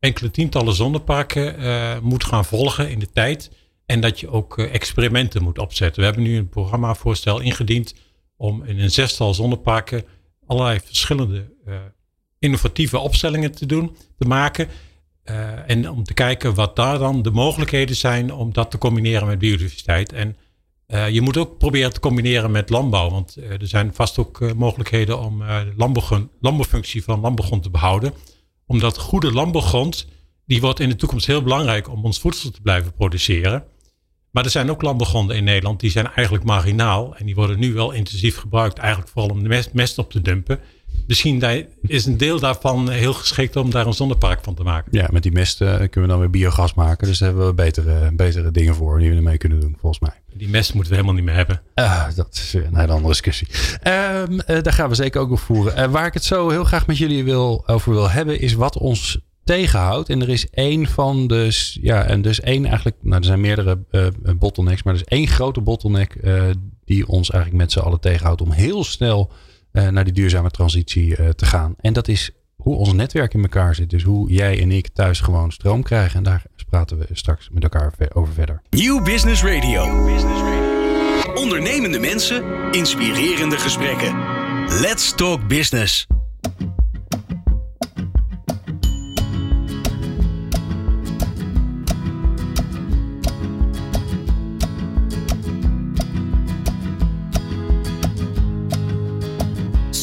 enkele 0.00 0.30
tientallen 0.30 0.74
zonneparken 0.74 1.54
moet 2.02 2.24
gaan 2.24 2.44
volgen 2.44 2.90
in 2.90 2.98
de 2.98 3.10
tijd. 3.10 3.50
En 3.86 4.00
dat 4.00 4.20
je 4.20 4.28
ook 4.28 4.58
experimenten 4.58 5.42
moet 5.42 5.58
opzetten. 5.58 6.00
We 6.00 6.06
hebben 6.06 6.24
nu 6.24 6.36
een 6.36 6.48
programmavoorstel 6.48 7.40
ingediend 7.40 7.94
om 8.36 8.64
in 8.64 8.80
een 8.80 8.90
zestal 8.90 9.34
zonneparken 9.34 10.04
allerlei 10.46 10.80
verschillende 10.84 11.54
innovatieve 12.38 12.98
opstellingen 12.98 13.52
te 13.52 13.66
doen, 13.66 13.96
te 14.18 14.26
maken. 14.26 14.68
Uh, 15.24 15.70
en 15.70 15.90
om 15.90 16.04
te 16.04 16.14
kijken 16.14 16.54
wat 16.54 16.76
daar 16.76 16.98
dan 16.98 17.22
de 17.22 17.30
mogelijkheden 17.30 17.96
zijn 17.96 18.32
om 18.32 18.52
dat 18.52 18.70
te 18.70 18.78
combineren 18.78 19.26
met 19.26 19.38
biodiversiteit. 19.38 20.12
En 20.12 20.36
uh, 20.88 21.08
je 21.08 21.20
moet 21.20 21.36
ook 21.36 21.58
proberen 21.58 21.92
te 21.92 22.00
combineren 22.00 22.50
met 22.50 22.70
landbouw. 22.70 23.10
Want 23.10 23.36
er 23.36 23.66
zijn 23.68 23.94
vast 23.94 24.18
ook 24.18 24.54
mogelijkheden 24.54 25.18
om 25.20 25.38
de 25.38 26.28
landbouwfunctie 26.40 27.04
van 27.04 27.20
landbouwgrond 27.20 27.62
te 27.62 27.70
behouden. 27.70 28.12
Omdat 28.66 28.98
goede 28.98 29.32
landbouwgrond, 29.32 30.08
die 30.46 30.60
wordt 30.60 30.80
in 30.80 30.88
de 30.88 30.96
toekomst 30.96 31.26
heel 31.26 31.42
belangrijk 31.42 31.88
om 31.88 32.04
ons 32.04 32.20
voedsel 32.20 32.50
te 32.50 32.60
blijven 32.60 32.92
produceren. 32.92 33.64
Maar 34.30 34.44
er 34.44 34.50
zijn 34.50 34.70
ook 34.70 34.82
landbouwgronden 34.82 35.36
in 35.36 35.44
Nederland 35.44 35.80
die 35.80 35.90
zijn 35.90 36.12
eigenlijk 36.12 36.44
marginaal. 36.44 37.16
En 37.16 37.26
die 37.26 37.34
worden 37.34 37.58
nu 37.58 37.72
wel 37.72 37.92
intensief 37.92 38.36
gebruikt, 38.36 38.78
eigenlijk 38.78 39.10
vooral 39.10 39.30
om 39.30 39.42
de 39.48 39.68
mest 39.72 39.98
op 39.98 40.10
te 40.10 40.22
dumpen. 40.22 40.60
Misschien 41.06 41.68
is 41.82 42.06
een 42.06 42.16
deel 42.16 42.40
daarvan 42.40 42.90
heel 42.90 43.12
geschikt 43.12 43.56
om 43.56 43.70
daar 43.70 43.86
een 43.86 43.92
zonnepark 43.92 44.40
van 44.42 44.54
te 44.54 44.62
maken. 44.62 44.88
Ja, 44.90 45.08
met 45.12 45.22
die 45.22 45.32
mest 45.32 45.60
uh, 45.60 45.68
kunnen 45.68 46.02
we 46.02 46.06
dan 46.06 46.18
weer 46.18 46.30
biogas 46.30 46.74
maken. 46.74 47.06
Dus 47.06 47.18
daar 47.18 47.28
hebben 47.28 47.46
we 47.46 47.54
betere, 47.54 48.10
betere 48.12 48.50
dingen 48.50 48.74
voor 48.74 48.98
die 48.98 49.10
we 49.10 49.16
ermee 49.16 49.38
kunnen 49.38 49.60
doen, 49.60 49.76
volgens 49.80 50.00
mij. 50.00 50.20
Die 50.34 50.48
mest 50.48 50.74
moeten 50.74 50.92
we 50.92 50.98
helemaal 50.98 51.16
niet 51.16 51.26
meer 51.26 51.34
hebben. 51.34 51.62
Uh, 51.74 52.06
dat 52.14 52.28
is 52.32 52.54
een 52.54 52.76
hele 52.76 52.92
andere 52.92 53.08
discussie. 53.08 53.48
Uh, 53.50 54.62
daar 54.62 54.72
gaan 54.72 54.88
we 54.88 54.94
zeker 54.94 55.20
ook 55.20 55.30
over 55.30 55.44
voeren. 55.44 55.90
waar 55.90 56.06
ik 56.06 56.14
het 56.14 56.24
zo 56.24 56.48
heel 56.48 56.64
graag 56.64 56.86
met 56.86 56.98
jullie 56.98 57.24
wil, 57.24 57.62
over 57.66 57.92
wil 57.92 58.10
hebben, 58.10 58.40
is 58.40 58.54
wat 58.54 58.78
ons 58.78 59.18
tegenhoudt. 59.44 60.08
En 60.08 60.22
er 60.22 60.28
is 60.28 60.50
één 60.50 60.86
van 60.86 61.26
de. 61.26 61.74
Ja, 61.80 62.04
en 62.04 62.22
dus 62.22 62.40
één 62.40 62.66
eigenlijk. 62.66 62.96
Nou, 63.00 63.18
er 63.18 63.24
zijn 63.24 63.40
meerdere 63.40 63.78
bottlenecks. 64.38 64.82
Maar 64.82 64.94
er 64.94 65.00
is 65.00 65.06
één 65.06 65.26
grote 65.26 65.60
bottleneck. 65.60 66.16
Die 66.84 67.06
ons 67.06 67.30
eigenlijk 67.30 67.62
met 67.62 67.72
z'n 67.72 67.78
allen 67.78 68.00
tegenhoudt. 68.00 68.40
om 68.40 68.50
heel 68.50 68.84
snel 68.84 69.30
naar 69.90 70.04
die 70.04 70.12
duurzame 70.12 70.50
transitie 70.50 71.34
te 71.34 71.46
gaan. 71.46 71.74
En 71.80 71.92
dat 71.92 72.08
is 72.08 72.30
hoe 72.56 72.76
ons 72.76 72.92
netwerk 72.92 73.34
in 73.34 73.42
elkaar 73.42 73.74
zit. 73.74 73.90
Dus 73.90 74.02
hoe 74.02 74.30
jij 74.30 74.60
en 74.62 74.70
ik 74.70 74.88
thuis 74.88 75.20
gewoon 75.20 75.52
stroom 75.52 75.82
krijgen. 75.82 76.16
En 76.16 76.22
daar 76.22 76.44
praten 76.68 76.98
we 76.98 77.06
straks 77.12 77.48
met 77.52 77.62
elkaar 77.62 77.92
over 78.12 78.32
verder. 78.32 78.62
New 78.70 79.04
Business 79.04 79.42
Radio. 79.42 80.04
Business 80.04 80.40
Radio. 80.40 81.34
Ondernemende 81.34 81.98
mensen. 81.98 82.72
Inspirerende 82.72 83.58
gesprekken. 83.58 84.14
Let's 84.80 85.14
talk 85.14 85.48
business. 85.48 86.06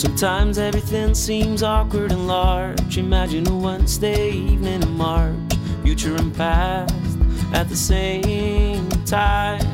Sometimes 0.03 0.57
everything 0.57 1.15
seems 1.15 1.63
awkward 1.63 2.11
and 2.11 2.27
large. 2.27 2.97
Imagine 2.97 3.47
a 3.47 3.55
Wednesday 3.55 4.31
evening 4.31 4.81
in 4.81 4.97
March, 4.97 5.33
future 5.81 6.13
and 6.17 6.35
past 6.35 6.93
at 7.53 7.69
the 7.69 7.75
same 7.77 8.89
time. 9.05 9.65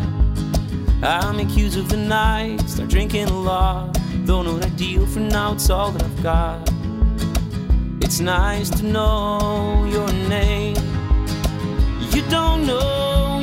I 1.01 1.31
make 1.31 1.57
use 1.57 1.75
of 1.77 1.89
the 1.89 1.97
night, 1.97 2.59
start 2.69 2.89
drinking 2.89 3.27
a 3.27 3.39
lot. 3.39 3.97
Don't 4.27 4.45
know 4.45 4.53
what 4.53 4.67
I 4.67 4.69
deal 4.69 5.07
for 5.07 5.19
now, 5.19 5.53
it's 5.53 5.71
all 5.71 5.89
that 5.93 6.03
I've 6.03 6.21
got. 6.21 6.71
It's 7.99 8.19
nice 8.19 8.69
to 8.69 8.85
know 8.85 9.87
your 9.89 10.13
name. 10.29 10.77
You 12.11 12.21
don't 12.29 12.67
know, 12.67 13.38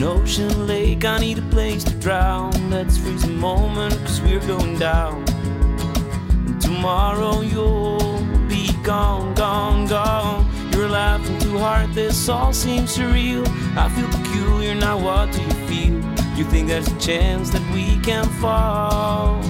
An 0.00 0.06
ocean 0.06 0.66
lake, 0.66 1.04
I 1.04 1.18
need 1.18 1.36
a 1.36 1.42
place 1.50 1.84
to 1.84 1.94
drown. 1.96 2.70
Let's 2.70 2.96
freeze 2.96 3.24
a 3.24 3.28
moment, 3.28 3.92
cause 4.06 4.22
we're 4.22 4.40
going 4.40 4.78
down. 4.78 5.22
And 6.46 6.58
tomorrow 6.58 7.42
you'll 7.42 8.22
be 8.48 8.72
gone, 8.82 9.34
gone, 9.34 9.86
gone. 9.88 10.50
You're 10.72 10.88
laughing 10.88 11.38
too 11.38 11.58
hard, 11.58 11.92
this 11.92 12.30
all 12.30 12.54
seems 12.54 12.96
surreal. 12.96 13.46
I 13.76 13.90
feel 13.90 14.08
peculiar, 14.08 14.74
now 14.74 14.98
what 14.98 15.32
do 15.32 15.42
you 15.42 15.50
feel? 15.68 15.94
You 16.34 16.44
think 16.44 16.68
there's 16.68 16.88
a 16.88 16.98
chance 16.98 17.50
that 17.50 17.74
we 17.74 17.98
can 18.00 18.24
fall? 18.40 19.44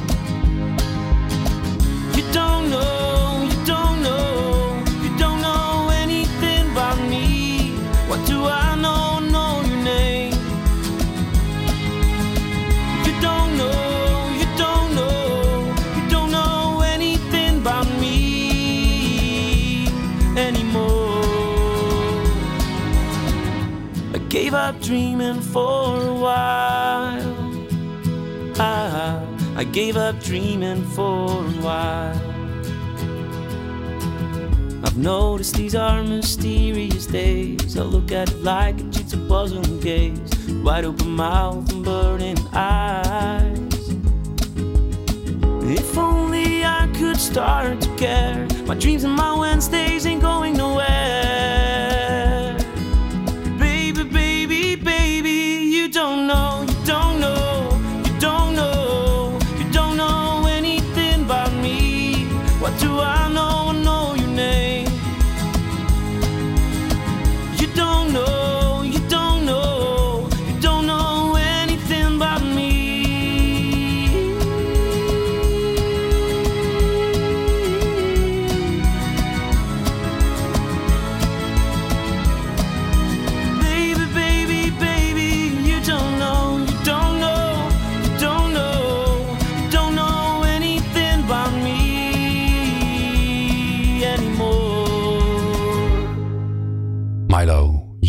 You 2.16 2.24
don't 2.32 2.70
know, 2.70 2.99
Gave 24.51 24.59
up 24.59 24.80
dreaming 24.80 25.40
for 25.40 26.09
a 26.09 26.12
while. 26.12 27.22
I, 28.59 29.24
I 29.55 29.62
gave 29.62 29.96
up 29.96 30.20
dreaming 30.24 30.82
for 30.86 31.28
a 31.28 31.53
while. 31.62 32.20
I've 34.84 34.98
noticed 34.98 35.55
these 35.55 35.76
are 35.76 36.03
mysterious 36.03 37.07
days. 37.07 37.78
I 37.78 37.82
look 37.82 38.11
at 38.11 38.32
it 38.32 38.42
like 38.42 38.80
a 38.80 38.82
jigsaw 38.90 39.24
puzzle 39.28 39.62
and 39.62 39.80
gaze. 39.80 40.48
Wide 40.64 40.84
open 40.84 41.11
mouth 41.11 41.70
and 41.70 41.84
burning 41.84 42.38
eyes. 42.53 43.94
If 45.78 45.96
only 45.96 46.64
I 46.64 46.90
could 46.96 47.18
start 47.18 47.80
to 47.82 47.96
care. 47.96 48.48
My 48.66 48.74
dreams 48.74 49.05
and 49.05 49.14
my 49.14 49.32
Wednesdays 49.38 50.07
ain't 50.07 50.22
going 50.22 50.57
nowhere. 50.57 51.69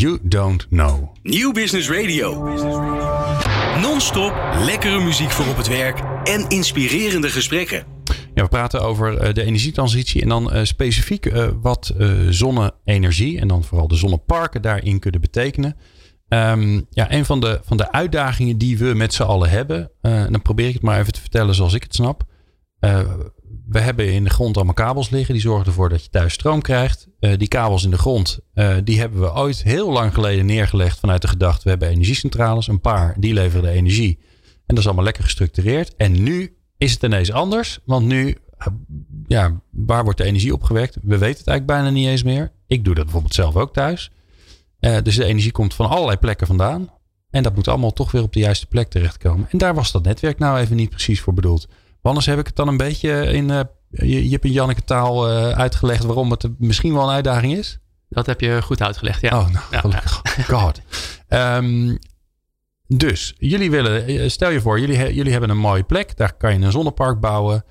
You 0.02 0.20
don't 0.22 0.68
know. 0.70 1.10
Nieuw 1.24 1.52
Business 1.52 1.90
Radio. 1.90 2.44
Non-stop 3.82 4.34
lekkere 4.66 5.00
muziek 5.00 5.30
voor 5.30 5.48
op 5.48 5.58
het 5.58 5.68
werk 5.68 6.00
en 6.24 6.50
inspirerende 6.50 7.30
gesprekken. 7.30 7.86
Ja, 8.34 8.44
we 8.44 8.50
praten 8.50 8.82
over 8.82 9.18
eh, 9.18 9.34
de 9.34 9.44
energietransitie 9.44 10.22
en 10.22 10.30
dan 10.30 10.52
eh, 10.52 10.64
specifiek 10.64 11.26
eh, 11.26 11.48
wat 11.62 11.94
zonne-energie 12.30 13.40
en 13.40 13.48
dan 13.48 13.64
vooral 13.64 13.88
de 13.88 13.96
zonneparken 13.96 14.62
daarin 14.62 15.00
kunnen 15.00 15.22
betekenen. 15.22 15.76
Ehm, 16.28 16.82
ja, 16.90 17.12
een 17.12 17.26
van 17.26 17.40
de, 17.40 17.60
van 17.64 17.78
de 17.78 17.92
uitdagingen 17.92 18.58
die 18.58 18.78
we 18.78 18.94
met 18.94 19.14
z'n 19.14 19.24
allen 19.24 19.50
hebben, 19.50 19.92
en 20.02 20.32
dan 20.32 20.42
probeer 20.42 20.68
ik 20.68 20.74
het 20.74 20.82
maar 20.82 21.00
even 21.00 21.14
te 21.14 21.22
vertellen 21.22 21.56
zoals 21.56 21.74
ik 21.74 21.84
het 21.84 21.96
snap. 21.96 22.24
We 23.68 23.80
hebben 23.80 24.14
in 24.14 24.24
de 24.24 24.30
grond 24.30 24.56
allemaal 24.56 24.74
kabels 24.74 25.10
liggen. 25.10 25.34
Die 25.34 25.44
zorgen 25.44 25.66
ervoor 25.66 25.90
dat 25.90 26.04
je 26.04 26.10
thuis 26.10 26.34
stroom 26.34 26.62
krijgt. 26.62 27.08
Eh, 27.20 27.38
die 27.38 27.48
kabels 27.48 27.84
in 27.84 27.92
de 27.92 27.98
grond, 27.98 28.40
eh, 28.54 28.76
die 28.84 29.00
hebben 29.00 29.22
we 29.22 29.36
ooit 29.36 29.64
heel 29.64 29.92
lang 29.92 30.14
geleden 30.14 30.46
neergelegd 30.46 31.00
vanuit 31.00 31.22
de 31.22 31.28
gedachte. 31.28 31.64
We 31.64 31.70
hebben 31.70 31.90
energiecentrales, 31.90 32.68
een 32.68 32.82
paar, 32.82 33.16
die 33.20 33.34
leveren 33.34 33.64
de 33.64 33.70
energie. 33.70 34.20
dat 34.66 34.80
is 34.80 34.86
allemaal 34.86 35.04
lekker 35.04 35.24
gestructureerd. 35.24 35.96
En 35.96 36.24
nu 36.24 36.56
is 36.78 36.94
het 36.94 37.04
ineens 37.04 37.32
anders. 37.32 37.80
Want 37.86 38.06
nu, 38.06 38.38
ja, 39.28 39.62
waar 39.70 40.04
wordt 40.04 40.18
de 40.18 40.24
energie 40.24 40.54
opgewekt? 40.54 40.96
We 41.02 41.18
weten 41.18 41.38
het 41.38 41.48
eigenlijk 41.48 41.66
bijna 41.66 41.90
niet 41.90 42.08
eens 42.08 42.24
meer. 42.24 42.52
Ik 42.68 42.86
doe 42.86 42.94
dat 42.94 43.04
bijvoorbeeld 43.04 43.34
zelf 43.34 43.56
ook 43.56 43.74
thuis. 43.74 44.12
dus 44.80 45.16
de 45.16 45.26
energie 45.26 45.52
komt 45.52 45.74
van 45.74 45.90
allerlei 45.90 46.18
plekken 46.18 46.48
vandaan. 46.48 46.90
En 47.30 47.44
dat 47.44 47.56
moet 47.56 47.68
allemaal 47.68 47.94
toch 47.94 48.12
weer 48.12 48.22
op 48.22 48.34
de 48.34 48.40
juiste 48.40 48.66
plek 48.66 48.90
terechtkomen. 48.90 49.48
En 49.50 49.58
daar 49.58 49.74
was 49.74 49.92
dat 49.92 50.04
netwerk 50.04 50.40
nou 50.40 50.60
even 50.60 50.76
niet 50.76 50.90
precies 50.90 51.22
voor 51.22 51.34
bedoeld. 51.34 51.68
Anders 52.02 52.26
heb 52.26 52.40
ik 52.40 52.46
het 52.46 52.56
dan 52.56 52.68
een 52.68 52.78
beetje 52.78 53.34
in 53.34 53.50
uh, 53.50 54.30
Jip 54.30 54.44
en 54.44 54.52
Janneke 54.52 54.84
taal 54.84 55.30
uh, 55.30 55.50
uitgelegd 55.50 56.04
waarom 56.04 56.32
het 56.32 56.50
misschien 56.58 56.94
wel 56.94 57.04
een 57.04 57.16
uitdaging 57.16 57.54
is. 57.54 57.80
Dat 58.10 58.26
heb 58.26 58.42
je 58.42 58.62
goed 58.62 58.82
uitgelegd, 58.82 59.22
ja. 59.22 59.40
Oh, 59.40 59.50
nou, 59.50 59.66
ja, 59.72 60.02
God. 60.48 60.82
um, 61.30 62.00
dus, 62.98 63.34
jullie 63.38 63.72
willen, 63.72 64.06
eh, 64.06 64.30
stel 64.30 64.50
je 64.50 64.62
voor, 64.62 64.80
jullie, 64.80 65.14
jullie 65.14 65.32
hebben 65.32 65.50
een 65.50 65.58
mooie 65.58 65.84
plek. 65.84 66.18
Daar 66.18 66.34
kan 66.34 66.54
je 66.54 66.66
een 66.66 66.72
zonnepark 66.72 67.20
bouwen. 67.20 67.64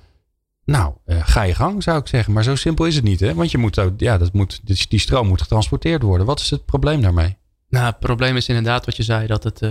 Nou, 0.64 0.94
uh, 1.06 1.20
ga 1.22 1.42
je 1.42 1.54
gang, 1.54 1.82
zou 1.82 1.98
ik 1.98 2.06
zeggen. 2.06 2.32
Maar 2.32 2.44
zo 2.44 2.54
simpel 2.54 2.84
is 2.84 2.94
het 2.94 3.04
niet, 3.04 3.20
hè? 3.20 3.34
Want 3.34 3.50
je 3.50 3.58
moet 3.58 3.78
ook, 3.78 4.00
ja, 4.00 4.18
dat 4.18 4.32
moet, 4.32 4.60
die 4.88 4.98
stroom 4.98 5.26
moet 5.26 5.42
getransporteerd 5.42 6.02
worden. 6.02 6.26
Wat 6.26 6.40
is 6.40 6.50
het 6.50 6.64
probleem 6.64 7.00
daarmee? 7.00 7.36
Nou, 7.68 7.86
het 7.86 7.98
probleem 7.98 8.36
is 8.36 8.48
inderdaad 8.48 8.84
wat 8.84 8.96
je 8.96 9.02
zei, 9.02 9.26
dat 9.26 9.44
het, 9.44 9.62
uh, 9.62 9.70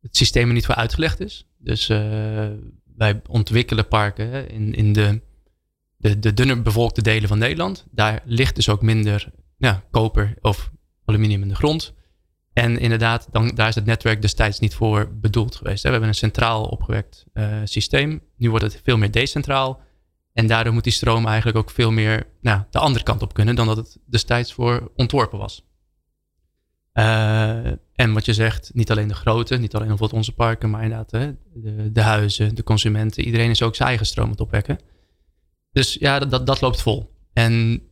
het 0.00 0.16
systeem 0.16 0.48
er 0.48 0.54
niet 0.54 0.66
voor 0.66 0.74
uitgelegd 0.74 1.20
is. 1.20 1.46
Dus 1.58 1.88
uh, 1.88 2.44
wij 3.00 3.20
ontwikkelen 3.28 3.88
parken 3.88 4.48
in, 4.48 4.74
in 4.74 4.92
de, 4.92 5.20
de, 5.96 6.18
de 6.18 6.34
dunner 6.34 6.62
bevolkte 6.62 7.02
delen 7.02 7.28
van 7.28 7.38
Nederland. 7.38 7.86
Daar 7.90 8.22
ligt 8.24 8.54
dus 8.54 8.68
ook 8.68 8.82
minder 8.82 9.30
ja, 9.56 9.84
koper 9.90 10.34
of 10.40 10.70
aluminium 11.04 11.42
in 11.42 11.48
de 11.48 11.54
grond. 11.54 11.94
En 12.52 12.78
inderdaad, 12.78 13.28
dan, 13.30 13.48
daar 13.54 13.68
is 13.68 13.74
het 13.74 13.84
netwerk 13.84 14.22
destijds 14.22 14.58
niet 14.58 14.74
voor 14.74 15.18
bedoeld 15.20 15.56
geweest. 15.56 15.82
Hè. 15.82 15.88
We 15.88 15.90
hebben 15.94 16.08
een 16.08 16.14
centraal 16.14 16.64
opgewekt 16.64 17.24
uh, 17.34 17.60
systeem. 17.64 18.22
Nu 18.36 18.50
wordt 18.50 18.64
het 18.64 18.80
veel 18.84 18.96
meer 18.96 19.10
decentraal. 19.10 19.80
En 20.32 20.46
daardoor 20.46 20.72
moet 20.72 20.84
die 20.84 20.92
stroom 20.92 21.26
eigenlijk 21.26 21.58
ook 21.58 21.70
veel 21.70 21.90
meer 21.90 22.26
nou, 22.40 22.62
de 22.70 22.78
andere 22.78 23.04
kant 23.04 23.22
op 23.22 23.34
kunnen 23.34 23.54
dan 23.54 23.66
dat 23.66 23.76
het 23.76 23.98
destijds 24.06 24.52
voor 24.52 24.92
ontworpen 24.96 25.38
was. 25.38 25.66
Uh, 26.94 27.66
en 27.94 28.12
wat 28.12 28.24
je 28.24 28.34
zegt, 28.34 28.70
niet 28.74 28.90
alleen 28.90 29.08
de 29.08 29.14
grote, 29.14 29.56
niet 29.56 29.74
alleen 29.74 29.88
bijvoorbeeld 29.88 30.18
onze 30.18 30.32
parken, 30.32 30.70
maar 30.70 30.82
inderdaad 30.82 31.10
de, 31.10 31.92
de, 31.92 32.00
huizen, 32.00 32.54
de 32.54 32.62
consumenten. 32.62 33.24
Iedereen 33.24 33.50
is 33.50 33.62
ook 33.62 33.74
zijn 33.74 33.88
eigen 33.88 34.06
stroom 34.06 34.24
aan 34.24 34.30
het 34.30 34.40
opwekken. 34.40 34.78
Dus 35.72 35.94
ja, 35.94 36.18
dat, 36.18 36.46
dat, 36.46 36.60
loopt 36.60 36.82
vol. 36.82 37.14
En 37.32 37.82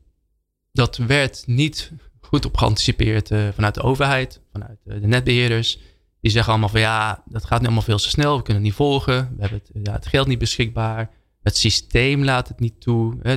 dat 0.73 0.97
werd 0.97 1.43
niet 1.47 1.93
goed 2.21 2.45
op 2.45 2.57
geanticipeerd 2.57 3.31
uh, 3.31 3.49
vanuit 3.55 3.75
de 3.75 3.83
overheid, 3.83 4.41
vanuit 4.53 4.79
uh, 4.85 5.01
de 5.01 5.07
netbeheerders. 5.07 5.79
Die 6.21 6.31
zeggen 6.31 6.53
allemaal 6.53 6.69
van 6.69 6.81
ja, 6.81 7.23
dat 7.27 7.45
gaat 7.45 7.59
nu 7.59 7.67
allemaal 7.67 7.83
veel 7.83 7.99
te 7.99 8.09
snel, 8.09 8.37
we 8.37 8.43
kunnen 8.43 8.63
het 8.63 8.71
niet 8.71 8.81
volgen, 8.81 9.35
we 9.37 9.41
hebben 9.41 9.61
het, 9.65 9.87
ja, 9.87 9.93
het 9.93 10.07
geld 10.07 10.27
niet 10.27 10.39
beschikbaar, 10.39 11.11
het 11.43 11.57
systeem 11.57 12.25
laat 12.25 12.49
het 12.49 12.61
niet 12.61 12.81
toe. 12.81 13.19
Hè, 13.23 13.37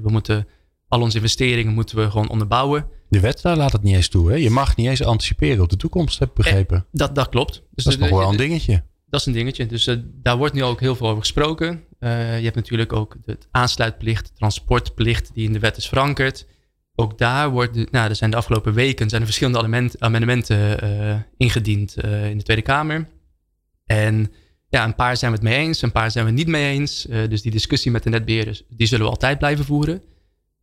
we 0.00 0.08
moeten 0.10 0.46
al 0.88 1.00
onze 1.00 1.16
investeringen 1.16 1.72
moeten 1.72 1.96
we 1.96 2.10
gewoon 2.10 2.28
onderbouwen. 2.28 2.88
De 3.08 3.20
wet 3.20 3.42
daar 3.42 3.56
laat 3.56 3.72
het 3.72 3.82
niet 3.82 3.94
eens 3.94 4.08
toe. 4.08 4.30
Hè? 4.30 4.36
Je 4.36 4.50
mag 4.50 4.76
niet 4.76 4.86
eens 4.86 5.02
anticiperen 5.02 5.62
op 5.62 5.68
de 5.68 5.76
toekomst, 5.76 6.18
heb 6.18 6.28
ik 6.28 6.34
begrepen. 6.34 6.76
Eh, 6.76 6.82
dat, 6.90 7.14
dat 7.14 7.28
klopt. 7.28 7.62
Dus 7.74 7.84
dat 7.84 7.92
is 7.92 7.98
nog 7.98 8.08
wel 8.08 8.30
een 8.30 8.36
dingetje. 8.36 8.82
Dat 9.08 9.20
is 9.20 9.26
een 9.26 9.32
dingetje. 9.32 9.66
Dus 9.66 9.86
uh, 9.86 9.96
daar 10.04 10.36
wordt 10.36 10.54
nu 10.54 10.62
ook 10.62 10.80
heel 10.80 10.96
veel 10.96 11.06
over 11.06 11.20
gesproken. 11.20 11.84
Uh, 12.00 12.38
je 12.38 12.44
hebt 12.44 12.56
natuurlijk 12.56 12.92
ook 12.92 13.16
de 13.24 13.38
aansluitplicht, 13.50 14.36
transportplicht 14.36 15.30
die 15.34 15.46
in 15.46 15.52
de 15.52 15.58
wet 15.58 15.76
is 15.76 15.88
verankerd. 15.88 16.46
Ook 16.94 17.18
daar 17.18 17.50
wordt, 17.50 17.90
nou, 17.90 18.08
er 18.08 18.16
zijn 18.16 18.30
de 18.30 18.36
afgelopen 18.36 18.74
weken 18.74 19.08
zijn 19.08 19.20
er 19.20 19.26
verschillende 19.26 19.90
amendementen 19.98 20.84
uh, 20.84 21.16
ingediend 21.36 21.96
in 22.04 22.36
de 22.36 22.42
Tweede 22.42 22.62
Kamer. 22.62 23.08
En 23.86 24.32
ja, 24.68 24.84
een 24.84 24.94
paar 24.94 25.16
zijn 25.16 25.30
we 25.30 25.36
het 25.36 25.46
mee 25.46 25.58
eens, 25.58 25.82
een 25.82 25.92
paar 25.92 26.10
zijn 26.10 26.24
we 26.24 26.30
het 26.30 26.38
niet 26.38 26.48
mee 26.48 26.72
eens. 26.72 27.06
dus 27.28 27.42
die 27.42 27.50
discussie 27.50 27.90
met 27.90 28.02
de 28.02 28.10
netbeheerders, 28.10 28.62
die 28.68 28.86
zullen 28.86 29.04
we 29.04 29.10
altijd 29.10 29.38
blijven 29.38 29.64
voeren. 29.64 30.02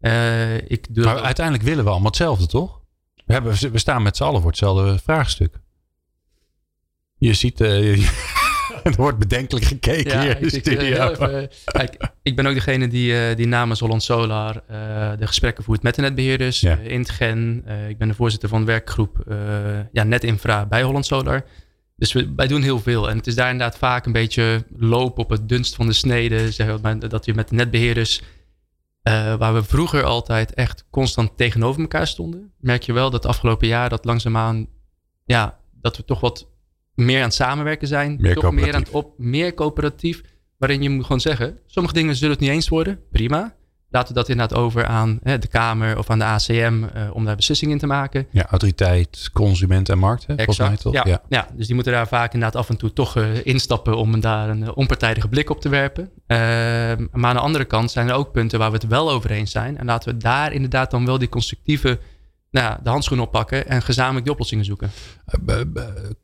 Uh, 0.03 0.55
ik 0.55 0.87
maar 0.93 1.19
uiteindelijk 1.19 1.65
willen 1.65 1.83
we 1.83 1.89
allemaal 1.89 2.07
hetzelfde, 2.07 2.47
toch? 2.47 2.81
We, 3.25 3.33
hebben, 3.33 3.71
we 3.71 3.77
staan 3.77 4.03
met 4.03 4.17
z'n 4.17 4.23
allen 4.23 4.41
voor 4.41 4.49
hetzelfde 4.49 4.99
vraagstuk. 5.03 5.59
Je 7.17 7.33
ziet, 7.33 7.61
uh, 7.61 7.97
er 8.83 8.95
wordt 8.95 9.17
bedenkelijk 9.17 9.65
gekeken 9.65 10.11
ja, 10.11 10.21
hier 10.21 10.37
in 10.37 10.43
de 10.43 10.49
studio. 10.49 11.09
Even, 11.09 11.49
kijk, 11.65 12.11
ik 12.21 12.35
ben 12.35 12.45
ook 12.45 12.53
degene 12.53 12.87
die, 12.87 13.11
uh, 13.11 13.35
die 13.35 13.47
namens 13.47 13.79
Holland 13.79 14.03
Solar 14.03 14.63
de 15.19 15.27
gesprekken 15.27 15.63
voert 15.63 15.83
met 15.83 15.95
de 15.95 16.01
netbeheerders 16.01 16.59
ja. 16.59 16.77
in 16.77 17.07
Gen. 17.07 17.65
ik 17.89 17.97
ben 17.97 18.07
de 18.07 18.13
voorzitter 18.13 18.49
van 18.49 18.59
de 18.59 18.65
werkgroep 18.65 19.23
ja, 19.91 20.03
Netinfra 20.03 20.65
bij 20.65 20.83
Holland 20.83 21.05
Solar. 21.05 21.45
Dus 21.95 22.13
we, 22.13 22.33
wij 22.35 22.47
doen 22.47 22.61
heel 22.61 22.79
veel. 22.79 23.09
En 23.09 23.17
het 23.17 23.27
is 23.27 23.35
daar 23.35 23.51
inderdaad 23.51 23.77
vaak 23.77 24.05
een 24.05 24.11
beetje 24.11 24.65
lopen 24.77 25.23
op 25.23 25.29
het 25.29 25.49
dunst 25.49 25.75
van 25.75 25.87
de 25.87 25.93
snede. 25.93 26.51
Zeg, 26.51 26.79
dat 26.99 27.25
je 27.25 27.33
met 27.33 27.49
de 27.49 27.55
netbeheerders 27.55 28.21
uh, 29.03 29.35
waar 29.35 29.53
we 29.53 29.63
vroeger 29.63 30.03
altijd 30.03 30.53
echt 30.53 30.85
constant 30.89 31.37
tegenover 31.37 31.81
elkaar 31.81 32.07
stonden, 32.07 32.51
merk 32.57 32.83
je 32.83 32.93
wel 32.93 33.09
dat 33.09 33.25
afgelopen 33.25 33.67
jaar 33.67 33.89
dat 33.89 34.05
langzaamaan, 34.05 34.67
ja, 35.25 35.59
dat 35.71 35.97
we 35.97 36.05
toch 36.05 36.19
wat 36.19 36.49
meer 36.93 37.17
aan 37.17 37.23
het 37.23 37.33
samenwerken 37.33 37.87
zijn. 37.87 38.17
Meer 38.19 38.35
toch 38.35 38.51
meer 38.51 38.73
aan 38.73 38.81
het 38.81 38.91
op, 38.91 39.13
meer 39.17 39.53
coöperatief. 39.53 40.21
Waarin 40.57 40.81
je 40.81 40.89
moet 40.89 41.03
gewoon 41.05 41.21
zeggen, 41.21 41.59
sommige 41.65 41.95
dingen 41.95 42.15
zullen 42.15 42.31
het 42.31 42.41
niet 42.41 42.49
eens 42.49 42.69
worden, 42.69 42.99
prima 43.11 43.55
laten 43.93 44.13
we 44.13 44.19
dat 44.19 44.29
inderdaad 44.29 44.57
over 44.57 44.85
aan 44.85 45.19
hè, 45.23 45.37
de 45.37 45.47
Kamer 45.47 45.97
of 45.97 46.09
aan 46.09 46.19
de 46.19 46.25
ACM 46.25 46.51
uh, 46.53 47.05
eh, 47.05 47.15
om 47.15 47.25
daar 47.25 47.35
beslissingen 47.35 47.73
in 47.73 47.79
te 47.79 47.87
maken. 47.87 48.27
Ja, 48.31 48.45
autoriteit, 48.49 49.29
consument 49.33 49.89
en 49.89 49.97
markt. 49.97 50.27
Hè, 50.27 50.35
exact. 50.35 50.69
Mij, 50.69 50.77
toch? 50.77 50.93
Ja, 50.93 51.03
ja. 51.05 51.21
ja, 51.29 51.47
dus 51.53 51.65
die 51.65 51.75
moeten 51.75 51.93
daar 51.93 52.07
vaak 52.07 52.33
inderdaad 52.33 52.61
af 52.61 52.69
en 52.69 52.77
toe 52.77 52.93
toch 52.93 53.17
uh, 53.17 53.45
instappen 53.45 53.97
om 53.97 54.19
daar 54.19 54.49
een 54.49 54.61
uh, 54.61 54.77
onpartijdige 54.77 55.27
blik 55.27 55.49
op 55.49 55.61
te 55.61 55.69
werpen. 55.69 56.09
Ehm, 56.27 57.07
maar 57.11 57.29
aan 57.29 57.35
de 57.35 57.41
andere 57.41 57.65
kant 57.65 57.91
zijn 57.91 58.09
er 58.09 58.15
ook 58.15 58.31
punten 58.31 58.59
waar 58.59 58.71
we 58.71 58.77
het 58.77 58.87
wel 58.87 59.11
over 59.11 59.31
eens 59.31 59.51
zijn. 59.51 59.77
En 59.77 59.85
laten 59.85 60.13
we 60.13 60.17
daar 60.17 60.53
inderdaad 60.53 60.91
dan 60.91 61.05
wel 61.05 61.17
die 61.17 61.29
constructieve 61.29 61.99
nou, 62.51 62.77
de 62.83 62.89
handschoen 62.89 63.19
oppakken 63.19 63.67
en 63.67 63.81
gezamenlijk 63.81 64.23
die 64.23 64.31
oplossingen 64.31 64.65
zoeken. 64.65 64.91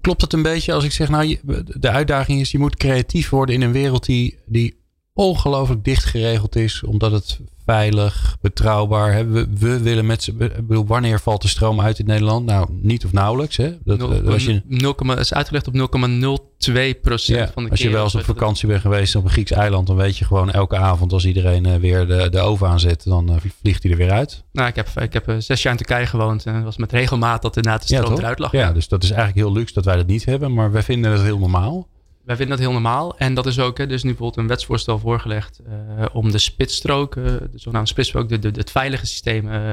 Klopt 0.01 0.21
het 0.21 0.33
een 0.33 0.41
beetje 0.41 0.73
als 0.73 0.83
ik 0.83 0.91
zeg, 0.91 1.09
nou, 1.09 1.37
de 1.65 1.89
uitdaging 1.89 2.39
is, 2.39 2.51
je 2.51 2.59
moet 2.59 2.75
creatief 2.75 3.29
worden 3.29 3.55
in 3.55 3.61
een 3.61 3.71
wereld 3.71 4.05
die, 4.05 4.39
die 4.45 4.78
ongelooflijk 5.19 5.83
dicht 5.83 6.05
geregeld 6.05 6.55
is, 6.55 6.83
omdat 6.83 7.11
het 7.11 7.39
veilig, 7.65 8.37
betrouwbaar. 8.41 9.31
We, 9.31 9.47
we 9.57 9.79
willen 9.79 10.05
met 10.05 10.23
z'n. 10.23 10.51
Wanneer 10.67 11.19
valt 11.19 11.41
de 11.41 11.47
stroom 11.47 11.81
uit 11.81 11.99
in 11.99 12.05
Nederland? 12.05 12.45
Nou, 12.45 12.67
niet 12.69 13.05
of 13.05 13.11
nauwelijks. 13.11 13.57
Hè? 13.57 13.77
Dat, 13.83 13.97
0, 13.97 14.13
eh, 14.13 14.27
als 14.27 14.45
je, 14.45 14.61
0, 14.65 14.95
is 15.17 15.33
uitgelegd 15.33 15.67
op 15.67 15.73
0,02 15.73 17.01
procent 17.01 17.39
ja, 17.39 17.51
van 17.53 17.63
de 17.63 17.69
Als 17.69 17.81
je 17.81 17.89
wel 17.89 18.03
eens 18.03 18.15
op 18.15 18.23
vakantie 18.23 18.67
bent 18.67 18.81
geweest 18.81 19.15
op 19.15 19.23
een 19.23 19.29
Grieks 19.29 19.51
eiland, 19.51 19.87
dan 19.87 19.95
weet 19.95 20.17
je 20.17 20.25
gewoon 20.25 20.51
elke 20.51 20.77
avond 20.77 21.13
als 21.13 21.25
iedereen 21.25 21.67
uh, 21.67 21.75
weer 21.75 22.07
de, 22.07 22.27
de 22.29 22.39
oven 22.39 22.67
aanzet, 22.67 23.03
dan 23.03 23.31
uh, 23.31 23.35
vliegt 23.61 23.83
hij 23.83 23.91
er 23.91 23.97
weer 23.97 24.11
uit. 24.11 24.43
Nou, 24.51 24.67
ik 24.67 24.75
heb, 24.75 24.89
ik 25.01 25.13
heb 25.13 25.35
zes 25.37 25.61
jaar 25.61 25.71
in 25.71 25.77
Turkije 25.77 26.05
gewoond 26.05 26.45
en 26.45 26.55
het 26.55 26.63
was 26.63 26.77
met 26.77 26.91
regelmaat 26.91 27.41
dat 27.41 27.55
inderdaad 27.55 27.87
de 27.87 27.95
stroom 27.95 28.13
ja, 28.13 28.19
eruit 28.19 28.39
lag. 28.39 28.51
Ja, 28.51 28.71
dus 28.71 28.87
dat 28.87 29.03
is 29.03 29.11
eigenlijk 29.11 29.39
heel 29.39 29.55
luxe 29.55 29.73
dat 29.73 29.85
wij 29.85 29.95
dat 29.95 30.07
niet 30.07 30.25
hebben, 30.25 30.53
maar 30.53 30.71
wij 30.71 30.83
vinden 30.83 31.11
het 31.11 31.21
heel 31.21 31.39
normaal. 31.39 31.87
Wij 32.29 32.37
vinden 32.37 32.57
dat 32.57 32.65
heel 32.65 32.73
normaal. 32.73 33.17
En 33.17 33.33
dat 33.33 33.45
is 33.45 33.59
ook, 33.59 33.77
hè, 33.77 33.87
dus 33.87 34.03
nu 34.03 34.09
bijvoorbeeld 34.09 34.39
een 34.39 34.47
wetsvoorstel 34.47 34.99
voorgelegd 34.99 35.59
uh, 35.67 36.05
om 36.13 36.31
de 36.31 36.37
spitsstrook, 36.37 37.15
uh, 37.15 37.25
de 37.25 37.49
zogenaamde 37.53 37.89
spitsstrook, 37.89 38.29
de, 38.29 38.39
de, 38.39 38.51
het 38.55 38.71
veilige 38.71 39.05
systeem 39.05 39.47
uh, 39.47 39.71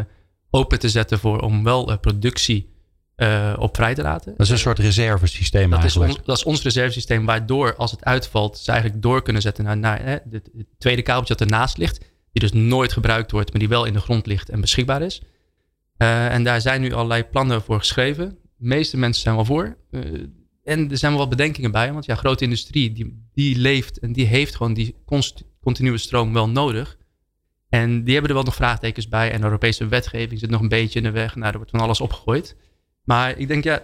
open 0.50 0.78
te 0.78 0.88
zetten 0.88 1.18
voor 1.18 1.40
om 1.40 1.64
wel 1.64 1.98
productie 1.98 2.74
op 3.56 3.76
vrij 3.76 3.94
te 3.94 4.02
laten. 4.02 4.34
Dat 4.36 4.46
is 4.46 4.52
een 4.52 4.58
soort 4.58 4.78
reservesysteem 4.78 5.70
dat 5.70 5.78
eigenlijk. 5.78 6.10
Is 6.10 6.24
dat 6.24 6.36
is 6.36 6.44
ons 6.44 6.62
reservesysteem, 6.62 7.26
waardoor 7.26 7.76
als 7.76 7.90
het 7.90 8.04
uitvalt, 8.04 8.58
ze 8.58 8.70
eigenlijk 8.70 9.02
door 9.02 9.22
kunnen 9.22 9.42
zetten 9.42 9.64
naar, 9.64 9.76
naar 9.76 10.02
hè, 10.02 10.18
het, 10.30 10.50
tweede 10.78 11.02
kabeltje 11.02 11.34
dat 11.34 11.48
ernaast 11.48 11.76
ligt, 11.76 11.98
die 12.32 12.50
dus 12.50 12.52
nooit 12.52 12.92
gebruikt 12.92 13.30
wordt, 13.30 13.50
maar 13.50 13.60
die 13.60 13.68
wel 13.68 13.84
in 13.84 13.92
de 13.92 14.00
grond 14.00 14.26
ligt 14.26 14.48
en 14.48 14.60
beschikbaar 14.60 15.02
is. 15.02 15.22
en 15.96 16.44
daar 16.44 16.60
zijn 16.60 16.80
nu 16.80 16.92
allerlei 16.92 17.24
plannen 17.24 17.62
voor 17.62 17.78
geschreven. 17.78 18.28
De 18.56 18.66
meeste 18.66 18.96
mensen 18.96 19.22
zijn 19.22 19.34
wel 19.34 19.44
voor. 19.44 19.76
En 20.66 20.90
er 20.90 20.98
zijn 20.98 21.12
wel 21.12 21.20
wat 21.20 21.30
bedenkingen 21.30 21.70
bij, 21.70 21.92
want 21.92 22.04
ja, 22.04 22.14
grote 22.14 22.44
industrie 22.44 22.92
die, 22.92 23.28
die 23.34 23.58
leeft 23.58 23.98
en 23.98 24.12
die 24.12 24.26
heeft 24.26 24.54
gewoon 24.54 24.74
die 24.74 24.94
continue 25.60 25.98
stroom 25.98 26.32
wel 26.32 26.48
nodig. 26.48 26.96
En 27.68 28.04
die 28.04 28.12
hebben 28.12 28.30
er 28.30 28.36
wel 28.36 28.44
nog 28.44 28.54
vraagtekens 28.54 29.08
bij. 29.08 29.32
En 29.32 29.38
de 29.38 29.44
Europese 29.44 29.88
wetgeving 29.88 30.40
zit 30.40 30.50
nog 30.50 30.60
een 30.60 30.68
beetje 30.68 30.98
in 30.98 31.04
de 31.04 31.10
weg. 31.10 31.34
Nou, 31.34 31.50
er 31.50 31.56
wordt 31.56 31.70
van 31.70 31.80
alles 31.80 32.00
opgegooid. 32.00 32.56
Maar 33.04 33.38
ik 33.38 33.48
denk, 33.48 33.64
ja, 33.64 33.82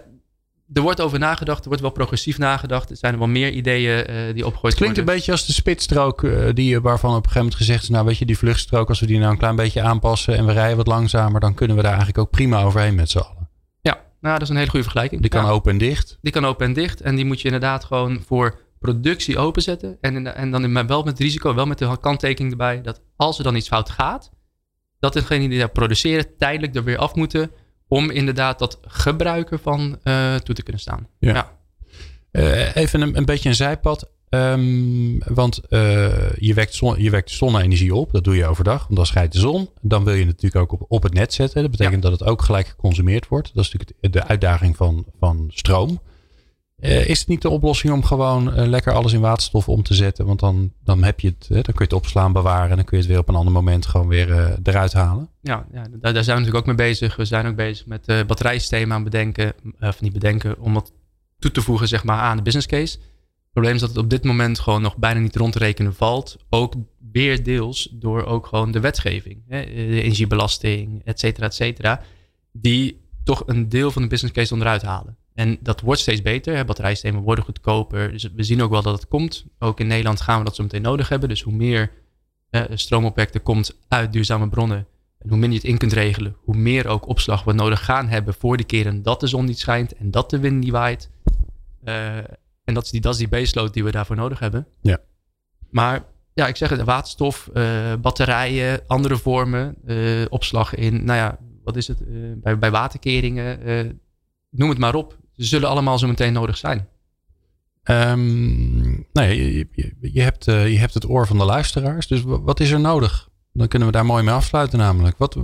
er 0.73 0.81
wordt 0.81 1.01
over 1.01 1.19
nagedacht. 1.19 1.61
Er 1.61 1.67
wordt 1.67 1.81
wel 1.81 1.91
progressief 1.91 2.37
nagedacht. 2.37 2.89
Er 2.89 2.97
zijn 2.97 3.13
er 3.13 3.19
wel 3.19 3.27
meer 3.27 3.51
ideeën 3.51 4.11
uh, 4.11 4.33
die 4.33 4.45
opgegooid 4.45 4.73
Het 4.73 4.81
klinkt 4.81 4.97
een 4.97 5.15
beetje 5.15 5.31
als 5.31 5.45
de 5.45 5.53
spitsstrook 5.53 6.21
uh, 6.21 6.49
die, 6.53 6.79
waarvan 6.79 7.09
op 7.09 7.15
een 7.15 7.21
gegeven 7.21 7.41
moment 7.41 7.57
gezegd 7.57 7.83
is... 7.83 7.89
nou 7.89 8.05
weet 8.05 8.17
je, 8.17 8.25
die 8.25 8.37
vluchtstrook, 8.37 8.89
als 8.89 8.99
we 8.99 9.05
die 9.05 9.19
nou 9.19 9.31
een 9.31 9.37
klein 9.37 9.55
beetje 9.55 9.81
aanpassen... 9.81 10.37
en 10.37 10.45
we 10.45 10.51
rijden 10.51 10.77
wat 10.77 10.87
langzamer, 10.87 11.39
dan 11.39 11.53
kunnen 11.53 11.75
we 11.75 11.81
daar 11.81 11.91
eigenlijk 11.91 12.21
ook 12.21 12.31
prima 12.31 12.63
overheen 12.63 12.95
met 12.95 13.09
z'n 13.09 13.17
allen. 13.17 13.42
Nou, 14.23 14.33
dat 14.33 14.41
is 14.41 14.49
een 14.49 14.55
hele 14.55 14.69
goede 14.69 14.83
vergelijking. 14.83 15.21
Die 15.21 15.29
kan 15.29 15.45
open 15.45 15.71
en 15.71 15.77
dicht. 15.77 16.17
Die 16.21 16.31
kan 16.31 16.45
open 16.45 16.65
en 16.65 16.73
dicht. 16.73 17.01
En 17.01 17.15
die 17.15 17.25
moet 17.25 17.39
je 17.39 17.45
inderdaad 17.45 17.83
gewoon 17.83 18.21
voor 18.25 18.59
productie 18.79 19.37
openzetten. 19.37 19.97
En, 20.01 20.35
en 20.35 20.51
dan 20.51 20.87
wel 20.87 21.03
met 21.03 21.19
risico, 21.19 21.53
wel 21.53 21.65
met 21.65 21.77
de 21.77 21.97
kanttekening 21.99 22.51
erbij, 22.51 22.81
dat 22.81 23.01
als 23.15 23.37
er 23.37 23.43
dan 23.43 23.55
iets 23.55 23.67
fout 23.67 23.89
gaat, 23.89 24.31
dat 24.99 25.13
degene 25.13 25.49
die 25.49 25.59
daar 25.59 25.69
produceren 25.69 26.37
tijdelijk 26.37 26.75
er 26.75 26.83
weer 26.83 26.97
af 26.97 27.15
moeten 27.15 27.51
om 27.87 28.09
inderdaad 28.09 28.59
dat 28.59 28.79
gebruiken 28.81 29.59
van 29.59 29.99
uh, 30.03 30.35
toe 30.35 30.55
te 30.55 30.63
kunnen 30.63 30.81
staan. 30.81 31.07
Ja. 31.19 31.57
even 32.73 33.01
een, 33.01 33.17
een 33.17 33.25
beetje 33.25 33.49
een 33.49 33.55
zijpad. 33.55 34.11
Um, 34.33 35.17
want 35.33 35.61
uh, 35.69 36.33
je, 36.35 36.53
wekt 36.53 36.73
zon, 36.73 37.01
je 37.01 37.09
wekt 37.09 37.29
zonne-energie 37.29 37.95
op. 37.95 38.11
Dat 38.11 38.23
doe 38.23 38.35
je 38.35 38.45
overdag, 38.45 38.83
want 38.83 38.95
dan 38.95 39.05
schijnt 39.05 39.31
de 39.31 39.39
zon. 39.39 39.69
Dan 39.81 40.03
wil 40.03 40.13
je 40.13 40.25
het 40.25 40.27
natuurlijk 40.27 40.55
ook 40.55 40.81
op, 40.81 40.85
op 40.91 41.03
het 41.03 41.13
net 41.13 41.33
zetten. 41.33 41.61
Dat 41.61 41.71
betekent 41.71 42.01
dat 42.01 42.11
het 42.11 42.23
ook 42.23 42.41
gelijk 42.41 42.67
geconsumeerd 42.67 43.27
wordt. 43.27 43.51
Dat 43.53 43.63
is 43.63 43.71
natuurlijk 43.71 44.13
de 44.13 44.27
uitdaging 44.27 44.77
van, 44.77 45.05
van 45.19 45.45
stroom. 45.49 45.99
Uh, 46.79 47.07
is 47.07 47.19
het 47.19 47.27
niet 47.27 47.41
de 47.41 47.49
oplossing 47.49 47.93
om 47.93 48.03
gewoon 48.03 48.59
uh, 48.59 48.67
lekker 48.67 48.93
alles 48.93 49.13
in 49.13 49.19
waterstof 49.19 49.69
om 49.69 49.83
te 49.83 49.93
zetten? 49.93 50.25
Want 50.25 50.39
dan, 50.39 50.71
dan, 50.83 51.03
heb 51.03 51.19
je 51.19 51.27
het, 51.27 51.47
dan 51.47 51.63
kun 51.63 51.73
je 51.77 51.83
het 51.83 51.93
opslaan, 51.93 52.33
bewaren. 52.33 52.69
En 52.69 52.75
dan 52.75 52.85
kun 52.85 52.97
je 52.97 53.03
het 53.03 53.11
weer 53.11 53.21
op 53.21 53.29
een 53.29 53.35
ander 53.35 53.53
moment 53.53 53.85
gewoon 53.85 54.07
weer 54.07 54.57
eruit 54.63 54.93
halen. 54.93 55.29
Ja, 55.41 55.65
ja 55.73 55.83
daar, 55.91 56.13
daar, 56.13 56.23
zijn 56.23 56.37
we 56.37 56.43
natuurlijk 56.43 56.55
ook 56.55 56.77
mee 56.77 56.87
bezig. 56.87 57.15
We 57.15 57.25
zijn 57.25 57.45
ook 57.45 57.55
bezig 57.55 57.85
met 57.85 58.05
batterijsystemen 58.05 58.95
aan 58.95 59.03
bedenken. 59.03 59.53
of 59.79 60.01
niet 60.01 60.13
bedenken, 60.13 60.59
om 60.59 60.73
wat 60.73 60.91
toe 61.39 61.51
te 61.51 61.61
voegen 61.61 61.87
zeg 61.87 62.03
maar, 62.03 62.19
aan 62.19 62.37
de 62.37 62.43
business 62.43 62.67
case 62.67 62.97
probleem 63.53 63.73
is 63.73 63.79
dat 63.79 63.89
het 63.89 63.97
op 63.97 64.09
dit 64.09 64.23
moment 64.23 64.59
gewoon 64.59 64.81
nog 64.81 64.97
bijna 64.97 65.19
niet 65.19 65.35
rond 65.35 65.53
te 65.53 65.59
rekenen 65.59 65.95
valt. 65.95 66.37
Ook 66.49 66.73
weer 67.11 67.43
deels 67.43 67.89
door 67.91 68.25
ook 68.25 68.45
gewoon 68.45 68.71
de 68.71 68.79
wetgeving. 68.79 69.41
Hè, 69.47 69.65
de 69.65 70.01
energiebelasting, 70.01 71.01
et 71.05 71.19
cetera, 71.19 71.45
et 71.45 71.53
cetera. 71.53 72.01
Die 72.51 73.01
toch 73.23 73.43
een 73.45 73.69
deel 73.69 73.91
van 73.91 74.01
de 74.01 74.07
business 74.07 74.35
case 74.35 74.53
onderuit 74.53 74.81
halen. 74.81 75.17
En 75.33 75.57
dat 75.61 75.81
wordt 75.81 76.01
steeds 76.01 76.21
beter. 76.21 76.55
Hè. 76.55 76.65
Batterijsystemen 76.65 77.21
worden 77.21 77.43
goedkoper. 77.43 78.11
Dus 78.11 78.29
we 78.35 78.43
zien 78.43 78.61
ook 78.61 78.71
wel 78.71 78.81
dat 78.81 78.93
het 78.93 79.07
komt. 79.07 79.45
Ook 79.59 79.79
in 79.79 79.87
Nederland 79.87 80.21
gaan 80.21 80.37
we 80.39 80.45
dat 80.45 80.55
zo 80.55 80.63
meteen 80.63 80.81
nodig 80.81 81.09
hebben. 81.09 81.29
Dus 81.29 81.41
hoe 81.41 81.53
meer 81.53 81.91
stroomopwek 82.73 83.33
er 83.33 83.39
komt 83.39 83.77
uit 83.87 84.13
duurzame 84.13 84.49
bronnen. 84.49 84.87
En 85.19 85.29
hoe 85.29 85.37
minder 85.37 85.49
je 85.49 85.55
het 85.55 85.65
in 85.65 85.77
kunt 85.77 85.93
regelen. 85.93 86.35
Hoe 86.43 86.55
meer 86.55 86.87
ook 86.87 87.07
opslag 87.07 87.43
we 87.43 87.53
nodig 87.53 87.85
gaan 87.85 88.07
hebben 88.07 88.33
voor 88.33 88.57
de 88.57 88.63
keren 88.63 89.03
dat 89.03 89.19
de 89.19 89.27
zon 89.27 89.45
niet 89.45 89.59
schijnt. 89.59 89.95
En 89.95 90.11
dat 90.11 90.29
de 90.29 90.39
wind 90.39 90.59
niet 90.59 90.71
waait. 90.71 91.09
Uh, 91.85 92.17
en 92.63 92.73
dat 92.73 92.83
is 92.83 92.89
die, 92.89 93.01
dat 93.01 93.13
is 93.13 93.19
die 93.19 93.27
baseload 93.27 93.73
die 93.73 93.83
we 93.83 93.91
daarvoor 93.91 94.15
nodig 94.15 94.39
hebben. 94.39 94.67
Ja. 94.81 94.97
Maar 95.69 96.05
ja, 96.33 96.47
ik 96.47 96.55
zeg 96.55 96.69
het, 96.69 96.83
waterstof, 96.83 97.49
uh, 97.53 97.93
batterijen, 98.01 98.81
andere 98.87 99.17
vormen, 99.17 99.75
uh, 99.85 100.25
opslag 100.29 100.75
in, 100.75 101.05
nou 101.05 101.19
ja, 101.19 101.37
wat 101.63 101.75
is 101.75 101.87
het, 101.87 102.01
uh, 102.01 102.33
bij, 102.35 102.57
bij 102.57 102.71
waterkeringen, 102.71 103.99
noem 104.49 104.69
het 104.69 104.77
maar 104.77 104.95
op. 104.95 105.17
Ze 105.31 105.45
zullen 105.45 105.69
allemaal 105.69 105.99
zo 105.99 106.07
meteen 106.07 106.33
nodig 106.33 106.57
zijn. 106.57 106.87
Um, 107.83 108.81
nou 109.13 109.27
ja, 109.27 109.33
je, 109.33 109.67
je, 109.71 109.95
je, 110.01 110.21
hebt, 110.21 110.45
je 110.45 110.77
hebt 110.79 110.93
het 110.93 111.09
oor 111.09 111.27
van 111.27 111.37
de 111.37 111.45
luisteraars, 111.45 112.07
dus 112.07 112.21
wat 112.25 112.59
is 112.59 112.71
er 112.71 112.79
nodig? 112.79 113.29
Dan 113.53 113.67
kunnen 113.67 113.87
we 113.87 113.93
daar 113.93 114.05
mooi 114.05 114.23
mee 114.23 114.33
afsluiten 114.33 114.79
namelijk. 114.79 115.17
Wat, 115.17 115.37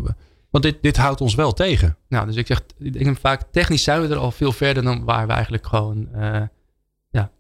want 0.50 0.64
dit, 0.64 0.78
dit 0.82 0.98
houdt 0.98 1.22
ons 1.22 1.36
wel 1.36 1.54
tegen. 1.54 1.98
Nou, 2.10 2.26
dus 2.26 2.36
ik 2.36 2.48
zeg, 2.48 2.62
ik 2.78 3.04
denk 3.04 3.18
vaak 3.18 3.44
technisch 3.52 3.84
zijn 3.84 4.02
we 4.02 4.08
er 4.08 4.18
al 4.18 4.32
veel 4.32 4.52
verder 4.52 4.84
dan 4.84 5.04
waar 5.04 5.28
we 5.28 5.34
eigenlijk 5.34 5.68
gewoon 5.68 6.08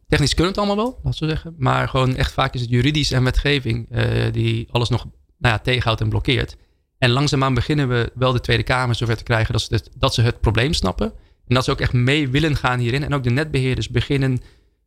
Technisch 0.10 0.34
kunnen 0.34 0.53
het 0.53 0.62
allemaal 0.62 0.86
wel, 0.86 0.99
laten 1.03 1.20
we 1.20 1.30
zeggen. 1.30 1.55
Maar 1.57 1.89
gewoon 1.89 2.16
echt 2.16 2.32
vaak 2.32 2.53
is 2.53 2.62
het 2.62 2.70
juridisch 2.70 3.12
en 3.12 3.24
wetgeving 3.24 3.88
uh, 3.91 4.32
die 4.32 4.68
alles 4.72 4.89
nog 4.89 5.03
nou 5.38 5.53
ja, 5.53 5.60
tegenhoudt 5.60 6.01
en 6.01 6.10
blokkeert. 6.10 6.57
En 6.97 7.10
langzaamaan 7.10 7.53
beginnen 7.53 7.89
we 7.89 8.12
wel 8.16 8.32
de 8.32 8.39
Tweede 8.39 8.64
Kamer 8.64 8.95
zover 8.95 9.18
te 9.18 9.24
krijgen 9.24 9.53
dat 9.53 9.62
ze, 9.62 9.74
het, 9.74 9.89
dat 9.97 10.14
ze 10.14 10.22
het 10.22 10.39
probleem 10.39 10.74
snappen. 10.74 11.14
En 11.47 11.55
dat 11.55 11.64
ze 11.64 11.72
ook 11.72 11.80
echt 11.80 11.93
mee 11.93 12.30
willen 12.30 12.55
gaan 12.55 12.80
hierin. 12.80 13.03
En 13.03 13.14
ook 13.14 13.24
de 13.24 13.30
netbeheerders 13.30 13.89
beginnen 13.89 14.41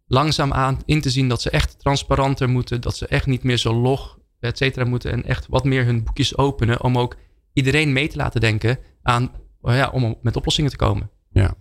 langzaamaan 0.06 0.78
in 0.84 1.00
te 1.00 1.10
zien 1.10 1.28
dat 1.28 1.42
ze 1.42 1.50
echt 1.50 1.78
transparanter 1.78 2.48
moeten. 2.48 2.80
Dat 2.80 2.96
ze 2.96 3.06
echt 3.06 3.26
niet 3.26 3.42
meer 3.42 3.56
zo 3.56 3.74
log, 3.74 4.18
et 4.40 4.56
cetera, 4.56 4.84
moeten. 4.84 5.12
En 5.12 5.24
echt 5.24 5.46
wat 5.48 5.64
meer 5.64 5.84
hun 5.84 6.04
boekjes 6.04 6.36
openen 6.36 6.82
om 6.82 6.98
ook 6.98 7.16
iedereen 7.52 7.92
mee 7.92 8.08
te 8.08 8.16
laten 8.16 8.40
denken 8.40 8.78
aan, 9.02 9.30
ja, 9.62 9.90
om 9.90 10.18
met 10.22 10.36
oplossingen 10.36 10.70
te 10.70 10.76
komen. 10.76 11.10
Ja 11.30 11.56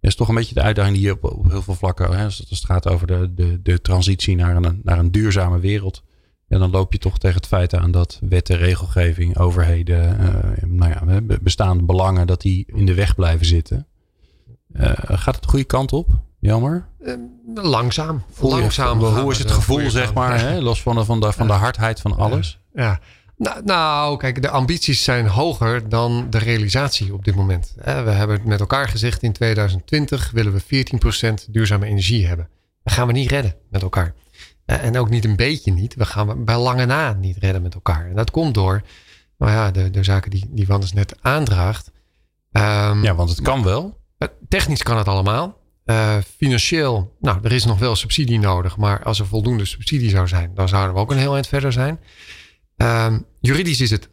is 0.00 0.14
toch 0.14 0.28
een 0.28 0.34
beetje 0.34 0.54
de 0.54 0.62
uitdaging 0.62 0.96
die 0.96 1.04
je 1.04 1.12
op, 1.12 1.24
op 1.24 1.50
heel 1.50 1.62
veel 1.62 1.74
vlakken. 1.74 2.16
Hè, 2.16 2.24
als 2.24 2.44
het 2.48 2.64
gaat 2.64 2.88
over 2.88 3.06
de, 3.06 3.34
de, 3.34 3.62
de 3.62 3.80
transitie 3.80 4.36
naar 4.36 4.56
een, 4.56 4.80
naar 4.82 4.98
een 4.98 5.10
duurzame 5.10 5.58
wereld. 5.58 6.02
Ja, 6.46 6.58
dan 6.58 6.70
loop 6.70 6.92
je 6.92 6.98
toch 6.98 7.18
tegen 7.18 7.36
het 7.36 7.46
feit 7.46 7.74
aan 7.74 7.90
dat 7.90 8.18
wetten, 8.28 8.56
regelgeving, 8.56 9.38
overheden, 9.38 10.20
uh, 10.20 10.62
nou 10.66 10.92
ja, 10.92 11.20
bestaande 11.42 11.84
belangen, 11.84 12.26
dat 12.26 12.40
die 12.40 12.66
in 12.66 12.86
de 12.86 12.94
weg 12.94 13.14
blijven 13.14 13.46
zitten. 13.46 13.86
Uh, 14.72 14.92
gaat 14.96 15.34
het 15.34 15.42
de 15.42 15.48
goede 15.48 15.64
kant 15.64 15.92
op? 15.92 16.08
Jammer. 16.38 16.86
Uh, 17.00 17.14
langzaam. 17.54 18.22
Voel 18.30 18.50
langzaam. 18.50 18.98
hoe 18.98 19.30
is 19.30 19.38
het 19.38 19.50
gevoel, 19.50 19.90
zeg 19.90 20.14
maar, 20.14 20.40
hè? 20.40 20.60
los 20.60 20.82
van 20.82 20.94
de, 20.94 21.04
van 21.04 21.20
de, 21.20 21.32
van 21.32 21.46
de 21.46 21.52
hardheid 21.52 22.00
van 22.00 22.16
alles? 22.16 22.60
Ja. 22.74 23.00
Nou, 23.40 23.64
nou, 23.64 24.16
kijk, 24.16 24.42
de 24.42 24.50
ambities 24.50 25.04
zijn 25.04 25.26
hoger 25.26 25.88
dan 25.88 26.26
de 26.30 26.38
realisatie 26.38 27.14
op 27.14 27.24
dit 27.24 27.34
moment. 27.34 27.72
We 27.76 27.90
hebben 27.90 28.36
het 28.36 28.44
met 28.44 28.60
elkaar 28.60 28.88
gezegd, 28.88 29.22
in 29.22 29.32
2020 29.32 30.30
willen 30.30 30.52
we 30.52 30.84
14% 31.46 31.50
duurzame 31.50 31.86
energie 31.86 32.26
hebben. 32.26 32.48
Dat 32.82 32.92
gaan 32.92 33.06
we 33.06 33.12
niet 33.12 33.30
redden 33.30 33.56
met 33.70 33.82
elkaar. 33.82 34.14
En 34.64 34.98
ook 34.98 35.10
niet 35.10 35.24
een 35.24 35.36
beetje 35.36 35.72
niet. 35.72 35.94
We 35.94 36.04
gaan 36.04 36.44
bij 36.44 36.56
lange 36.56 36.84
na 36.84 37.12
niet 37.12 37.36
redden 37.36 37.62
met 37.62 37.74
elkaar. 37.74 38.06
En 38.08 38.14
dat 38.14 38.30
komt 38.30 38.54
door 38.54 38.82
nou 39.38 39.52
ja, 39.52 39.70
de, 39.70 39.90
de 39.90 40.04
zaken 40.04 40.30
die, 40.30 40.46
die 40.50 40.66
Wannes 40.66 40.92
net 40.92 41.16
aandraagt. 41.20 41.90
Um, 42.52 43.02
ja, 43.02 43.14
want 43.14 43.30
het 43.30 43.40
kan 43.40 43.62
wel. 43.62 43.98
Technisch 44.48 44.82
kan 44.82 44.98
het 44.98 45.08
allemaal. 45.08 45.58
Uh, 45.84 46.16
financieel, 46.36 47.16
nou, 47.20 47.38
er 47.42 47.52
is 47.52 47.64
nog 47.64 47.78
wel 47.78 47.96
subsidie 47.96 48.38
nodig. 48.38 48.76
Maar 48.76 49.02
als 49.02 49.20
er 49.20 49.26
voldoende 49.26 49.64
subsidie 49.64 50.10
zou 50.10 50.28
zijn, 50.28 50.50
dan 50.54 50.68
zouden 50.68 50.94
we 50.94 51.00
ook 51.00 51.10
een 51.10 51.18
heel 51.18 51.34
eind 51.34 51.46
verder 51.46 51.72
zijn. 51.72 52.00
Um, 52.82 53.24
juridisch 53.40 53.80
is 53.80 53.90
het 53.90 54.08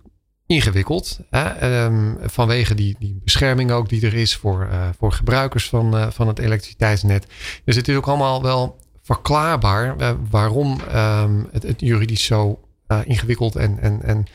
ingewikkeld. 0.46 1.20
Hè? 1.30 1.84
Um, 1.86 2.18
vanwege 2.22 2.76
die, 2.76 2.96
die 3.00 3.22
bescherming 3.24 3.72
ook 3.72 3.90
die 3.90 4.06
er 4.06 4.14
is 4.14 4.36
voor, 4.36 4.68
uh, 4.72 4.88
voor 4.98 5.12
gebruikers 5.12 5.70
van, 5.70 5.96
uh, 5.96 6.08
van 6.10 6.28
het 6.28 6.40
elektriciteitsnet. 6.40 7.28
Dus 7.66 7.76
het 7.76 7.88
is 7.88 7.96
ook 7.96 8.08
allemaal 8.08 8.42
wel 8.42 8.80
verklaarbaar 9.02 9.96
uh, 9.98 10.12
waarom 10.30 10.82
um, 10.96 11.48
het, 11.52 11.74
juridisch 11.78 12.24
zo 12.24 12.60
ingewikkeld 13.04 13.56
en, 13.56 13.80
en, 13.80 14.02
en 14.04 14.26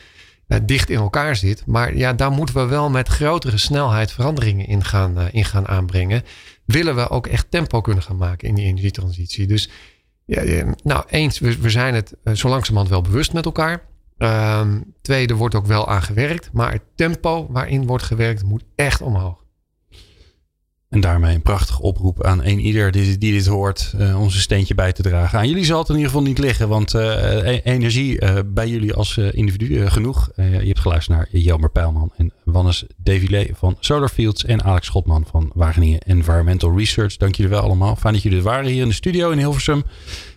dicht 0.65 0.89
in 0.89 0.97
elkaar 0.97 1.35
zit. 1.35 1.65
Maar 1.65 1.95
ja, 1.95 2.13
daar 2.13 2.31
moeten 2.31 2.55
we 2.55 2.65
wel 2.65 2.89
met 2.89 3.07
grotere 3.07 3.57
snelheid 3.57 4.11
veranderingen 4.11 4.67
in 4.67 4.83
gaan, 5.45 5.67
aanbrengen. 5.67 6.23
Willen 6.65 6.95
we 6.95 7.09
ook 7.09 7.27
echt 7.27 7.45
tempo 7.49 7.81
kunnen 7.81 8.03
gaan 8.03 8.17
maken 8.17 8.47
in 8.47 8.55
die 8.55 8.65
energietransitie. 8.65 9.47
Dus 9.47 9.69
ja, 10.25 10.73
nou 10.83 11.03
eens, 11.09 11.39
we, 11.39 11.57
we 11.57 11.69
zijn 11.69 11.93
het 11.93 12.13
zo 12.33 12.49
langzamerhand 12.49 12.89
wel 12.89 13.01
bewust 13.01 13.33
met 13.33 13.45
elkaar. 13.45 13.91
Um, 14.23 14.93
tweede 15.01 15.35
wordt 15.35 15.55
ook 15.55 15.65
wel 15.65 15.87
aan 15.87 16.01
gewerkt, 16.01 16.49
maar 16.53 16.71
het 16.71 16.81
tempo 16.95 17.47
waarin 17.49 17.85
wordt 17.85 18.03
gewerkt 18.03 18.43
moet 18.43 18.63
echt 18.75 19.01
omhoog. 19.01 19.43
En 20.89 21.01
daarmee 21.01 21.35
een 21.35 21.41
prachtige 21.41 21.81
oproep 21.81 22.23
aan 22.23 22.43
een 22.43 22.59
ieder 22.59 22.91
die, 22.91 23.17
dit 23.17 23.45
hoort, 23.45 23.93
uh, 23.99 24.21
onze 24.21 24.39
steentje 24.39 24.75
bij 24.75 24.93
te 24.93 25.01
dragen. 25.01 25.39
Aan 25.39 25.47
jullie 25.47 25.65
zal 25.65 25.79
het 25.79 25.89
in 25.89 25.95
ieder 25.95 26.09
geval 26.09 26.25
niet 26.25 26.37
liggen, 26.37 26.67
want 26.67 26.93
uh, 26.93 27.65
energie 27.65 28.21
uh, 28.21 28.37
bij 28.45 28.67
jullie 28.67 28.93
als 28.93 29.17
individu 29.17 29.89
genoeg. 29.89 30.31
je 30.35 30.43
hebt 30.43 30.79
geluisterd 30.79 31.17
naar 31.17 31.27
Jelmer 31.31 31.69
Pijlman 31.69 32.11
en 32.17 32.33
Wannes 32.43 32.85
Devilé 32.97 33.47
van 33.53 33.77
Solarfields 33.79 34.45
en 34.45 34.63
Alex 34.63 34.85
Schotman 34.85 35.25
van 35.31 35.51
Wageningen 35.53 35.99
Environmental 35.99 36.77
Research. 36.77 37.17
Dank 37.17 37.35
jullie 37.35 37.51
wel 37.51 37.61
allemaal. 37.61 37.95
Fijn 37.95 38.13
dat 38.13 38.23
jullie 38.23 38.37
er 38.37 38.43
waren 38.43 38.69
hier 38.69 38.81
in 38.81 38.87
de 38.87 38.93
studio 38.93 39.29
in 39.29 39.37
Hilversum. 39.37 39.83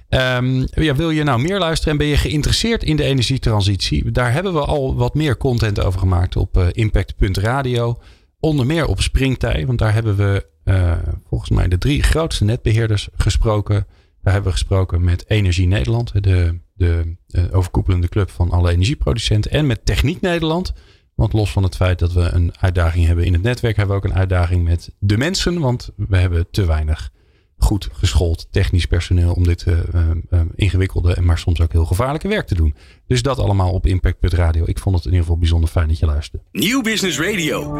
Um, 0.09 0.67
ja, 0.71 0.95
wil 0.95 1.11
je 1.11 1.23
nou 1.23 1.43
meer 1.43 1.59
luisteren 1.59 1.93
en 1.93 1.99
ben 1.99 2.07
je 2.07 2.17
geïnteresseerd 2.17 2.83
in 2.83 2.97
de 2.97 3.03
energietransitie? 3.03 4.11
Daar 4.11 4.33
hebben 4.33 4.53
we 4.53 4.65
al 4.65 4.97
wat 4.97 5.15
meer 5.15 5.37
content 5.37 5.81
over 5.81 6.01
gemaakt 6.01 6.37
op 6.37 6.57
uh, 6.57 6.67
impact.radio. 6.73 7.99
Onder 8.41 8.67
meer 8.67 8.87
op 8.87 9.01
Springtij, 9.01 9.67
want 9.67 9.79
daar 9.79 9.93
hebben 9.93 10.17
we 10.17 10.47
uh, 10.65 10.93
volgens 11.29 11.51
mij 11.51 11.69
de 11.69 11.79
drie 11.79 12.03
grootste 12.03 12.45
netbeheerders 12.45 13.09
gesproken. 13.17 13.87
Daar 14.23 14.33
hebben 14.33 14.53
we 14.53 14.59
gesproken 14.59 15.05
met 15.05 15.25
Energie 15.29 15.67
Nederland, 15.67 16.23
de, 16.23 16.59
de, 16.75 17.17
uh, 17.29 17.45
overkoepelende 17.51 18.09
club 18.09 18.31
van 18.31 18.51
alle 18.51 18.71
energieproducenten. 18.71 19.51
En 19.51 19.67
met 19.67 19.85
Techniek 19.85 20.21
Nederland. 20.21 20.73
Want 21.15 21.33
los 21.33 21.53
van 21.53 21.63
het 21.63 21.77
feit 21.77 21.99
dat 21.99 22.13
we 22.13 22.21
een 22.21 22.53
uitdaging 22.61 23.07
hebben 23.07 23.25
in 23.25 23.33
het 23.33 23.43
netwerk, 23.43 23.77
hebben 23.77 23.97
we 23.97 24.03
ook 24.03 24.11
een 24.11 24.19
uitdaging 24.19 24.65
met 24.65 24.95
de 24.99 25.17
mensen. 25.17 25.61
Want 25.61 25.91
we 25.97 26.17
hebben 26.17 26.47
te 26.51 26.67
weinig 26.67 27.13
goed 27.59 27.89
geschoold 27.93 28.49
technisch 28.51 28.87
personeel 28.87 29.33
om 29.33 29.45
dit 29.45 29.65
uh, 29.69 29.79
uh, 29.95 30.41
ingewikkelde 30.55 31.15
en 31.15 31.25
maar 31.25 31.39
soms 31.39 31.61
ook 31.61 31.73
heel 31.73 31.85
gevaarlijke 31.85 32.29
werk 32.29 32.47
te 32.47 32.55
doen. 32.55 32.75
Dus 33.07 33.23
dat 33.23 33.39
allemaal 33.39 33.73
op 33.73 33.87
Impact.radio. 33.87 34.65
Ik 34.67 34.79
vond 34.79 34.95
het 34.97 35.05
in 35.05 35.11
ieder 35.11 35.25
geval 35.25 35.39
bijzonder 35.39 35.69
fijn 35.69 35.89
dat 35.89 35.99
je 35.99 36.07
luisterde. 36.07 36.45
Nieuw 36.53 36.83
Business 36.83 37.19
Radio. 37.19 37.75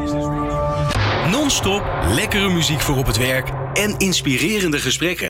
Non-stop 1.31 1.83
lekkere 2.15 2.49
muziek 2.49 2.81
voor 2.81 2.97
op 2.97 3.07
het 3.07 3.17
werk 3.17 3.49
en 3.73 3.99
inspirerende 3.99 4.79
gesprekken. 4.79 5.25